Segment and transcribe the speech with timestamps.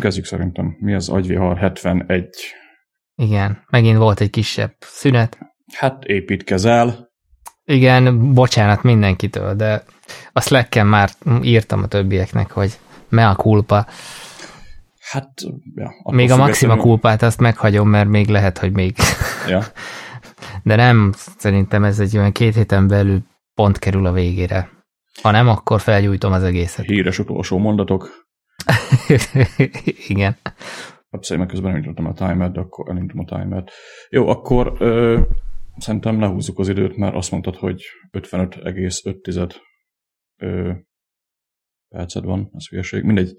[0.00, 0.76] kezdjük szerintem.
[0.78, 2.28] Mi az agyvihar 71?
[3.14, 5.38] Igen, megint volt egy kisebb szünet.
[5.72, 7.10] Hát építkezel.
[7.64, 9.84] Igen, bocsánat mindenkitől, de
[10.32, 11.10] a slack már
[11.42, 12.78] írtam a többieknek, hogy
[13.08, 13.86] me a kulpa.
[15.00, 15.30] Hát,
[15.74, 15.90] ja.
[16.10, 18.94] Még a maxima kulpát azt meghagyom, mert még lehet, hogy még.
[19.48, 19.62] Ja.
[20.62, 23.22] De nem, szerintem ez egy olyan két héten belül
[23.54, 24.68] pont kerül a végére.
[25.22, 26.84] Ha nem, akkor felgyújtom az egészet.
[26.84, 28.28] Híres utolsó mondatok.
[30.08, 30.36] Igen.
[31.10, 33.70] Abszolút meg közben elindítottam a timert, de akkor elindítom a timert.
[34.08, 35.20] Jó, akkor ö,
[35.76, 37.82] szerintem ne húzzuk az időt, mert azt mondtad, hogy
[38.12, 39.54] 55,5
[40.36, 40.72] ö,
[41.88, 43.02] perced van, ez hülyeség.
[43.02, 43.36] Mindegy,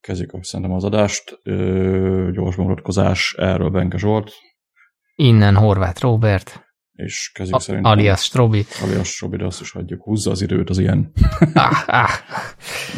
[0.00, 1.38] kezdjük szerintem az adást.
[1.42, 4.32] Ö, gyors bemutatkozás, erről Benke Zsolt.
[5.14, 6.61] Innen Horváth Robert.
[6.92, 7.90] És kezdjük A, szerintem.
[7.90, 8.64] alias Strobi.
[8.82, 10.02] Alias Strobi, de azt is hagyjuk.
[10.02, 11.12] Húzza az időt az ilyen.
[11.54, 12.10] Ah, ah.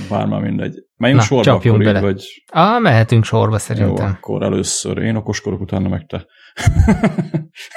[0.09, 0.75] Bár már mindegy.
[0.97, 2.01] Menjünk Na, sorba akkor így, bele.
[2.01, 2.45] vagy...
[2.53, 4.07] ah, mehetünk sorba Jó, szerintem.
[4.07, 6.27] akkor először én okoskodok, utána meg te.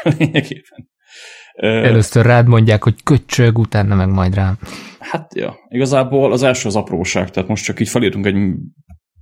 [0.18, 0.90] Lényegében.
[1.58, 4.58] Először rád mondják, hogy köcsög, utána meg majd rám.
[5.00, 5.56] Hát, ja.
[5.68, 8.36] Igazából az első az apróság, tehát most csak így felírtunk egy,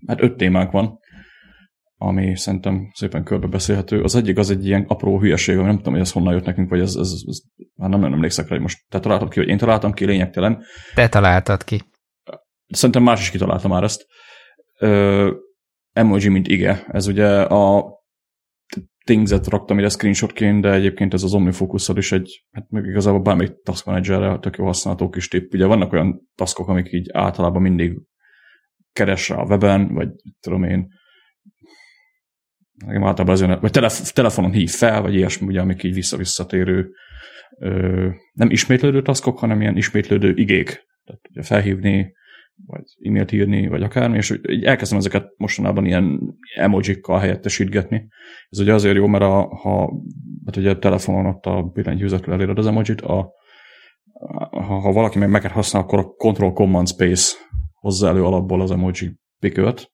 [0.08, 1.00] hát öt témánk van,
[1.98, 4.02] ami szerintem szépen körbe beszélhető.
[4.02, 6.70] Az egyik az egy ilyen apró hülyeség, ami nem tudom, hogy ez honnan jött nekünk,
[6.70, 7.40] vagy ez, ez, ez
[7.76, 10.64] már nem, nem emlékszek rá, hogy most te találtad ki, vagy én találtam ki, lényegtelen.
[10.94, 11.82] Te találtad ki.
[12.68, 14.06] Szerintem más is kitalálta már ezt.
[14.80, 15.32] Ö,
[15.92, 16.86] emoji, mint ige.
[16.88, 17.94] Ez ugye a
[19.06, 23.62] Things-et raktam ide screenshotként, de egyébként ez az omnifocus is egy, hát még igazából bármelyik
[23.64, 25.54] task managerre tök jó használható kis tipp.
[25.54, 28.02] Ugye vannak olyan taskok, amik így általában mindig
[28.94, 30.10] keres rá a weben, vagy
[30.40, 30.88] tudom én,
[32.88, 36.92] általában jön, vagy telef- telefonon hív fel, vagy ilyesmi, ugye, amik így vissza-visszatérő,
[38.34, 40.66] nem ismétlődő taskok, hanem ilyen ismétlődő igék.
[41.04, 42.14] Tehát ugye felhívni,
[42.66, 46.20] vagy e-mailt írni, vagy akármi, és így elkezdem ezeket mostanában ilyen
[46.56, 48.08] emojikkal helyettesítgetni.
[48.50, 49.92] Ez ugye azért jó, mert a, ha
[50.46, 53.32] hát ugye a telefonon ott a billentyűzetről eléred az emojit, a,
[54.52, 57.36] ha, ha valaki meg meket használ, akkor a Control Command Space
[57.74, 59.92] hozza elő alapból az emoji piköt,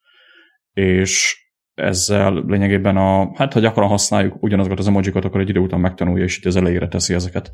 [0.74, 1.40] és
[1.74, 6.24] ezzel lényegében a, hát ha gyakran használjuk ugyanazokat az emojikat, akkor egy idő után megtanulja,
[6.24, 7.52] és így az elejére teszi ezeket.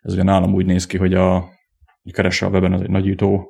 [0.00, 1.48] Ez ugye nálam úgy néz ki, hogy a
[2.12, 3.48] keresse a weben az egy nagyító,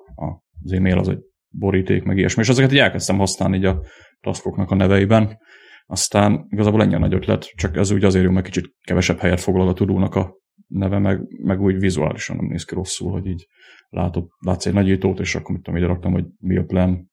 [0.62, 3.82] az e-mail az egy boríték, meg ilyesmi, és ezeket így elkezdtem használni így a
[4.20, 5.38] taskoknak a neveiben.
[5.86, 9.40] Aztán igazából ennyi a nagy ötlet, csak ez úgy azért jó, mert kicsit kevesebb helyet
[9.40, 10.36] foglal a tudónak a
[10.66, 13.46] neve, meg, meg úgy vizuálisan nem néz ki rosszul, hogy így
[13.88, 17.07] látod, látsz egy nagyítót, és akkor mit tudom, ide raktam, hogy mi plan,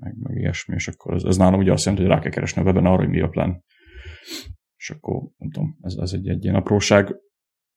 [0.00, 2.62] meg, meg ilyesmi, és akkor ez, ez nálam ugye azt jelenti, hogy rá kell keresni
[2.62, 3.64] a weben arra, hogy mi a plan.
[4.76, 7.14] És akkor, nem tudom, ez, ez egy, egy ilyen apróság.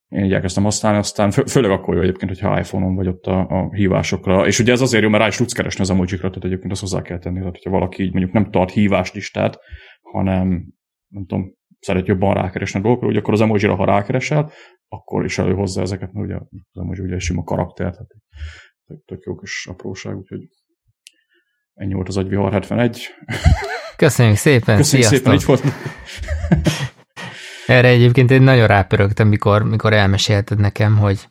[0.08, 3.46] Én így elkezdtem használni, aztán fő, főleg akkor jó egyébként, hogyha iPhone-on vagy ott a,
[3.48, 6.44] a hívásokra, és ugye ez azért jó, mert rá is tudsz keresni az emojikra, tehát
[6.44, 9.58] egyébként azt hozzá kell tenni, tehát hogyha valaki így mondjuk nem tart híváslistát,
[10.02, 10.48] hanem
[11.08, 14.50] nem tudom, szeret jobban rákeresni a dolgokra, úgy akkor az emojira, ha rákeresel,
[14.88, 19.34] akkor is előhozza ezeket, mert ugye az emoji ugye egy sima karakter, tehát tök jó
[19.34, 20.48] kis apróság, úgyhogy
[21.74, 23.08] ennyi volt az agyvihar 71.
[23.96, 25.18] Köszönjük szépen, Köszönjük sziasztok!
[25.18, 25.62] szépen, így volt.
[27.66, 31.28] Erre egyébként én nagyon rápörögtem, mikor, mikor elmesélted nekem, hogy,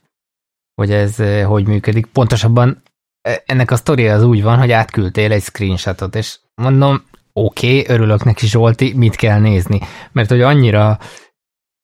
[0.74, 2.06] hogy ez eh, hogy működik.
[2.06, 2.82] Pontosabban
[3.20, 7.02] eh, ennek a sztoria az úgy van, hogy átküldtél egy screenshotot, és mondom,
[7.32, 9.80] oké, okay, örülök neki Zsolti, mit kell nézni?
[10.12, 10.98] Mert hogy annyira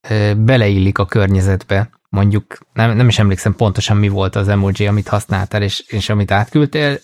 [0.08, 5.08] ö, beleillik a környezetbe, mondjuk nem, nem is emlékszem pontosan mi volt az emoji, amit
[5.08, 6.98] használtál, és, és amit átküldtél,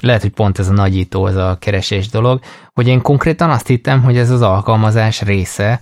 [0.00, 2.40] lehet, hogy pont ez a nagyító, ez a keresés dolog,
[2.72, 5.80] hogy én konkrétan azt hittem, hogy ez az alkalmazás része,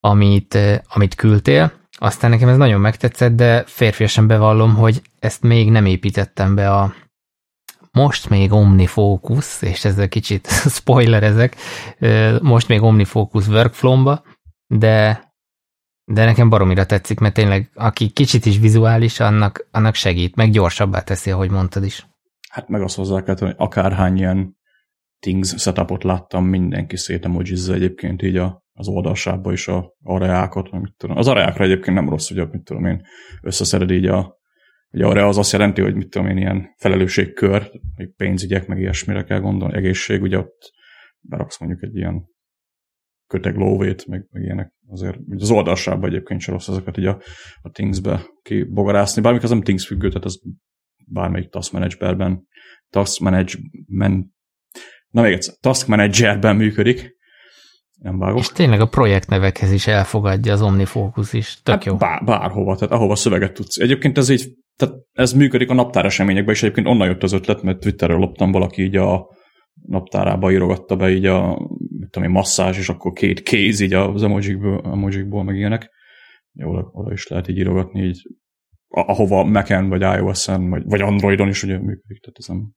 [0.00, 0.58] amit,
[0.88, 6.54] amit küldtél, aztán nekem ez nagyon megtetszett, de férfiasan bevallom, hogy ezt még nem építettem
[6.54, 6.94] be a,
[7.92, 10.48] most még OmniFocus, és ezzel kicsit
[10.78, 11.56] spoiler ezek,
[12.40, 14.22] most még OmniFocus workflow-ba,
[14.66, 15.27] de,
[16.10, 21.00] de nekem baromira tetszik, mert tényleg aki kicsit is vizuális, annak, annak segít, meg gyorsabbá
[21.00, 22.06] teszi, ahogy mondtad is.
[22.50, 24.56] Hát meg azt hozzá kell tenni, hogy akárhány ilyen
[25.20, 30.94] Things setupot láttam, mindenki szét emojizza egyébként így a, az oldalsába is a areákat, mit
[30.96, 31.16] tudom.
[31.16, 33.02] Az areákra egyébként nem rossz, hogy mit tudom én,
[33.42, 34.38] összeszeded így a
[34.90, 39.24] Ugye arra az azt jelenti, hogy mit tudom én, ilyen felelősségkör, hogy pénzügyek, meg ilyesmire
[39.24, 40.72] kell gondolni, egészség, ugye ott
[41.20, 42.24] beraksz mondjuk egy ilyen
[43.26, 44.72] köteg lóvét, meg, meg ilyenek.
[44.90, 47.20] Azért az oldalsában egyébként sem rossz ezeket így a,
[47.62, 49.22] a Things-be kibogarászni.
[49.22, 50.40] Bármik az nem Things függő, tehát az
[51.06, 52.46] bármelyik task managerben,
[52.90, 54.26] task management,
[55.08, 57.16] na még egyszer, task managerben működik,
[57.98, 58.38] nem vágok.
[58.38, 61.96] És tényleg a projektnevekhez is elfogadja az OmniFocus is, tök hát jó.
[61.96, 63.78] Bár, bárhova, tehát ahova szöveget tudsz.
[63.78, 67.62] Egyébként ez így, tehát ez működik a naptár eseményekben, és egyébként onnan jött az ötlet,
[67.62, 69.26] mert Twitterről loptam valaki így a
[69.86, 71.58] naptárába írogatta be így a
[72.08, 75.90] mit tudom én, masszázs, és akkor két kéz így az emojikból, emojikból meg ilyenek.
[76.54, 78.22] Oda, oda is lehet így írogatni, így
[78.88, 82.72] ahova Mac-en, vagy iOS-en, vagy, vagy Androidon is ugye működik, tehát ez nem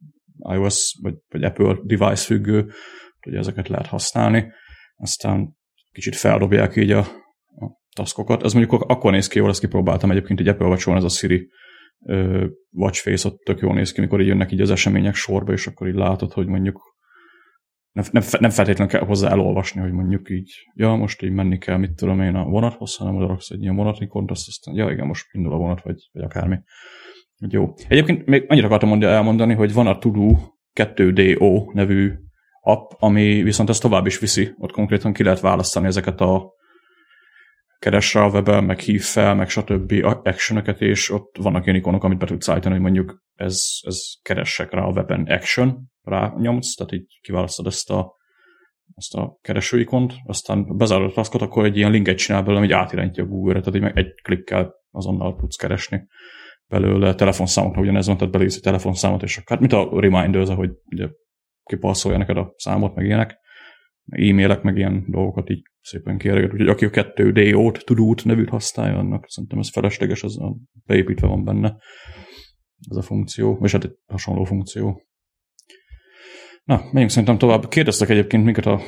[0.56, 2.72] iOS, vagy, vagy Apple device függő,
[3.20, 4.52] hogy ezeket lehet használni.
[4.96, 5.56] Aztán
[5.92, 7.00] kicsit feldobják így a,
[7.46, 8.44] a taskokat.
[8.44, 11.50] Ez mondjuk akkor néz ki jól, ezt kipróbáltam egyébként egy Apple watch ez a Siri
[12.00, 15.52] uh, watch face ott tök jól néz ki, mikor így jönnek így az események sorba,
[15.52, 16.91] és akkor így látod, hogy mondjuk
[17.92, 21.78] nem, nem, nem feltétlenül kell hozzá elolvasni, hogy mondjuk így, ja, most így menni kell,
[21.78, 25.08] mit tudom én a vonathoz, hanem oda raksz egy ilyen vonatikont, azt aztán, ja, igen,
[25.08, 26.60] most indul a vonat, vagy, vagy akármi.
[27.50, 27.74] Jó.
[27.88, 30.36] Egyébként még annyit akartam elmondani, hogy van a Tudu
[30.74, 32.14] 2DO nevű
[32.62, 34.54] app, ami viszont ezt tovább is viszi.
[34.58, 36.54] Ott konkrétan ki lehet választani ezeket a
[37.80, 39.94] keres a webben, meg hív fel, meg stb.
[40.24, 44.72] actionöket, és ott vannak ilyen ikonok, amit be tudsz állítani, hogy mondjuk ez, ez keressek
[44.72, 48.16] rá a webben action, rá nyomsz, tehát így kiválasztod ezt a,
[48.96, 53.24] ezt a keresőikont, aztán bezárod a taskot, akkor egy ilyen linket csinál belőle, hogy átirányítja
[53.24, 56.08] a Google-re, tehát így meg egy klikkel azonnal tudsz keresni
[56.72, 61.10] belőle telefonszámokra ugyanez van, tehát belépsz egy telefonszámot, és akár, mint a reminders, hogy ugye
[61.64, 63.40] kipaszolja neked a számot, meg ilyenek,
[64.04, 66.54] meg e-mailek, meg ilyen dolgokat így szépen kérget.
[66.54, 70.36] Úgyhogy aki a 2DO-t, Tudót nevűt használja, annak szerintem ez felesleges, ez
[70.86, 71.78] beépítve van benne
[72.90, 75.02] ez a funkció, vagy hát egy hasonló funkció.
[76.64, 77.68] Na, menjünk szerintem tovább.
[77.68, 78.82] Kérdeztek egyébként minket a,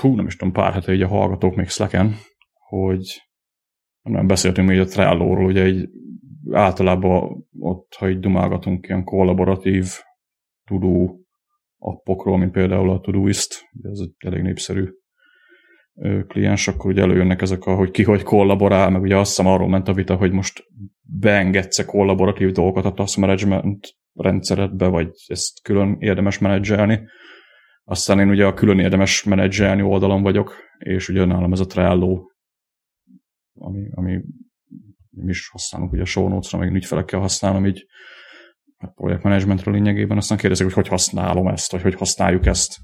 [0.00, 2.14] hú, nem is tudom, pár hete így a hallgatók még Slacken,
[2.52, 3.22] hogy
[4.02, 5.88] nem beszéltünk még a Trello-ról, ugye egy
[6.50, 9.86] általában ott, ha így dumálgatunk ilyen kollaboratív
[10.64, 11.20] tudó
[11.78, 14.88] appokról, mint például a Todoist, ez egy elég népszerű
[16.26, 19.68] kliens, akkor ugye előjönnek ezek a, hogy ki hogy kollaborál, meg ugye azt hiszem arról
[19.68, 20.64] ment a vita, hogy most
[21.02, 27.08] beengedsz-e kollaboratív dolgokat a task management rendszeredbe, vagy ezt külön érdemes menedzselni.
[27.84, 32.24] Aztán én ugye a külön érdemes menedzselni oldalon vagyok, és ugye nálam ez a Trello,
[33.54, 34.20] ami, ami
[35.10, 37.86] mi is használunk ugye a show notes-ra, meg ügyfelekkel használom így
[38.76, 42.76] a projektmenedzsmentről lényegében, aztán kérdezik, hogy hogy használom ezt, vagy hogy használjuk ezt.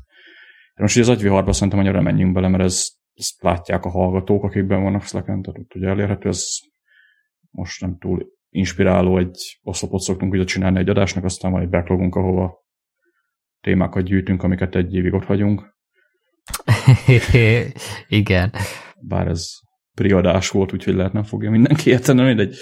[0.74, 4.44] De most ugye az agyviharba szerintem annyira menjünk bele, mert ez, ezt látják a hallgatók,
[4.44, 6.44] akikben vannak Slack-en, tehát ugye elérhető, ez
[7.50, 12.14] most nem túl inspiráló, egy oszlopot szoktunk ugye csinálni egy adásnak, aztán van egy backlogunk,
[12.14, 12.64] ahova
[13.60, 15.76] témákat gyűjtünk, amiket egy évig ott hagyunk.
[18.08, 18.52] Igen.
[19.00, 19.46] Bár ez
[19.94, 22.56] priadás volt, úgyhogy lehet nem fogja mindenki érteni, mindegy.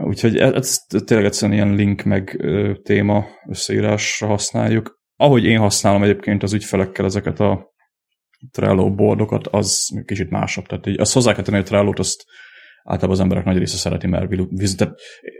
[0.00, 2.46] Úgyhogy e- ez, tényleg egyszerűen ilyen link meg
[2.82, 5.00] téma összeírásra használjuk.
[5.16, 7.72] Ahogy én használom egyébként az ügyfelekkel ezeket a
[8.50, 10.66] Trello boardokat, az kicsit másabb.
[10.66, 12.24] Tehát így, azt hozzá kell tenni, hogy Trello-t azt
[12.84, 14.28] általában az emberek nagy része szereti, mert
[14.76, 14.94] tehát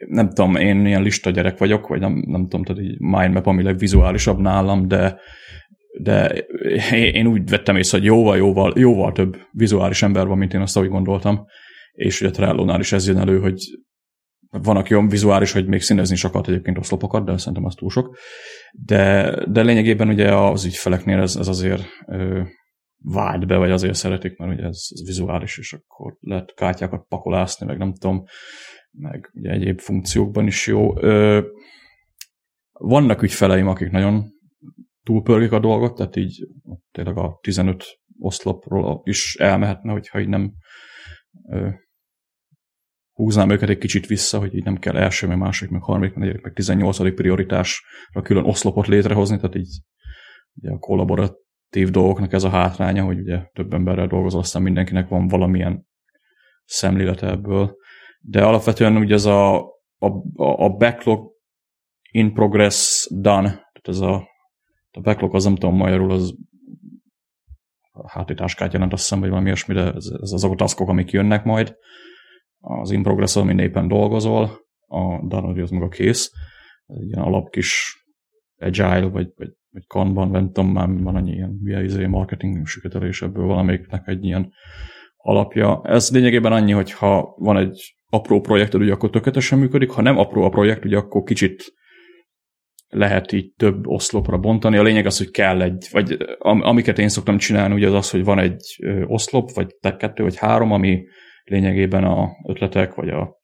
[0.08, 3.62] nem tudom, én ilyen lista gyerek vagyok, vagy nem, nem tudom, tehát így mindmap, ami
[3.62, 5.20] legvizuálisabb nálam, de
[6.00, 6.28] de
[6.90, 10.76] én úgy vettem észre, hogy jóval, jóval, jóval több vizuális ember van, mint én azt
[10.76, 11.44] ahogy gondoltam,
[11.92, 13.56] és ugye Trello-nál is ez jön elő, hogy
[14.50, 17.90] van, aki olyan vizuális, hogy még színezni is akart egyébként oszlopokat, de szerintem az túl
[17.90, 18.18] sok.
[18.72, 21.84] De, de lényegében ugye az ügyfeleknél ez, ez azért
[23.02, 27.66] vált be, vagy azért szeretik, mert ugye ez, ez vizuális, és akkor lehet kártyákat pakolászni,
[27.66, 28.24] meg nem tudom,
[28.90, 31.02] meg ugye egyéb funkciókban is jó.
[31.02, 31.40] Ö,
[32.72, 34.30] vannak ügyfeleim, akik nagyon
[35.02, 36.46] túlpörgik a dolgot, tehát így
[36.90, 37.84] tényleg a 15
[38.18, 40.52] oszlopról is elmehetne, hogyha így nem
[41.48, 41.68] ö,
[43.12, 46.40] húznám őket egy kicsit vissza, hogy így nem kell első, meg második, meg harmadik, meg,
[46.42, 47.14] meg 18.
[47.14, 49.80] prioritásra külön oszlopot létrehozni, tehát így
[50.54, 50.78] ugye a
[51.72, 55.86] kollaboratív dolgoknak ez a hátránya, hogy ugye több emberrel dolgozol, aztán mindenkinek van valamilyen
[56.64, 57.76] szemlélete ebből.
[58.20, 59.60] De alapvetően ugye ez a,
[59.98, 61.30] a, a backlog
[62.10, 64.28] in progress done, tehát ez a,
[64.90, 66.34] a backlog az nem tudom magyarul, az
[68.06, 71.44] hátításkát jelent, azt hiszem, vagy valami ilyesmi, de ez, ez azok a taskok, amik jönnek
[71.44, 71.76] majd,
[72.60, 74.50] az in progress amin éppen dolgozol,
[74.86, 76.30] a done az meg a kész.
[76.86, 78.01] Ez egy ilyen alap kis
[78.62, 83.46] agile, vagy, vagy, vagy kanban, nem tudom, már van annyi ilyen izé, marketing süketelés ebből
[83.46, 84.52] valamelyiknek egy ilyen
[85.16, 85.80] alapja.
[85.84, 90.18] Ez lényegében annyi, hogy ha van egy apró projekted, ugye akkor tökéletesen működik, ha nem
[90.18, 91.72] apró a projekt, ugye akkor kicsit
[92.88, 94.76] lehet így több oszlopra bontani.
[94.76, 98.24] A lényeg az, hogy kell egy, vagy amiket én szoktam csinálni, ugye az az, hogy
[98.24, 98.76] van egy
[99.06, 101.04] oszlop, vagy kettő, vagy három, ami
[101.44, 103.41] lényegében a ötletek, vagy a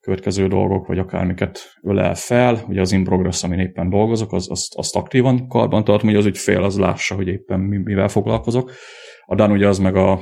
[0.00, 2.64] következő dolgok, vagy akármiket ölel fel.
[2.68, 6.26] Ugye az in progress, amin éppen dolgozok, az, azt, azt aktívan karban tartom, hogy az
[6.26, 8.72] ügyfél az lássa, hogy éppen mivel foglalkozok.
[9.26, 10.20] A done ugye az meg a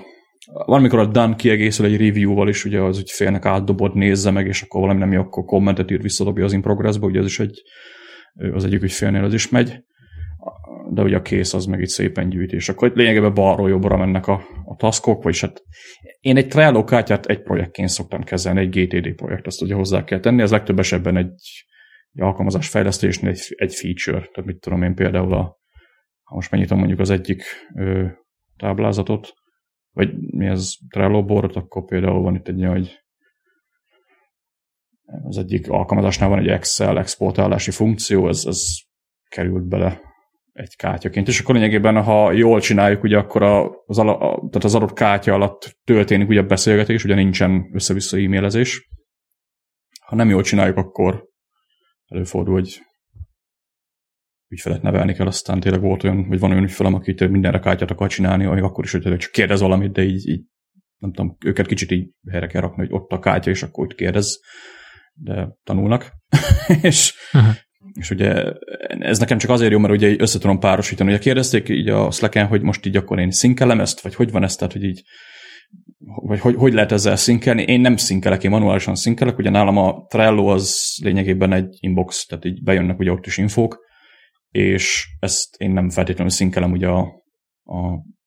[0.54, 4.62] van, amikor a done kiegészül egy review-val is, ugye az ügyfélnek átdobod, nézze meg, és
[4.62, 7.62] akkor valami nem jó, akkor kommentet ír, visszadobja az in progress-ba, ugye az is egy,
[8.52, 9.84] az egyik ügyfélnél az is megy.
[10.90, 14.26] De ugye a kész az meg itt szépen gyűjt, és akkor lényegében balról jobbra mennek
[14.26, 15.62] a, a taskok, vagyis hát
[16.20, 20.20] én egy Trello kártyát egy projektként szoktam kezelni, egy GTD projekt, azt ugye hozzá kell
[20.20, 21.64] tenni, ez legtöbb esetben egy,
[22.12, 25.58] egy alkalmazás fejlesztésnél egy, egy feature, tehát mit tudom én például a,
[26.22, 27.42] ha most megnyitom mondjuk az egyik
[27.74, 28.06] ö,
[28.56, 29.32] táblázatot,
[29.92, 32.98] vagy mi ez Trello board, akkor például van itt egy nagy
[35.22, 38.62] az egyik alkalmazásnál van egy Excel exportálási funkció, ez, ez
[39.28, 40.07] került bele
[40.58, 41.28] egy kártyaként.
[41.28, 43.42] És akkor lényegében, ha jól csináljuk, ugye akkor
[43.86, 48.16] az, ala, a, tehát az adott kártya alatt történik ugye a beszélgetés, ugye nincsen össze-vissza
[48.16, 48.88] e-mailezés.
[50.00, 51.28] Ha nem jól csináljuk, akkor
[52.06, 52.80] előfordul, hogy
[54.48, 58.08] ügyfelet nevelni kell, aztán tényleg volt olyan, vagy van olyan ügyfelem, aki mindenre kártyát akar
[58.08, 60.44] csinálni, vagy akkor is, hogy csak kérdez valamit, de így, így
[60.96, 63.96] nem tudom, őket kicsit így helyre kell rakni, hogy ott a kártya, és akkor itt
[63.96, 64.40] kérdez,
[65.12, 66.12] de tanulnak.
[66.82, 67.54] és, uh-huh.
[67.92, 68.52] És ugye
[68.88, 71.10] ez nekem csak azért jó, mert ugye össze tudom párosítani.
[71.10, 74.42] Ugye kérdezték így a slack hogy most így akkor én szinkelem ezt, vagy hogy van
[74.42, 75.02] ez, tehát hogy így
[76.00, 77.62] vagy hogy, hogy lehet ezzel szinkelni.
[77.62, 82.44] Én nem szinkelek, én manuálisan szinkelek, ugye nálam a Trello az lényegében egy inbox, tehát
[82.44, 83.84] így bejönnek ugye ott is infók,
[84.50, 87.22] és ezt én nem feltétlenül szinkelem ugye a,
[87.62, 87.78] a,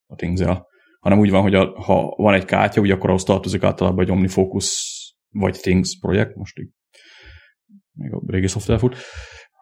[0.06, 0.42] a things
[1.00, 4.10] hanem úgy van, hogy a, ha van egy kártya, ugye akkor ahhoz tartozik általában egy
[4.10, 4.90] OmniFocus
[5.28, 6.68] vagy Things projekt, most így
[7.92, 8.96] még a régi szoftver fut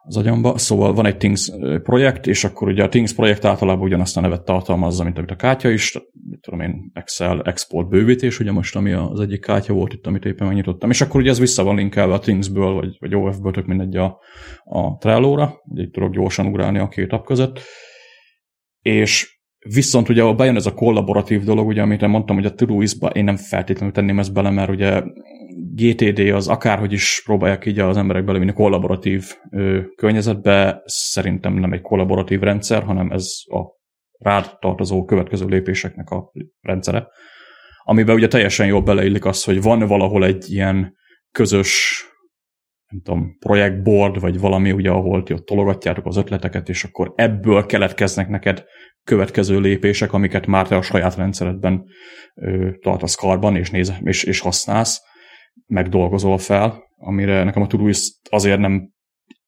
[0.03, 0.59] az agyamba.
[0.59, 1.51] Szóval van egy Things
[1.83, 5.37] projekt, és akkor ugye a Things projekt általában ugyanazt a nevet tartalmazza, mint amit a
[5.37, 9.93] kártya is, mit tudom én, Excel export bővítés, ugye most ami az egyik kártya volt
[9.93, 13.15] itt, amit éppen megnyitottam, és akkor ugye ez vissza van linkelve a Thingsből, vagy, vagy
[13.15, 14.19] OF-ből, tök mindegy a,
[14.65, 17.61] a Trello-ra, ugye itt tudok gyorsan ugrálni a két app között,
[18.83, 19.39] és
[19.69, 23.37] Viszont ugye bejön ez a kollaboratív dolog, ugye, amit mondtam, hogy a Todoist-ba én nem
[23.37, 25.03] feltétlenül tenném ezt bele, mert ugye
[25.75, 31.81] GTD az akárhogy is próbálják így az emberek belevinni kollaboratív ö, környezetbe, szerintem nem egy
[31.81, 33.61] kollaboratív rendszer, hanem ez a
[34.19, 37.09] rád tartozó következő lépéseknek a rendszere,
[37.83, 40.95] amiben ugye teljesen jól beleillik az, hogy van valahol egy ilyen
[41.31, 42.05] közös
[42.91, 47.67] nem tudom, projektboard, vagy valami, ugye, ahol ti ott tologatjátok az ötleteket, és akkor ebből
[47.67, 48.65] keletkeznek neked
[49.05, 51.85] következő lépések, amiket már te a saját rendszeredben
[52.35, 55.01] ö, tartasz karban, és, néz, és, és használsz,
[55.67, 58.91] megdolgozol fel, amire nekem a Todoist azért nem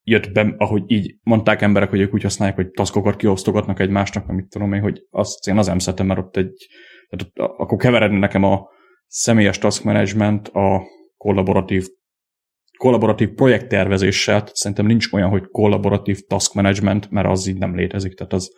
[0.03, 4.49] jött be, ahogy így mondták emberek, hogy ők úgy használják, hogy taskokat kiosztogatnak egymásnak, amit
[4.49, 6.67] tudom én, hogy azt én az emszetem, mert ott egy,
[7.09, 8.69] tehát akkor keveredni nekem a
[9.07, 10.83] személyes task management a
[11.17, 11.87] kollaboratív
[12.79, 18.33] kollaboratív projekttervezéssel, szerintem nincs olyan, hogy kollaboratív task management, mert az így nem létezik, tehát
[18.33, 18.51] az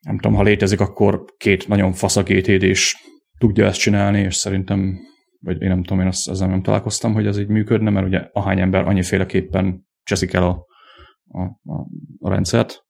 [0.00, 2.96] nem tudom, ha létezik, akkor két nagyon fasz a GTD is
[3.38, 4.98] tudja ezt csinálni, és szerintem,
[5.40, 8.28] vagy én nem tudom, én azt, ezzel nem találkoztam, hogy ez így működne, mert ugye
[8.32, 10.66] ahány ember annyiféleképpen cseszik el a,
[11.28, 11.86] a, a,
[12.18, 12.84] a rendszert.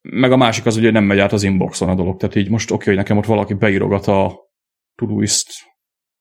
[0.00, 2.70] Meg a másik az, ugye nem megy át az inboxon a dolog, tehát így most
[2.70, 4.38] oké, okay, hogy nekem ott valaki beírogat a
[4.94, 5.48] Todoist,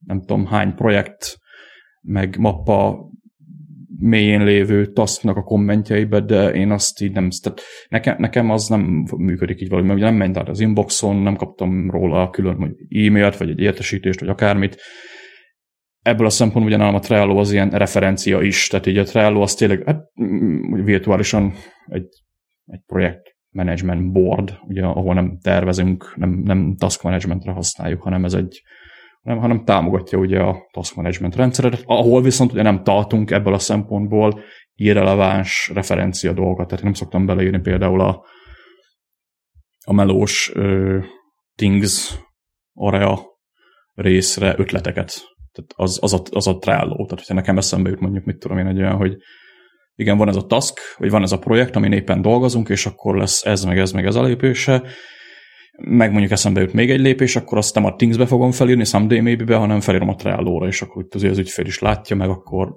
[0.06, 1.38] nem tudom hány projekt,
[2.02, 3.10] meg mappa
[4.02, 9.06] mélyén lévő tasknak a kommentjeibe, de én azt így nem, tehát nekem, nekem az nem
[9.18, 13.50] működik így valami, mert nem ment át az inboxon, nem kaptam róla külön e-mailt, vagy
[13.50, 14.82] egy értesítést, vagy akármit.
[16.02, 19.54] Ebből a szempontból ugyanállom a Trello az ilyen referencia is, tehát így a Trello az
[19.54, 20.02] tényleg hát,
[20.84, 21.54] virtuálisan
[21.88, 22.10] egy,
[22.66, 28.34] egy projekt management board, ugye, ahol nem tervezünk, nem, nem task managementre használjuk, hanem ez
[28.34, 28.62] egy,
[29.24, 33.60] hanem, hanem támogatja ugye a task management rendszeret, ahol viszont ugye nem tartunk ebből a
[33.60, 34.42] szempontból
[34.74, 38.26] irreleváns referencia dolgokat, tehát nem szoktam beleírni például a,
[39.86, 41.04] a melós uh,
[41.56, 42.20] Things
[42.74, 43.20] area
[43.94, 45.14] részre ötleteket.
[45.52, 46.96] Tehát az, az, a, az a Trello.
[46.96, 49.18] Tehát, hogyha nekem eszembe jut mondjuk, mit tudom én, egy olyan, hogy
[49.96, 53.18] igen, van ez a task, vagy van ez a projekt, amin éppen dolgozunk, és akkor
[53.18, 54.84] lesz ez, meg ez, meg ez a lépése,
[55.84, 59.20] meg mondjuk eszembe jut még egy lépés, akkor azt nem a Thingsbe fogom felírni, Someday
[59.20, 62.76] maybe-be, hanem felírom a Trello-ra, és akkor itt azért az ügyfél is látja, meg akkor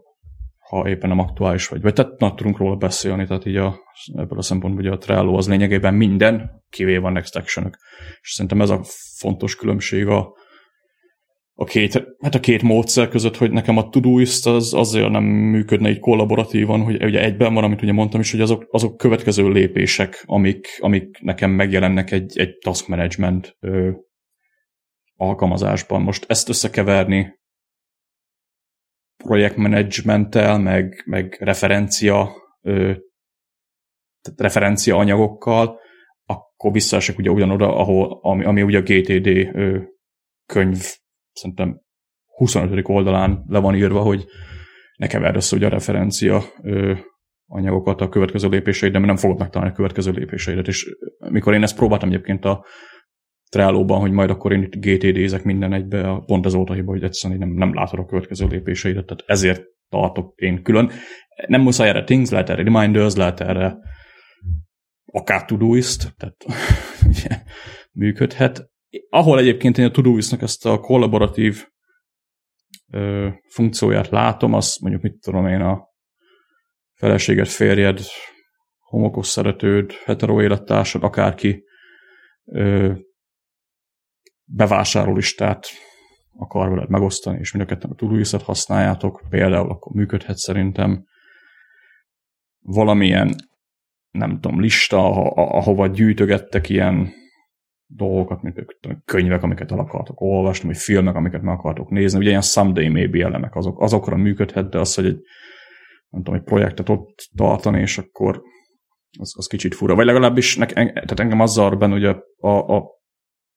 [0.69, 1.83] ha éppen nem aktuális vagy.
[1.83, 3.81] Vagy tehát na, tudunk róla beszélni, tehát így a,
[4.15, 7.79] ebből a szempontból ugye a Trello az lényegében minden, kivéve a Next action -ök.
[8.21, 8.81] És szerintem ez a
[9.19, 10.33] fontos különbség a,
[11.57, 15.91] a két, hát a két módszer között, hogy nekem a Todoist az azért nem működne
[15.91, 20.23] így kollaboratívan, hogy ugye egyben van, amit ugye mondtam is, hogy azok, azok következő lépések,
[20.27, 23.91] amik, amik nekem megjelennek egy, egy task management ö,
[25.17, 26.03] alkalmazásban.
[26.03, 27.39] Most ezt összekeverni
[29.25, 32.31] projektmenedzsmenttel, meg, meg referencia,
[32.61, 32.93] ö,
[34.21, 35.81] tehát referencia anyagokkal,
[36.25, 39.79] akkor visszaesek ugye ugyanoda, ahol, ami, ami ugye a GTD ö,
[40.47, 41.03] könyv
[41.35, 41.81] szerintem
[42.37, 42.81] 25.
[42.89, 44.25] oldalán le van írva, hogy
[44.97, 46.95] ne keverd össze ugye a referencia ö,
[47.47, 50.67] anyagokat a következő lépéseid, de nem fogod megtalálni a következő lépéseidet.
[50.67, 50.97] És
[51.29, 52.65] mikor én ezt próbáltam egyébként a
[53.49, 57.03] Trello-ban, hogy majd akkor én itt GTD-zek minden egybe, pont ez volt a hiba, hogy
[57.03, 60.91] egyszerűen nem, nem látod a következő lépéseidet, tehát ezért tartok én külön.
[61.47, 63.79] Nem muszáj erre things, lehet erre reminders, lehet erre
[65.07, 66.37] akár Todoist, tehát
[67.09, 67.43] ugye,
[67.93, 68.73] működhet.
[69.09, 71.67] Ahol egyébként én a Todoistnak ezt a kollaboratív
[72.93, 75.89] ö, funkcióját látom, az mondjuk mit tudom én a
[76.93, 78.01] feleséged, férjed,
[78.79, 81.65] homokos szeretőd, hetero élettársad, akárki
[82.45, 82.93] ö,
[84.45, 85.67] bevásárlólistát
[86.37, 91.05] akar veled megosztani, és mind a ketten a Todoist-et használjátok, például akkor működhet szerintem
[92.61, 93.35] valamilyen
[94.11, 94.99] nem tudom, lista,
[95.35, 97.13] ahova gyűjtögettek ilyen
[97.97, 102.19] dolgokat, mint például könyvek, amiket el akartok olvasni, vagy filmek, amiket meg akartok nézni.
[102.19, 105.19] Ugye ilyen someday maybe elemek, azok, azokra működhet, de az, hogy egy,
[106.09, 108.43] nem tudom, egy projektet ott tartani, és akkor
[109.19, 109.95] az, az kicsit fura.
[109.95, 112.93] Vagy legalábbis ne, tehát engem az zavar benne, hogy a, a,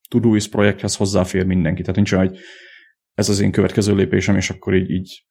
[0.09, 1.81] Todoist projekthez hozzáfér mindenki.
[1.81, 2.37] Tehát nincs olyan, hogy
[3.13, 5.25] ez az én következő lépésem, és akkor így, így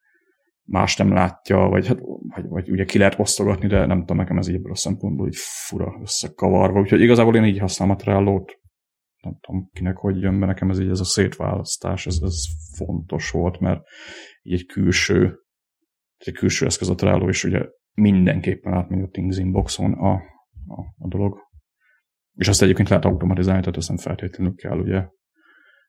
[0.65, 1.99] más nem látja, vagy, hát,
[2.35, 5.27] vagy, vagy ugye ki lehet osztogatni, de nem tudom, nekem ez így ebből a szempontból
[5.27, 6.81] így fura összekavarva.
[6.81, 8.59] Úgyhogy igazából én így használom a Trello-t,
[9.27, 12.45] nem tudom kinek hogy jön be, nekem ez így ez a szétválasztás, ez, ez
[12.77, 13.81] fontos volt, mert
[14.43, 15.39] így egy külső,
[16.17, 20.13] egy külső eszköz a Trello, és ugye mindenképpen átmegy a Things Inboxon a,
[20.67, 21.39] a, a dolog.
[22.35, 25.09] És azt egyébként lehet automatizálni, tehát ezt nem feltétlenül kell ugye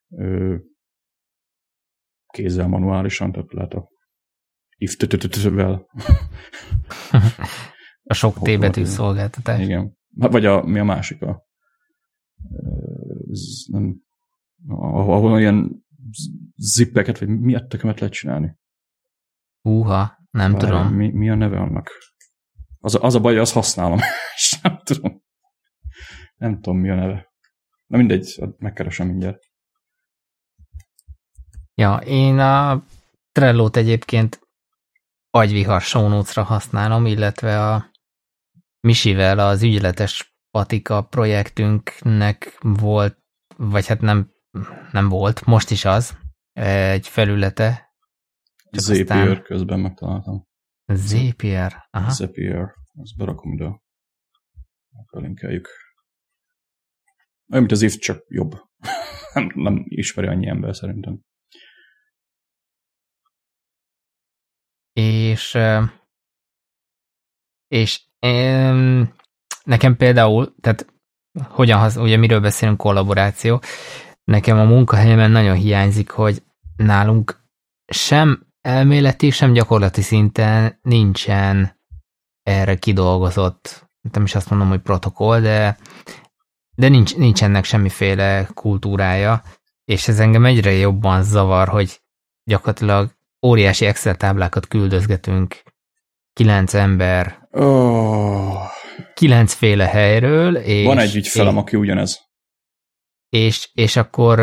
[0.10, 0.56] ö,
[2.28, 3.90] kézzel manuálisan, tehát lehet a
[4.78, 4.96] if
[5.44, 5.86] vel
[8.10, 9.62] A sok T betű szolgáltatás.
[9.62, 9.98] Igen.
[10.10, 11.22] Vagy a, mi a másik?
[11.22, 11.47] A,
[13.68, 14.02] nem,
[14.68, 15.86] ahol ilyen
[16.56, 18.58] zippeket, vagy mi tökömet lehet csinálni?
[19.62, 20.88] Húha, nem Várj, tudom.
[20.88, 21.90] Mi, mi a neve annak?
[22.80, 24.00] Az, a, az a baj, hogy azt használom,
[24.36, 25.22] és nem tudom.
[26.36, 27.32] Nem tudom, mi a neve.
[27.88, 29.44] Na mindegy, megkeresem mindjárt.
[31.74, 32.84] Ja, én a
[33.32, 34.40] Trello-t egyébként
[35.30, 37.92] agyvihar show használom, illetve a
[38.80, 43.18] Misivel az ügyletes patika projektünknek volt,
[43.58, 44.32] vagy hát nem,
[44.92, 46.18] nem volt, most is az,
[46.54, 47.96] egy felülete.
[48.72, 49.42] Zapier aztán...
[49.44, 50.48] közben megtaláltam.
[50.86, 52.10] Zapier, aha.
[52.10, 53.82] Zapier, ezt berakom ide.
[55.12, 55.68] Felinkeljük.
[57.50, 58.52] Olyan, mint az if, csak jobb.
[59.34, 61.22] nem, nem ismeri annyi ember szerintem.
[64.94, 65.58] És,
[67.68, 68.06] és
[69.68, 70.86] nekem például, tehát
[71.44, 73.62] hogyan, ugye miről beszélünk, kollaboráció,
[74.24, 76.44] nekem a munkahelyemen nagyon hiányzik, hogy
[76.76, 77.44] nálunk
[77.92, 81.80] sem elméleti, sem gyakorlati szinten nincsen
[82.44, 85.78] erre kidolgozott, nem is azt mondom, hogy protokoll, de,
[86.76, 89.42] de nincs, nincs ennek semmiféle kultúrája,
[89.86, 92.02] és ez engem egyre jobban zavar, hogy
[92.44, 93.12] gyakorlatilag
[93.46, 95.64] óriási Excel táblákat küldözgetünk
[96.38, 98.62] kilenc ember oh.
[99.14, 100.56] kilencféle helyről.
[100.56, 102.22] És, van egy ügyfelem, aki ugyanez.
[103.30, 104.40] És, és akkor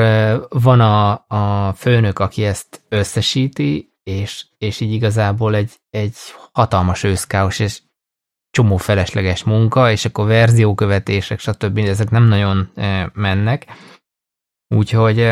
[0.49, 6.17] van a, a főnök, aki ezt összesíti, és, és így igazából egy, egy
[6.53, 7.83] hatalmas őszkáos, és
[8.51, 11.79] csomó felesleges munka, és akkor verziókövetések, stb.
[11.79, 12.73] ezek nem nagyon
[13.13, 13.67] mennek.
[14.69, 15.31] Úgyhogy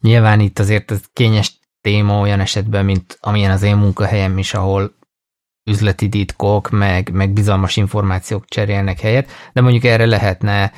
[0.00, 4.98] nyilván itt azért ez kényes téma olyan esetben, mint amilyen az én munkahelyem is, ahol
[5.70, 10.72] üzleti titkok, meg, meg bizalmas információk cserélnek helyet, de mondjuk erre lehetne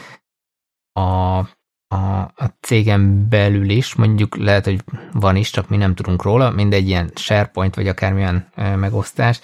[0.93, 1.39] a,
[1.87, 6.51] a, a cégem belül is, mondjuk lehet, hogy van is, csak mi nem tudunk róla,
[6.51, 9.41] mindegy ilyen SharePoint, vagy akármilyen megosztás,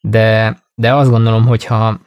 [0.00, 2.00] de, de azt gondolom, hogyha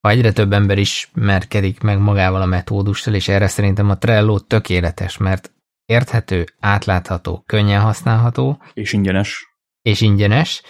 [0.00, 5.16] ha egyre több ember ismerkedik meg magával a metódussal, és erre szerintem a Trello tökéletes,
[5.16, 5.52] mert
[5.84, 8.62] érthető, átlátható, könnyen használható.
[8.74, 9.56] És ingyenes.
[9.82, 10.62] És ingyenes,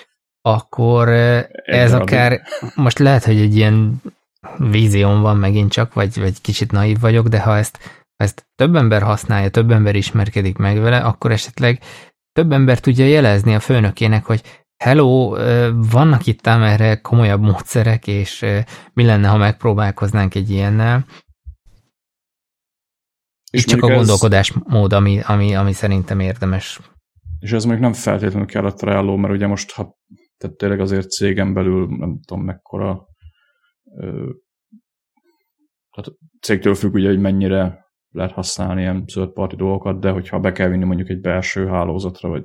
[0.46, 1.08] akkor
[1.64, 2.42] ez akár,
[2.74, 4.02] most lehet, hogy egy ilyen
[4.58, 7.78] vízión van megint csak, vagy, vagy kicsit naív vagyok, de ha ezt,
[8.16, 11.80] ha ezt több ember használja, több ember ismerkedik meg vele, akkor esetleg
[12.32, 15.36] több ember tudja jelezni a főnökének, hogy hello,
[15.90, 18.44] vannak itt ám erre komolyabb módszerek, és
[18.92, 21.06] mi lenne, ha megpróbálkoznánk egy ilyennel.
[23.50, 26.80] És csak a gondolkodásmód, ami, ami, ami szerintem érdemes.
[27.38, 29.96] És ez még nem feltétlenül kell a Trello, mert ugye most, ha
[30.36, 33.06] tehát tényleg azért cégem belül nem tudom mekkora
[33.96, 34.30] ö,
[35.90, 40.68] tehát cégtől függ ugye, hogy mennyire lehet használni ilyen zöldparti dolgokat, de hogyha be kell
[40.68, 42.44] vinni mondjuk egy belső hálózatra, vagy,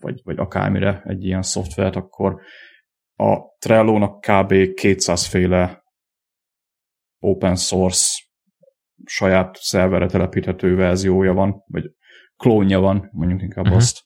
[0.00, 2.40] vagy, vagy akármire egy ilyen szoftvert, akkor
[3.14, 4.74] a Trello-nak kb.
[4.74, 5.82] 200 féle
[7.18, 8.22] open source
[9.04, 11.90] saját szerverre telepíthető verziója van, vagy
[12.36, 13.80] klónja van, mondjuk inkább uh-huh.
[13.80, 14.04] azt.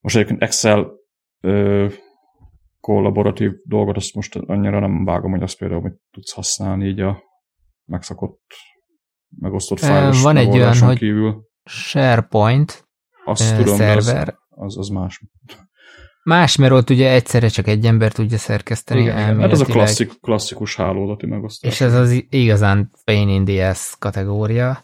[0.00, 0.92] Most egyébként Excel
[1.40, 1.88] ö,
[2.80, 7.22] kollaboratív dolgot, azt most annyira nem vágom, hogy azt például hogy tudsz használni így a
[7.84, 8.42] megszakott,
[9.38, 11.48] megosztott fájlos Van egy olyan, hogy kívül.
[11.64, 12.88] SharePoint
[13.24, 14.28] azt tudom, szerver.
[14.28, 15.22] Az, az, az más.
[16.22, 19.00] Más, mert ott ugye egyszerre csak egy ember tudja szerkeszteni.
[19.00, 21.72] Igen, hát ez a klasszik, klasszikus hálózati megosztás.
[21.72, 24.82] És ez az igazán pain in the ass kategória.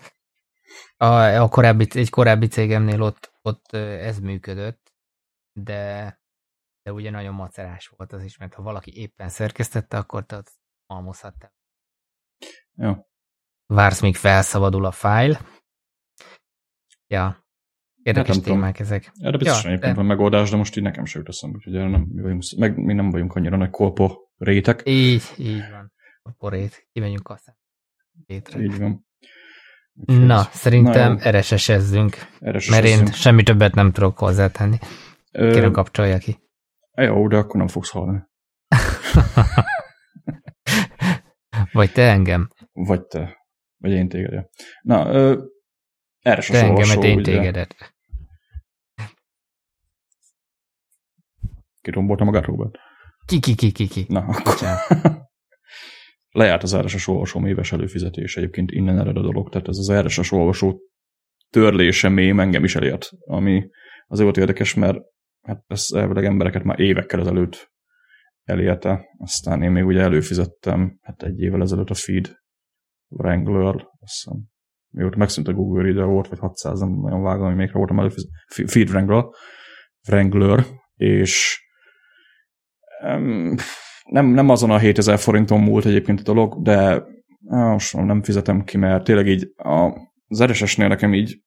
[0.97, 1.07] A,
[1.43, 4.93] a korábbi, egy korábbi cégemnél ott, ott ez működött,
[5.53, 6.21] de,
[6.87, 10.43] de ugye nagyon macerás volt az is, mert ha valaki éppen szerkesztette, akkor te
[10.87, 11.53] almozhattál.
[12.75, 12.93] Jó.
[13.67, 15.39] Vársz, míg felszabadul a fájl.
[17.07, 17.47] Ja,
[18.03, 19.13] Érdekes hát témák ezek.
[19.19, 19.99] Erre biztos ja, egyébként de...
[19.99, 22.77] van megoldás, de most így nekem sem jut eszembe, úgyhogy erre nem, mi, vagyunk, meg
[22.77, 24.83] mi nem vagyunk annyira nagy kolpo rétek.
[24.85, 25.93] Így, így van.
[26.23, 26.89] A porét.
[26.93, 27.57] Kimegyünk aztán.
[28.27, 28.61] Hétre.
[28.61, 29.07] Így van.
[29.95, 30.49] Úgyhogy Na, ez...
[30.51, 32.17] szerintem RSS-ezzünk.
[32.51, 34.79] RSS mert én semmi többet nem tudok hozzátenni.
[35.31, 36.45] Kérem kapcsolja ki.
[36.97, 38.23] Jó, de akkor nem fogsz hallani.
[41.73, 42.49] Vagy te engem.
[42.73, 43.37] Vagy te.
[43.77, 44.49] Vagy én téged.
[44.83, 45.45] Na, ö,
[46.29, 47.95] RSS te engemet, én tégedet.
[51.81, 52.79] Kirombolta magát, Robert?
[53.25, 54.05] Ki, ki, ki, ki, ki.
[54.09, 54.55] Na, akkor.
[56.31, 60.33] Lejárt az RSS olvasó éves előfizetése, egyébként innen ered a dolog, tehát ez az RSS
[60.33, 60.81] olvasó
[61.51, 63.69] törlése még engem is elért, ami
[64.07, 64.99] azért volt érdekes, mert
[65.47, 67.75] hát ez elvileg embereket már évekkel ezelőtt
[68.45, 72.37] elérte, aztán én még ugye előfizettem, hát egy évvel ezelőtt a Feed
[73.09, 74.45] Wrangler, azt hiszem,
[74.91, 78.31] mióta megszűnt a Google Reader volt, vagy 600, nem nagyon vágom, hogy még voltam előfizet,
[78.47, 79.25] Feed Wrangler,
[80.09, 81.61] Wrangler, és
[84.05, 87.05] nem, nem azon a 7000 forinton múlt egyébként a dolog, de
[87.41, 89.93] most nem fizetem ki, mert tényleg így a,
[90.27, 91.45] az RSS-nél nekem így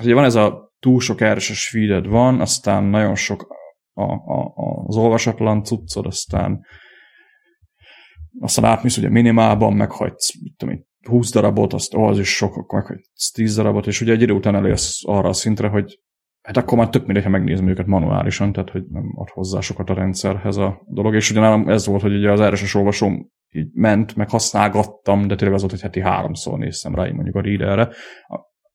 [0.00, 3.46] ugye van ez a túl sok RSS feeded van, aztán nagyon sok
[3.92, 4.52] a, a,
[4.86, 6.64] az olvasatlan cuccod, aztán
[8.40, 13.30] aztán átmész ugye minimálban, meghagysz, mit tudom 20 darabot, azt az is sok, akkor meghagysz
[13.32, 16.00] 10 darabot, és ugye egy idő után elérsz arra a szintre, hogy
[16.42, 19.90] hát akkor már tök mindegy, ha megnézem őket manuálisan, tehát hogy nem ad hozzá sokat
[19.90, 23.70] a rendszerhez a dolog, és ugye nálam ez volt, hogy ugye az RSS olvasóm így
[23.72, 27.88] ment, meg használgattam, de tényleg az volt, hogy heti háromszor néztem rá, mondjuk a readerre,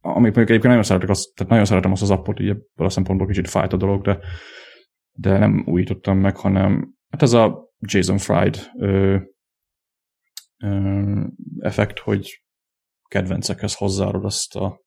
[0.05, 2.89] amit mondjuk egyébként nagyon szeretek, azt, tehát nagyon szeretem azt az appot, így ebből a
[2.89, 4.19] szempontból kicsit fájt a dolog, de,
[5.11, 9.17] de nem újítottam meg, hanem hát ez a Jason Fried ö,
[10.63, 11.25] ö,
[11.59, 12.43] effekt, hogy
[13.07, 14.81] kedvencekhez hozzárod azt a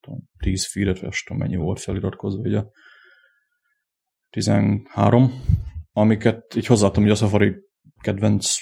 [0.00, 2.62] tudom, 10 feedet, vagy tudom mennyi volt feliratkozva, ugye?
[4.30, 5.32] 13,
[5.92, 7.54] amiket így hozzáadtam, hogy a Safari
[8.00, 8.54] kedvenc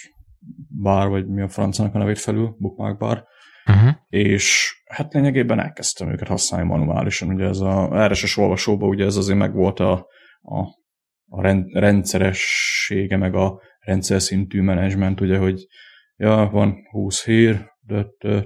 [0.68, 3.26] bár, vagy mi a francának a nevét felül, bookmark bar,
[3.70, 3.94] uh-huh.
[4.08, 9.38] és hát lényegében elkezdtem őket használni manuálisan, ugye ez a RSS olvasóban ugye ez azért
[9.38, 10.06] meg volt a,
[10.40, 10.60] a,
[11.28, 15.66] a rendszeressége, meg a rendszer szintű menedzsment, ugye, hogy
[16.16, 17.70] ja, van 20 hír,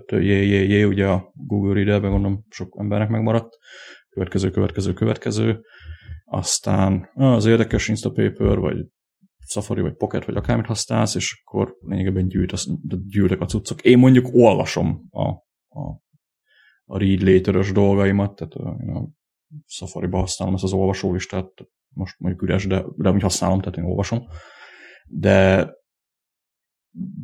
[0.07, 3.59] jé, jé, jé, ugye a Google Reader-ben gondolom sok embernek megmaradt,
[4.11, 5.61] következő, következő, következő,
[6.25, 8.77] aztán az érdekes Instapaper, vagy
[9.47, 12.79] Safari, vagy Pocket, vagy akármit használsz, és akkor lényegében gyűjt, az,
[13.09, 13.83] gyűjtek a cuccok.
[13.83, 15.29] Én mondjuk olvasom a,
[15.69, 16.03] a,
[16.85, 19.09] a read later dolgaimat, tehát én a
[19.67, 21.51] Safari-ba használom ezt az olvasólistát,
[21.89, 24.23] most mondjuk üres, de, de úgy használom, tehát én olvasom.
[25.07, 25.69] De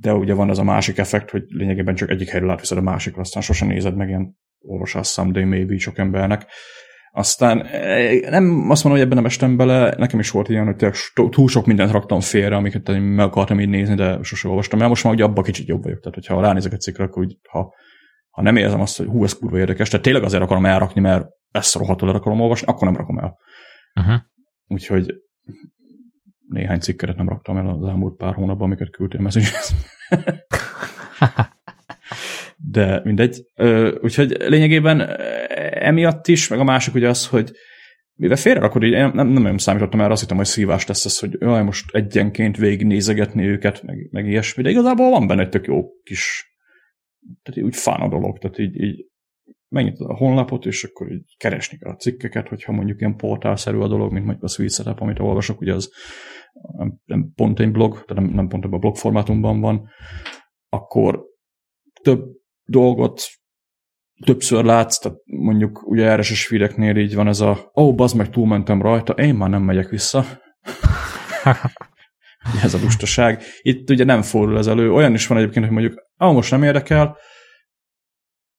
[0.00, 3.20] de ugye van ez a másik effekt, hogy lényegében csak egyik helyről átviszed a másikra,
[3.20, 6.46] aztán sosem nézed meg ilyen olvasás someday maybe sok embernek.
[7.12, 10.92] Aztán eh, nem azt mondom, hogy ebben nem estem bele, nekem is volt ilyen, hogy
[11.30, 14.88] túl sok mindent raktam félre, amiket én meg akartam így nézni, de sose olvastam el.
[14.88, 15.98] Most már ugye abban kicsit jobb vagyok.
[15.98, 17.74] Tehát, hogyha ránézek egy cikkre, akkor úgy, ha,
[18.30, 21.26] ha nem érzem azt, hogy hú, ez kurva érdekes, tehát tényleg azért akarom elrakni, mert
[21.50, 23.36] ezt rohadtul el akarom olvasni, akkor nem rakom el.
[24.00, 24.20] Uh-huh.
[24.66, 25.14] Úgyhogy
[26.48, 29.72] néhány cikket nem raktam el az elmúlt pár hónapban, amiket küldtél messengers
[32.62, 33.44] De mindegy.
[34.00, 35.00] Úgyhogy lényegében
[35.74, 37.50] emiatt is, meg a másik ugye az, hogy
[38.20, 41.18] mivel félre rakod, így nem, nem, nem számítottam erre, azt hittem, hogy szívás lesz ez,
[41.18, 45.66] hogy jaj, most egyenként végignézegetni őket, meg, meg ilyesmi, de igazából van benne egy tök
[45.66, 46.54] jó kis,
[47.42, 49.06] tehát úgy fán a dolog, tehát így, így
[49.68, 53.88] megnyitod a honlapot, és akkor így keresni kell a cikkeket, hogyha mondjuk ilyen portálszerű a
[53.88, 55.92] dolog, mint mondjuk a Sweet Setup, amit olvasok, ugye az
[57.04, 59.88] nem pont egy blog, tehát nem, nem pont ebben a blog formátumban van,
[60.68, 61.24] akkor
[62.02, 62.39] több
[62.70, 63.22] dolgot
[64.24, 68.30] többször látsz, tehát mondjuk ugye RSS feedeknél így van ez a ó, oh, bazd meg,
[68.30, 70.24] túlmentem rajta, én már nem megyek vissza.
[72.62, 73.42] ez a lustaság.
[73.62, 74.92] Itt ugye nem fordul ez elő.
[74.92, 77.16] Olyan is van egyébként, hogy mondjuk, ah, most nem érdekel,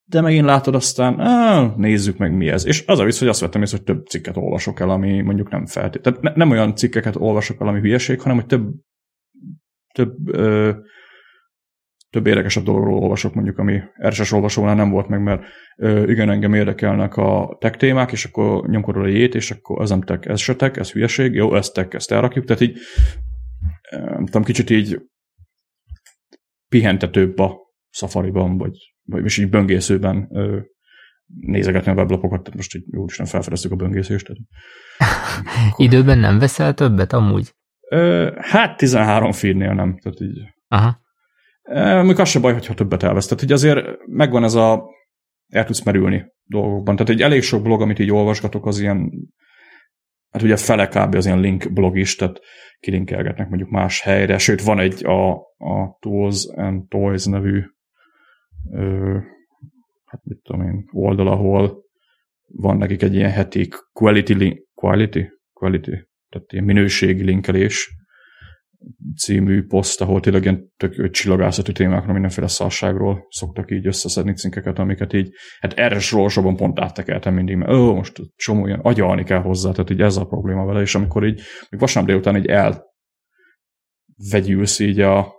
[0.04, 2.66] de megint látod aztán, ah, nézzük meg mi ez.
[2.66, 5.50] És az a vicc, hogy azt vettem észre, hogy több cikket olvasok el, ami mondjuk
[5.50, 6.20] nem feltétlenül.
[6.20, 8.72] Tehát ne, nem olyan cikkeket olvasok el, ami hülyeség, hanem hogy több,
[9.94, 10.72] több, ö,
[12.12, 15.44] több érdekesebb dologról olvasok, mondjuk, ami RSS olvasónál nem volt meg, mert
[15.78, 19.90] ö, igen, engem érdekelnek a tech témák, és akkor nyomkodod a jét, és akkor ez
[19.90, 22.46] nem tech, ez se tech, ez hülyeség, jó, ez tech, ezt elrakjuk.
[22.46, 22.78] Tehát így,
[23.90, 25.02] nem tudom, kicsit így
[26.70, 27.58] pihentetőbb a
[27.90, 30.60] Safari-ban, vagy vagy is így böngészőben ö,
[31.26, 34.26] nézegetni a weblapokat, tehát most így jó is nem felfedeztük a böngészést.
[34.26, 34.42] Tehát.
[35.86, 37.54] Időben nem veszel többet amúgy?
[37.90, 40.40] Ö, hát 13 feednél nem, tehát így.
[40.68, 41.01] Aha.
[42.04, 43.28] Még az se baj, hogyha többet elvesz.
[43.28, 44.84] Tehát így azért megvan ez a
[45.48, 46.96] el tudsz merülni dolgokban.
[46.96, 49.12] Tehát egy elég sok blog, amit így olvasgatok, az ilyen
[50.32, 51.16] hát ugye fele kb.
[51.16, 52.40] az ilyen link blog is, tehát
[52.80, 57.64] kilinkelgetnek mondjuk más helyre, sőt van egy a, a Tools and Toys nevű
[58.72, 59.18] ö,
[60.06, 61.84] hát mit tudom én, oldal, ahol
[62.48, 65.96] van nekik egy ilyen heti quality, link, quality, quality,
[66.30, 68.01] tehát ilyen minőségi linkelés
[69.18, 75.14] című poszt, ahol tényleg ilyen tök csillagászati témákról, mindenféle szarságról szoktak így összeszedni cinkeket, amiket
[75.14, 79.72] így, hát erre sorosabban pont áttekeltem mindig, mert ó, most csomó ilyen agyalni kell hozzá,
[79.72, 82.76] tehát így ez a probléma vele, és amikor így, még vasárnap délután így
[84.18, 85.34] elvegyülsz így a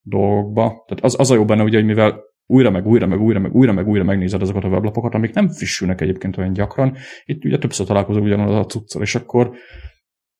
[0.00, 3.40] dolgokba, tehát az, az a jó benne, ugye, hogy mivel újra, meg újra, meg újra,
[3.40, 6.96] meg újra, meg újra megnézed azokat a weblapokat, amik nem frissülnek egyébként olyan gyakran.
[7.24, 9.54] Itt ugye többször találkozunk ugyanaz a cuccal, és akkor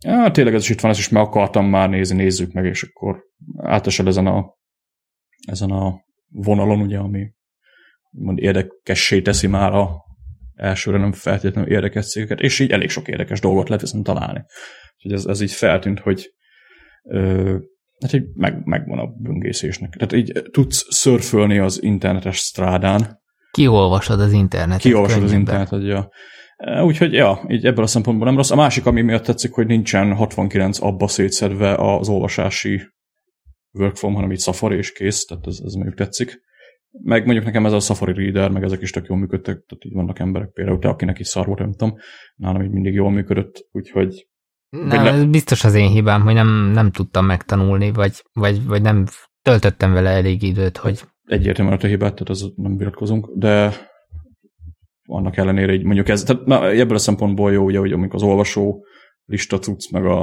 [0.03, 2.83] ja, tényleg ez is itt van, ezt is meg akartam már nézni, nézzük meg, és
[2.83, 3.25] akkor
[3.57, 4.55] átesel ezen a,
[5.49, 7.33] ezen a vonalon, ugye, ami
[8.11, 10.11] mond érdekessé teszi már a
[10.55, 14.45] elsőre nem feltétlenül érdekes cégeket, és így elég sok érdekes dolgot lehet viszont találni.
[14.97, 16.35] Úgyhogy ez, ez így feltűnt, hogy
[17.03, 17.57] ö,
[18.01, 19.95] hát így meg, megvan a böngészésnek.
[19.97, 23.21] Tehát így tudsz szörfölni az internetes strádán.
[23.51, 24.83] Kiolvasod az internetet.
[24.83, 26.11] Kiolvasod az internetet, ja.
[26.64, 28.51] E, úgyhogy, ja, így ebből a szempontból nem rossz.
[28.51, 32.83] A másik, ami miatt tetszik, hogy nincsen 69 abba szétszedve az olvasási
[33.72, 36.40] workflow, hanem így Safari és kész, tehát ez, ez mondjuk tetszik.
[36.90, 39.92] Meg mondjuk nekem ez a Safari Reader, meg ezek is tök jól működtek, tehát így
[39.92, 41.96] vannak emberek, például te, akinek is szar volt, nem tudom,
[42.37, 44.27] nálam így mindig jól működött, úgyhogy
[44.70, 45.25] nem, le...
[45.25, 49.07] biztos az én hibám, hogy nem, nem tudtam megtanulni, vagy, vagy, vagy nem
[49.42, 51.01] töltöttem vele elég időt, hogy...
[51.25, 53.72] Egyértelműen a te hibát, tehát az nem viratkozunk, de
[55.12, 58.22] annak ellenére így mondjuk ez, tehát na, ebből a szempontból jó, ugye, hogy amikor az
[58.22, 58.85] olvasó
[59.25, 60.20] lista cucc, meg a,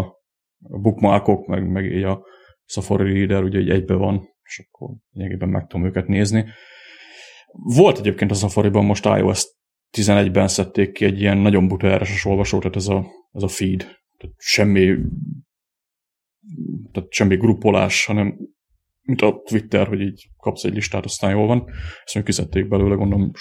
[0.63, 2.25] a bookmarkok, meg, meg így a
[2.65, 6.45] Safari Reader ugye egy egybe van, és akkor lényegében meg tudom őket nézni.
[7.51, 9.43] Volt egyébként a Safari-ban most iOS
[9.97, 13.79] 11-ben szedték ki egy ilyen nagyon buta RSS olvasó, tehát ez a, ez a feed,
[14.17, 14.95] tehát semmi,
[16.91, 18.37] tehát semmi gruppolás, hanem
[19.01, 21.57] mint a Twitter, hogy így kapsz egy listát, aztán jól van.
[22.03, 23.31] Ezt mondjuk kiszedték belőle, gondolom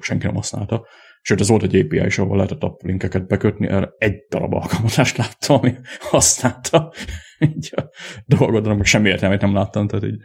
[0.00, 0.86] senki nem használta.
[1.20, 5.16] Sőt, ez volt egy API is, ahol lehetett a linkeket bekötni, erre egy darab alkalmazást
[5.16, 5.74] láttam, ami
[6.10, 6.92] használta
[7.38, 7.88] így a
[8.26, 10.20] dolgodra, meg semmi értelmét nem láttam, tehát így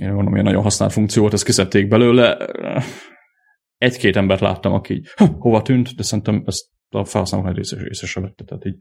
[0.00, 2.36] én mondom, ilyen nagyon használt funkció volt, ezt kiszedték belőle.
[3.76, 5.08] Egy-két embert láttam, aki így,
[5.38, 8.76] hova tűnt, de szerintem ezt a felhasználók nagy része, része sem vette, tehát így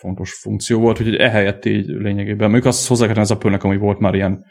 [0.00, 3.98] fontos funkció volt, úgyhogy ehelyett így lényegében, még azt hozzá kellene az apple ami volt
[3.98, 4.44] már ilyen,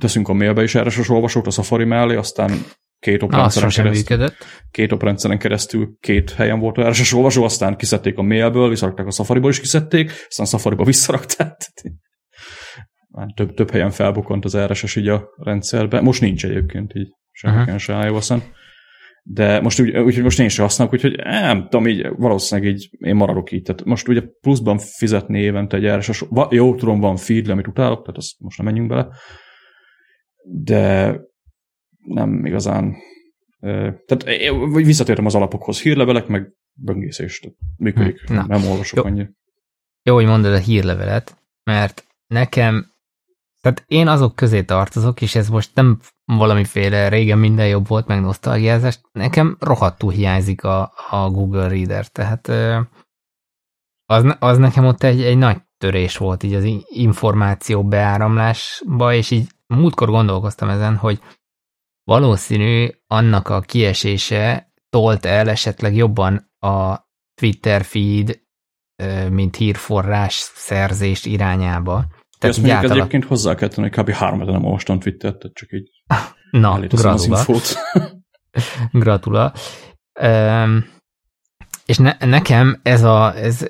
[0.00, 2.50] teszünk a mailbe is erre olvasót a Safari mellé, aztán
[2.98, 4.28] két oprendszeren keresztül,
[4.70, 9.10] két oprendszeren keresztül két helyen volt a RSS olvasó, aztán kiszedték a mailből, visszarakták a
[9.10, 11.56] Safariból is kiszedték, aztán Safariba visszarakták.
[13.10, 16.00] Már több, több helyen felbukant az RSS így a rendszerbe.
[16.00, 17.78] Most nincs egyébként így, semmiken uh-huh.
[17.78, 18.30] se ios
[19.30, 23.14] de most úgy, úgy, most én sem használok, úgyhogy nem tudom, így valószínűleg így én
[23.14, 23.62] maradok így.
[23.62, 28.16] Tehát most ugye pluszban fizetni évente egy RSS, jó, tudom, van feed, amit utálok, tehát
[28.16, 29.08] azt most nem menjünk bele,
[30.50, 31.16] de
[31.98, 32.96] nem igazán
[33.60, 34.24] tehát
[34.72, 38.44] visszatértem az alapokhoz, hírlevelek, meg böngészés, tehát működik, hm, Na.
[38.46, 39.04] nem olvasok jó.
[39.04, 39.26] annyi.
[40.02, 42.96] Jó, hogy mondod a hírlevelet, mert nekem
[43.60, 48.20] tehát én azok közé tartozok, és ez most nem valamiféle régen minden jobb volt, meg
[48.20, 52.48] nosztalgiázás, nekem rohadtul hiányzik a, a Google Reader, tehát
[54.04, 59.48] az, az nekem ott egy, egy nagy törés volt így az információ beáramlásba, és így
[59.74, 61.20] múltkor gondolkoztam ezen, hogy
[62.04, 68.40] valószínű annak a kiesése tolt el esetleg jobban a Twitter feed,
[69.30, 72.04] mint hírforrás szerzés irányába.
[72.38, 72.98] Tehát ezt mondjuk általán...
[72.98, 74.10] egyébként hozzá kell tenni, hogy kb.
[74.10, 75.90] három nem olvastam Twittert, tehát csak így
[76.50, 77.44] Na, gratula.
[78.92, 79.52] gratula.
[80.20, 80.86] Um,
[81.86, 83.66] és ne, nekem ez a, ez,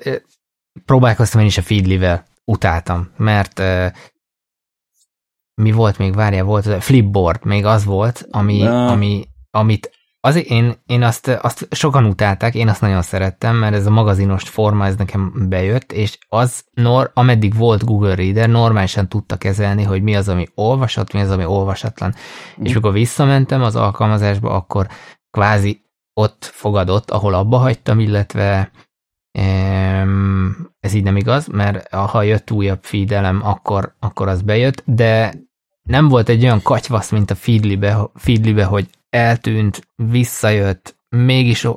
[0.85, 3.91] próbálkoztam én is a Feedly-vel, utáltam, mert uh,
[5.59, 10.73] mi volt még, várja, volt a Flipboard, még az volt, ami, ami, amit Azért én,
[10.85, 14.95] én azt, azt sokan utálták, én azt nagyon szerettem, mert ez a magazinos forma, ez
[14.95, 20.29] nekem bejött, és az, nor, ameddig volt Google Reader, normálisan tudta kezelni, hogy mi az,
[20.29, 22.15] ami olvasott, mi az, ami olvasatlan.
[22.59, 22.63] Mm.
[22.63, 24.87] És mikor visszamentem az alkalmazásba, akkor
[25.31, 28.71] kvázi ott fogadott, ahol abba hagytam, illetve
[30.79, 35.33] ez így nem igaz, mert ha jött újabb feedelem, akkor, akkor az bejött, de
[35.83, 41.67] nem volt egy olyan katyvasz, mint a Feedly-be, Feedly-be hogy eltűnt, visszajött, mégis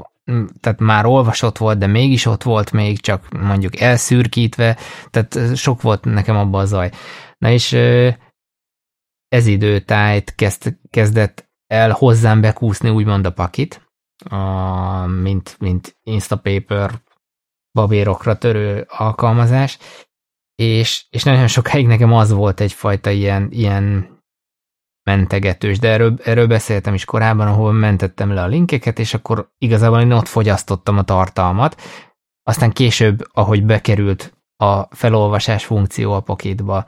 [0.60, 4.78] tehát már olvasott volt, de mégis ott volt még, csak mondjuk elszürkítve,
[5.10, 6.90] tehát sok volt nekem abban a zaj.
[7.38, 7.72] Na és
[9.28, 13.88] ez időtájt kezd, kezdett el hozzám bekúszni úgymond a pakit,
[14.24, 17.02] a, mint, mint Instapaper
[17.72, 19.78] babérokra törő alkalmazás,
[20.54, 24.10] és, és nagyon sokáig nekem az volt egyfajta ilyen, ilyen
[25.02, 30.00] mentegetős, de erről, erről beszéltem is korábban, ahol mentettem le a linkeket, és akkor igazából
[30.00, 31.80] én ott fogyasztottam a tartalmat,
[32.42, 36.86] aztán később, ahogy bekerült a felolvasás funkció a pakitba,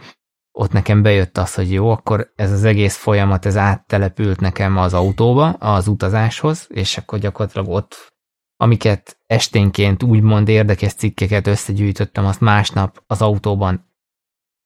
[0.52, 4.94] ott nekem bejött az, hogy jó, akkor ez az egész folyamat, ez áttelepült nekem az
[4.94, 8.13] autóba, az utazáshoz, és akkor gyakorlatilag ott,
[8.56, 13.92] amiket esténként úgymond érdekes cikkeket összegyűjtöttem, azt másnap az autóban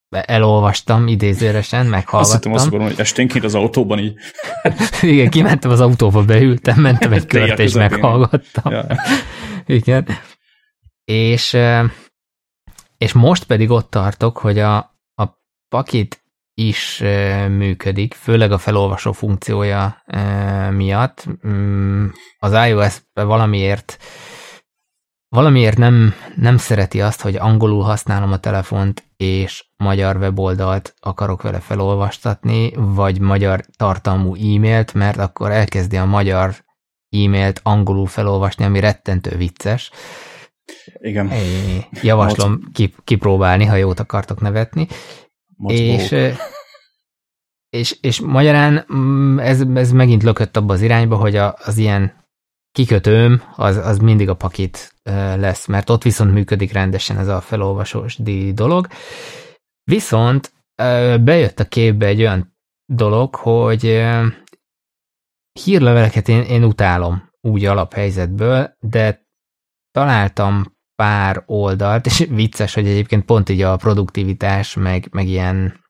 [0.08, 2.52] elolvastam idézőresen, meghallgattam.
[2.52, 4.14] Azt hittem azt hogy esténként az autóban így.
[5.02, 8.72] Igen, kimentem az autóba, beültem, mentem egy kört és meghallgattam.
[8.72, 8.86] Ja.
[9.66, 10.06] Igen.
[11.04, 11.56] És,
[12.98, 14.76] és most pedig ott tartok, hogy a,
[15.14, 15.24] a
[15.68, 16.22] pakit
[16.58, 17.02] is
[17.48, 20.02] működik, főleg a felolvasó funkciója
[20.70, 21.26] miatt.
[21.46, 22.06] Mm,
[22.38, 23.98] az ios valamiért
[25.28, 31.60] valamiért nem, nem szereti azt, hogy angolul használom a telefont, és magyar weboldalt akarok vele
[31.60, 36.54] felolvastatni, vagy magyar tartalmú e-mailt, mert akkor elkezdi a magyar
[37.10, 39.90] e-mailt angolul felolvasni, ami rettentő vicces.
[40.98, 41.30] Igen.
[41.30, 44.86] É, javaslom kip, kipróbálni, ha jót akartok nevetni.
[45.66, 46.14] És,
[47.68, 52.26] és, és magyarán mm, ez, ez megint lökött abba az irányba, hogy a, az ilyen
[52.72, 54.94] kikötőm az, az mindig a pakit
[55.36, 58.16] lesz, mert ott viszont működik rendesen ez a felolvasós
[58.52, 58.86] dolog.
[59.84, 60.52] Viszont
[61.20, 62.56] bejött a képbe egy olyan
[62.92, 64.04] dolog, hogy
[65.52, 69.26] hírleveleket én, én utálom úgy alaphelyzetből, de
[69.90, 75.84] találtam pár oldalt, és vicces, hogy egyébként pont így a produktivitás, meg, meg ilyen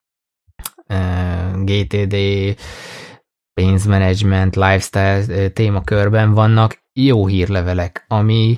[0.88, 2.16] uh, GTD,
[3.55, 8.57] pénzmenedzsment, lifestyle témakörben vannak jó hírlevelek, ami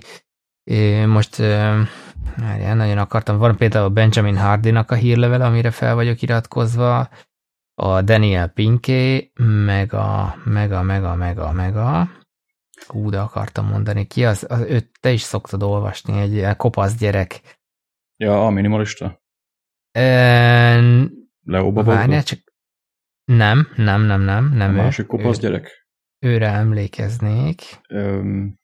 [1.06, 1.42] most
[2.36, 3.38] Várjál, nagyon akartam.
[3.38, 7.08] Van például a Benjamin Hardinak a hírlevele, amire fel vagyok iratkozva,
[7.74, 9.32] a Daniel Pinké,
[9.64, 12.08] meg a, meg a, meg a, meg a, meg a,
[12.86, 17.58] hú, de akartam mondani ki, az, az őt te is szoktad olvasni, egy kopasz gyerek.
[18.16, 19.20] Ja, a minimalista?
[19.90, 20.80] E,
[21.44, 22.38] Leo Várjál, csak
[23.24, 25.86] nem, nem, nem, nem, nem a másik kopasz ő, gyerek?
[26.18, 27.62] Őre emlékeznék.
[27.88, 28.58] Um,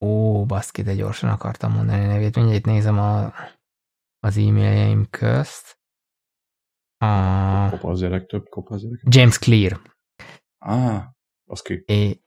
[0.00, 2.36] Ó, baszki, de gyorsan akartam mondani a nevét.
[2.36, 3.32] Mindjárt nézem a,
[4.18, 5.78] az e-mailjeim közt.
[6.96, 7.70] A...
[7.70, 9.00] Kopazérek, több kopazérek.
[9.08, 9.80] James Clear.
[10.58, 11.04] Ah,
[11.48, 11.82] az ki.
[11.86, 12.20] É...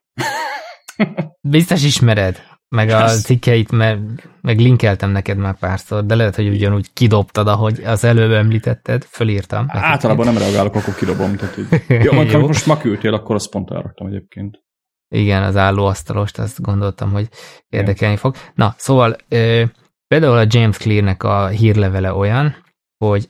[1.41, 3.99] Biztos ismered, meg a cikkeit, mert
[4.41, 9.65] meg linkeltem neked már párszor, de lehet, hogy ugyanúgy kidobtad, ahogy az előbb említetted, fölírtam.
[9.67, 11.35] Általában nem reagálok, akkor kidobom.
[11.35, 11.83] Tehát így.
[12.05, 12.39] Jó, Jó.
[12.39, 14.59] most ma küldtél, akkor azt pont elraktam egyébként.
[15.07, 17.29] Igen, az állóasztalost, azt gondoltam, hogy
[17.69, 18.35] érdekelni fog.
[18.55, 19.63] Na, szóval ö,
[20.07, 22.55] például a James Clearnek a hírlevele olyan,
[22.97, 23.29] hogy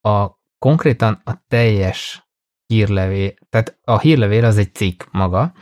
[0.00, 2.26] a konkrétan a teljes
[2.66, 5.52] hírlevél, tehát a hírlevél az egy cikk maga,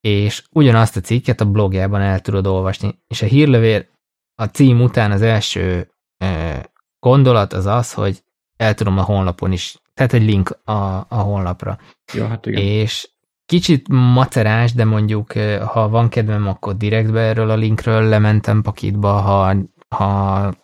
[0.00, 3.86] és ugyanazt a cikket a blogjában el tudod olvasni, és a hírlevél
[4.34, 5.90] a cím után az első
[6.24, 6.54] ö,
[7.00, 8.22] gondolat az az, hogy
[8.56, 11.78] el tudom a honlapon is, tehát egy link a, a honlapra.
[12.12, 12.62] Ja, hát igen.
[12.62, 13.08] És
[13.46, 15.32] Kicsit macerás, de mondjuk,
[15.66, 19.54] ha van kedvem, akkor direktbe erről a linkről lementem pakitba, ha,
[19.88, 20.54] ha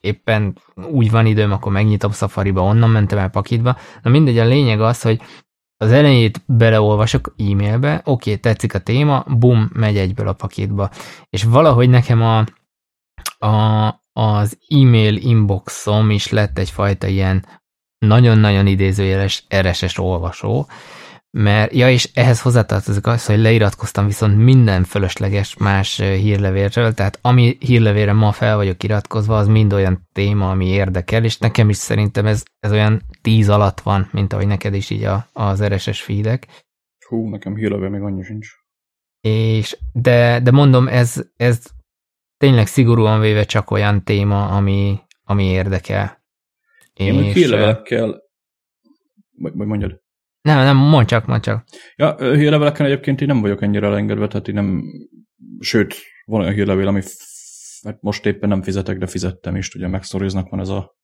[0.00, 0.58] éppen
[0.90, 3.76] úgy van időm, akkor megnyitom Safari-ba, onnan mentem el pakitba.
[4.02, 5.20] Na mindegy, a lényeg az, hogy
[5.78, 10.90] az elejét beleolvasok e-mailbe, oké, tetszik a téma, bum, megy egyből a pakitba.
[11.30, 12.44] És valahogy nekem a,
[13.46, 17.46] a, az e-mail inboxom is lett egyfajta ilyen
[17.98, 20.66] nagyon-nagyon idézőjeles RSS olvasó,
[21.30, 27.56] mert, ja, és ehhez hozzátartozik az, hogy leiratkoztam viszont minden fölösleges más hírlevélről, tehát ami
[27.60, 32.26] hírlevélre ma fel vagyok iratkozva, az mind olyan téma, ami érdekel, és nekem is szerintem
[32.26, 36.46] ez, ez olyan tíz alatt van, mint ahogy neked is így a, az RSS feedek.
[37.06, 38.48] Hú, nekem hírlevél még annyi sincs.
[39.20, 41.62] És, de, de mondom, ez, ez
[42.36, 46.22] tényleg szigorúan véve csak olyan téma, ami, ami érdekel.
[46.92, 48.22] Én és, hírlevelekkel,
[49.36, 50.06] vagy, vagy mondjad.
[50.48, 51.64] Nem, nem, mondd csak, mondd csak.
[51.96, 54.82] Ja, hírleveleken egyébként én nem vagyok ennyire elengedve, tehát én nem,
[55.58, 55.94] sőt,
[56.24, 57.02] van olyan hírlevél, ami
[57.82, 60.96] mert most éppen nem fizetek, de fizettem is, ugye megszoroznak van ez a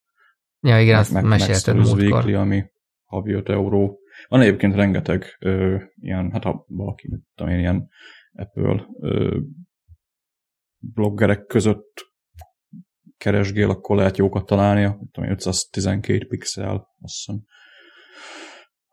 [0.60, 2.64] Ja, igen, azt meg, mesélted weekly, ami
[3.04, 3.98] havi 5 euró.
[4.28, 7.88] Van egyébként rengeteg ö, ilyen, hát ha valaki, tudom én, ilyen
[8.32, 9.38] Apple ö,
[10.78, 12.12] bloggerek között
[13.16, 17.42] keresgél, akkor lehet jókat találni, tudom, 512 pixel, azt hiszem.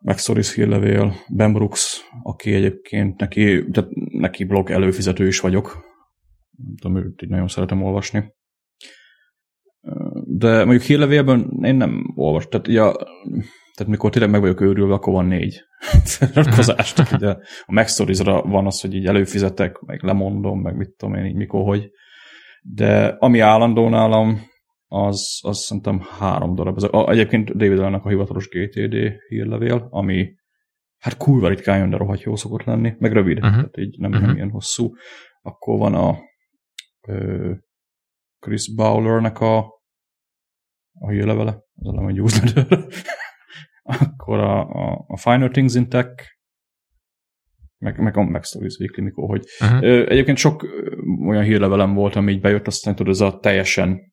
[0.02, 5.86] Maxoris hírlevél, Ben Brooks, aki egyébként neki, tehát neki blog előfizető is vagyok.
[6.58, 8.34] Nem tudom, őt így nagyon szeretem olvasni.
[10.24, 12.48] De mondjuk hírlevélben én nem olvas.
[12.48, 12.94] Tehát, ja,
[13.76, 15.62] tehát mikor tényleg meg vagyok őrülve, akkor van négy
[16.18, 16.94] feliratkozás.
[16.94, 17.30] tehát ugye
[17.66, 21.64] a Maxorisra van az, hogy így előfizetek, meg lemondom, meg mit tudom én így mikor,
[21.64, 21.90] hogy.
[22.62, 24.42] De ami állandó nálam,
[24.94, 26.78] az, az szerintem három darab.
[26.78, 28.96] Ez a, egyébként David Allennek a hivatalos GTD
[29.28, 30.34] hírlevél, ami
[30.98, 33.52] hát kurva ritkán jön, de rohadt jó szokott lenni, meg rövid, uh-huh.
[33.52, 34.26] tehát így nem, uh-huh.
[34.26, 34.94] nem ilyen hosszú.
[35.42, 36.18] Akkor van a
[37.08, 37.52] ö,
[38.40, 39.58] Chris Bowlernek a,
[41.00, 42.88] a hírlevele, az a egy newsletter.
[43.84, 46.24] Akkor a, a, a Finer Things in Tech,
[47.78, 49.84] meg, meg a Mac Stories Weekly, mikor, hogy uh-huh.
[49.84, 50.66] egyébként sok
[51.28, 54.11] olyan hírlevelem volt, ami így bejött, aztán tudod, ez a teljesen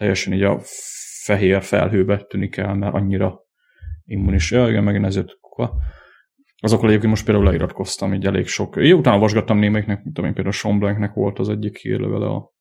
[0.00, 0.60] teljesen így a
[1.24, 3.40] fehér felhőbe tűnik el, mert annyira
[4.04, 4.50] immunis.
[4.50, 5.74] Ja, igen, megint ezért kuka.
[6.56, 8.76] Azokkal egyébként most például leiratkoztam, így elég sok.
[8.76, 12.52] Jó, utána vasgattam némelyiknek, mint tudom én például Sean Blanknek volt az egyik hírlevele a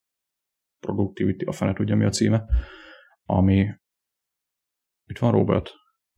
[0.79, 2.43] Productivity, a fene tudja mi a címe,
[3.23, 3.67] ami
[5.05, 5.71] itt van Robert?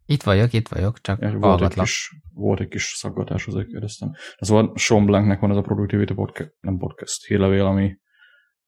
[0.05, 4.11] Itt vagyok, itt vagyok, csak ja, volt, egy kis, volt egy kis szaggatás, azért kérdeztem.
[4.35, 7.99] Ez volt, Sean Blanknek van ez a Productivity podcast, nem podcast, hírlevél, ami,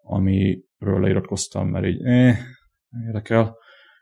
[0.04, 2.38] amiről leiratkoztam, mert így eh,
[3.06, 3.58] érdekel.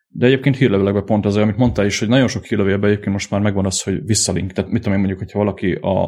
[0.07, 3.41] De egyébként hírlevelekben pont az, amit mondtál is, hogy nagyon sok hírlevélben egyébként most már
[3.41, 4.51] megvan az, hogy visszalink.
[4.51, 6.03] Tehát mit tudom én mondjuk, hogyha valaki a,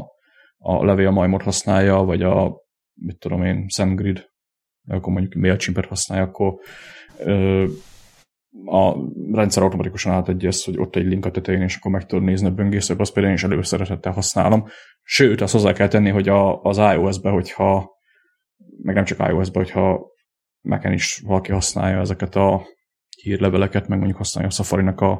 [0.57, 2.61] a levél majmot használja, vagy a
[2.93, 4.31] mit tudom én, SendGrid,
[4.87, 6.53] akkor mondjuk MailChimp-et használja, akkor
[7.17, 7.65] ö,
[8.65, 8.95] a
[9.31, 12.47] rendszer automatikusan átadja ezt, hogy ott egy link a tetején, és akkor meg tudod nézni
[12.47, 14.65] a böngészőt, azt például én is előszeretettel használom.
[15.01, 17.92] Sőt, azt hozzá kell tenni, hogy a, az iOS-be, hogyha
[18.82, 20.11] meg nem csak iOS-ban, hogyha
[20.61, 22.65] mac is valaki használja ezeket a
[23.21, 25.11] hírleveleket, meg mondjuk használja a Safari-nak a,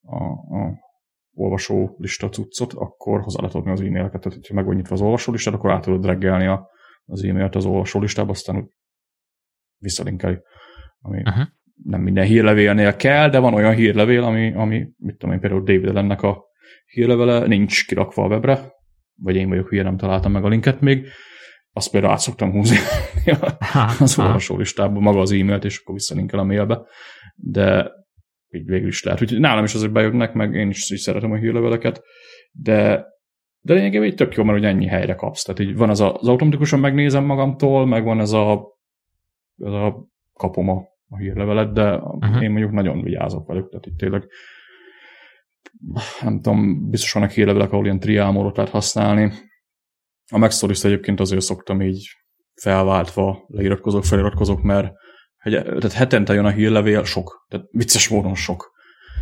[0.00, 0.22] a,
[0.58, 0.86] a
[1.32, 4.20] olvasó lista cuccot, akkor hozzá lehet adni az e-maileket.
[4.20, 6.68] Tehát, hogyha meg van nyitva az olvasó listát, akkor át tudod reggelni a,
[7.04, 8.70] az e-mailt az olvasó listába, aztán
[9.78, 10.38] visszalinkeli.
[10.98, 11.46] Ami uh-huh.
[11.84, 15.88] nem minden hírlevélnél kell, de van olyan hírlevél, ami, ami mit tudom én, például David
[15.88, 16.44] Allennek a
[16.86, 18.72] hírlevele nincs kirakva a webre,
[19.14, 21.06] vagy én vagyok hülye, nem találtam meg a linket még,
[21.72, 22.76] azt például át szoktam húzni
[23.98, 26.80] az olvasó listából maga az e-mailt, és akkor visszalinkel a mailbe,
[27.34, 27.90] de
[28.50, 29.22] így végül is lehet.
[29.22, 32.02] Úgyhogy nálam is azért bejönnek, meg én is így szeretem a hírleveleket,
[32.50, 33.06] de
[33.60, 35.42] de lényegében így tök jó, mert ugye ennyi helyre kapsz.
[35.42, 38.66] Tehát így van az, a, az automatikusan megnézem magamtól, meg van ez a,
[39.56, 42.42] ez a kapom a, a hírlevelet, de uh-huh.
[42.42, 44.28] én mondjuk nagyon vigyázok velük, tehát itt tényleg
[46.22, 49.32] nem tudom, biztos vannak hírlevelek, ahol ilyen triámorot lehet használni,
[50.30, 52.08] a Maxstories egyébként azért szoktam így
[52.54, 54.92] felváltva leiratkozok, feliratkozok, mert
[55.42, 58.76] hogy, tehát hetente jön a hírlevél, sok, tehát vicces módon sok.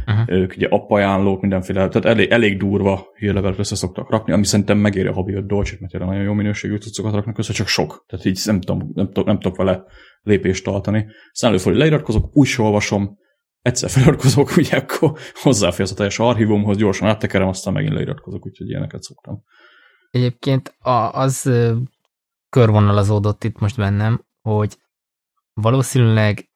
[0.07, 0.39] Uh-huh.
[0.39, 5.09] Ők ugye appajánlók, mindenféle, tehát elég, elég durva hírlevelet össze szoktak rakni, ami szerintem megéri
[5.09, 8.05] a havi 5 dolcsit, mert tényleg nagyon jó minőségű cuccokat raknak össze, csak sok.
[8.07, 9.85] Tehát így nem tudom, nem, tudom, nem tudok vele
[10.23, 11.07] lépést tartani.
[11.33, 13.19] Aztán előfordul, hogy leiratkozok, úgy olvasom,
[13.63, 19.03] egyszer feliratkozok, ugye akkor hozzáférsz a teljes archívumhoz, gyorsan áttekerem, aztán megint leiratkozok, úgyhogy ilyeneket
[19.03, 19.43] szoktam.
[20.11, 21.51] Egyébként a, az
[22.49, 24.79] körvonalazódott itt most bennem, hogy
[25.53, 26.51] valószínűleg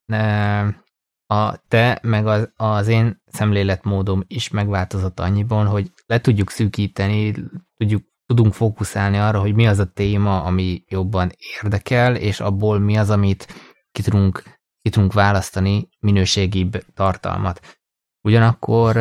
[1.27, 7.35] a te meg az, az én szemléletmódom is megváltozott annyiban, hogy le tudjuk szűkíteni,
[7.77, 11.31] tudjuk, tudunk fókuszálni arra, hogy mi az a téma, ami jobban
[11.63, 13.47] érdekel, és abból mi az, amit
[13.93, 14.43] ki tudunk,
[14.83, 17.79] ki tudunk választani minőségibb tartalmat.
[18.23, 18.97] Ugyanakkor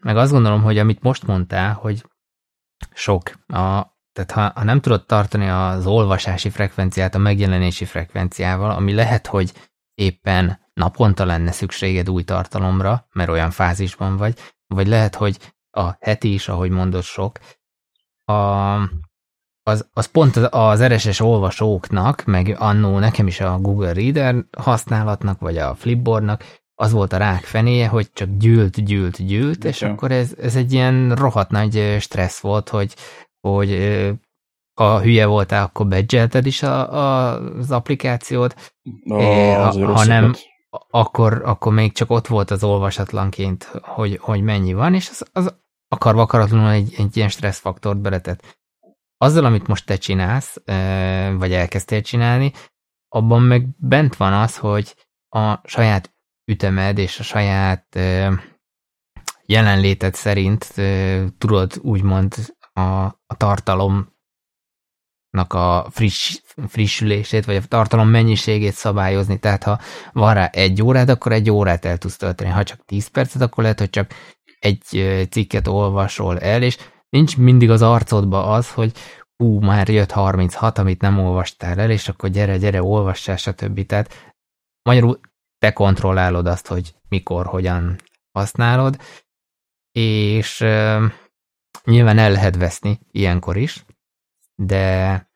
[0.00, 2.04] meg azt gondolom, hogy amit most mondtál, hogy
[2.92, 8.92] sok, a, tehát ha, ha nem tudod tartani az olvasási frekvenciát a megjelenési frekvenciával, ami
[8.92, 9.52] lehet, hogy
[9.94, 16.32] éppen naponta lenne szükséged új tartalomra, mert olyan fázisban vagy, vagy lehet, hogy a heti
[16.32, 17.38] is, ahogy mondott sok,
[18.24, 18.32] a,
[19.62, 25.40] az, az pont az, az RSS olvasóknak, meg annó nekem is a Google Reader használatnak,
[25.40, 26.44] vagy a Flipboardnak,
[26.74, 29.90] az volt a rák fenéje, hogy csak gyűlt, gyűlt, gyűlt, De és ja.
[29.90, 32.94] akkor ez, ez egy ilyen rohadt nagy stressz volt, hogy,
[33.48, 33.70] hogy
[34.74, 38.74] ha hülye voltál, akkor bedzselted is a, a, az applikációt,
[39.04, 40.34] no, é, ha, ha nem,
[40.90, 45.54] akkor, akkor még csak ott volt az olvasatlanként, hogy, hogy mennyi van, és az, az
[45.88, 48.58] akarva akaratlanul egy, egy ilyen stresszfaktort beletett.
[49.16, 50.56] Azzal, amit most te csinálsz,
[51.38, 52.52] vagy elkezdtél csinálni,
[53.08, 54.94] abban meg bent van az, hogy
[55.28, 56.14] a saját
[56.44, 57.98] ütemed és a saját
[59.46, 60.74] jelenléted szerint
[61.38, 62.34] tudod úgymond
[62.80, 64.12] a, a tartalom
[65.48, 69.38] a friss, frissülését, vagy a tartalom mennyiségét szabályozni.
[69.38, 69.80] Tehát ha
[70.12, 72.50] van rá egy órád, akkor egy órát el tudsz tölteni.
[72.50, 74.10] Ha csak 10 percet, akkor lehet, hogy csak
[74.58, 74.82] egy
[75.30, 76.76] cikket olvasol el, és
[77.08, 78.92] nincs mindig az arcodba az, hogy
[79.36, 83.86] hú, már jött 36, amit nem olvastál el, és akkor gyere, gyere, olvassál, stb.
[83.86, 84.34] Tehát
[84.82, 85.20] magyarul
[85.58, 87.96] te kontrollálod azt, hogy mikor, hogyan
[88.32, 89.00] használod,
[89.92, 90.64] és
[91.84, 93.84] nyilván el lehet veszni ilyenkor is,
[94.54, 95.28] de,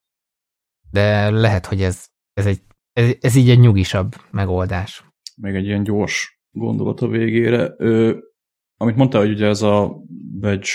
[0.90, 2.60] de lehet, hogy ez, ez, egy,
[2.92, 5.04] ez, ez így egy nyugisabb megoldás.
[5.36, 7.74] Még egy ilyen gyors gondolat a végére.
[7.76, 8.18] Ö,
[8.76, 9.96] amit mondtál, hogy ugye ez a
[10.40, 10.70] badge,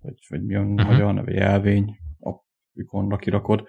[0.00, 0.86] vagy, vagy mi a uh-huh.
[0.86, 1.96] magyar neve, jelvény,
[2.78, 3.68] ikonra kirakod,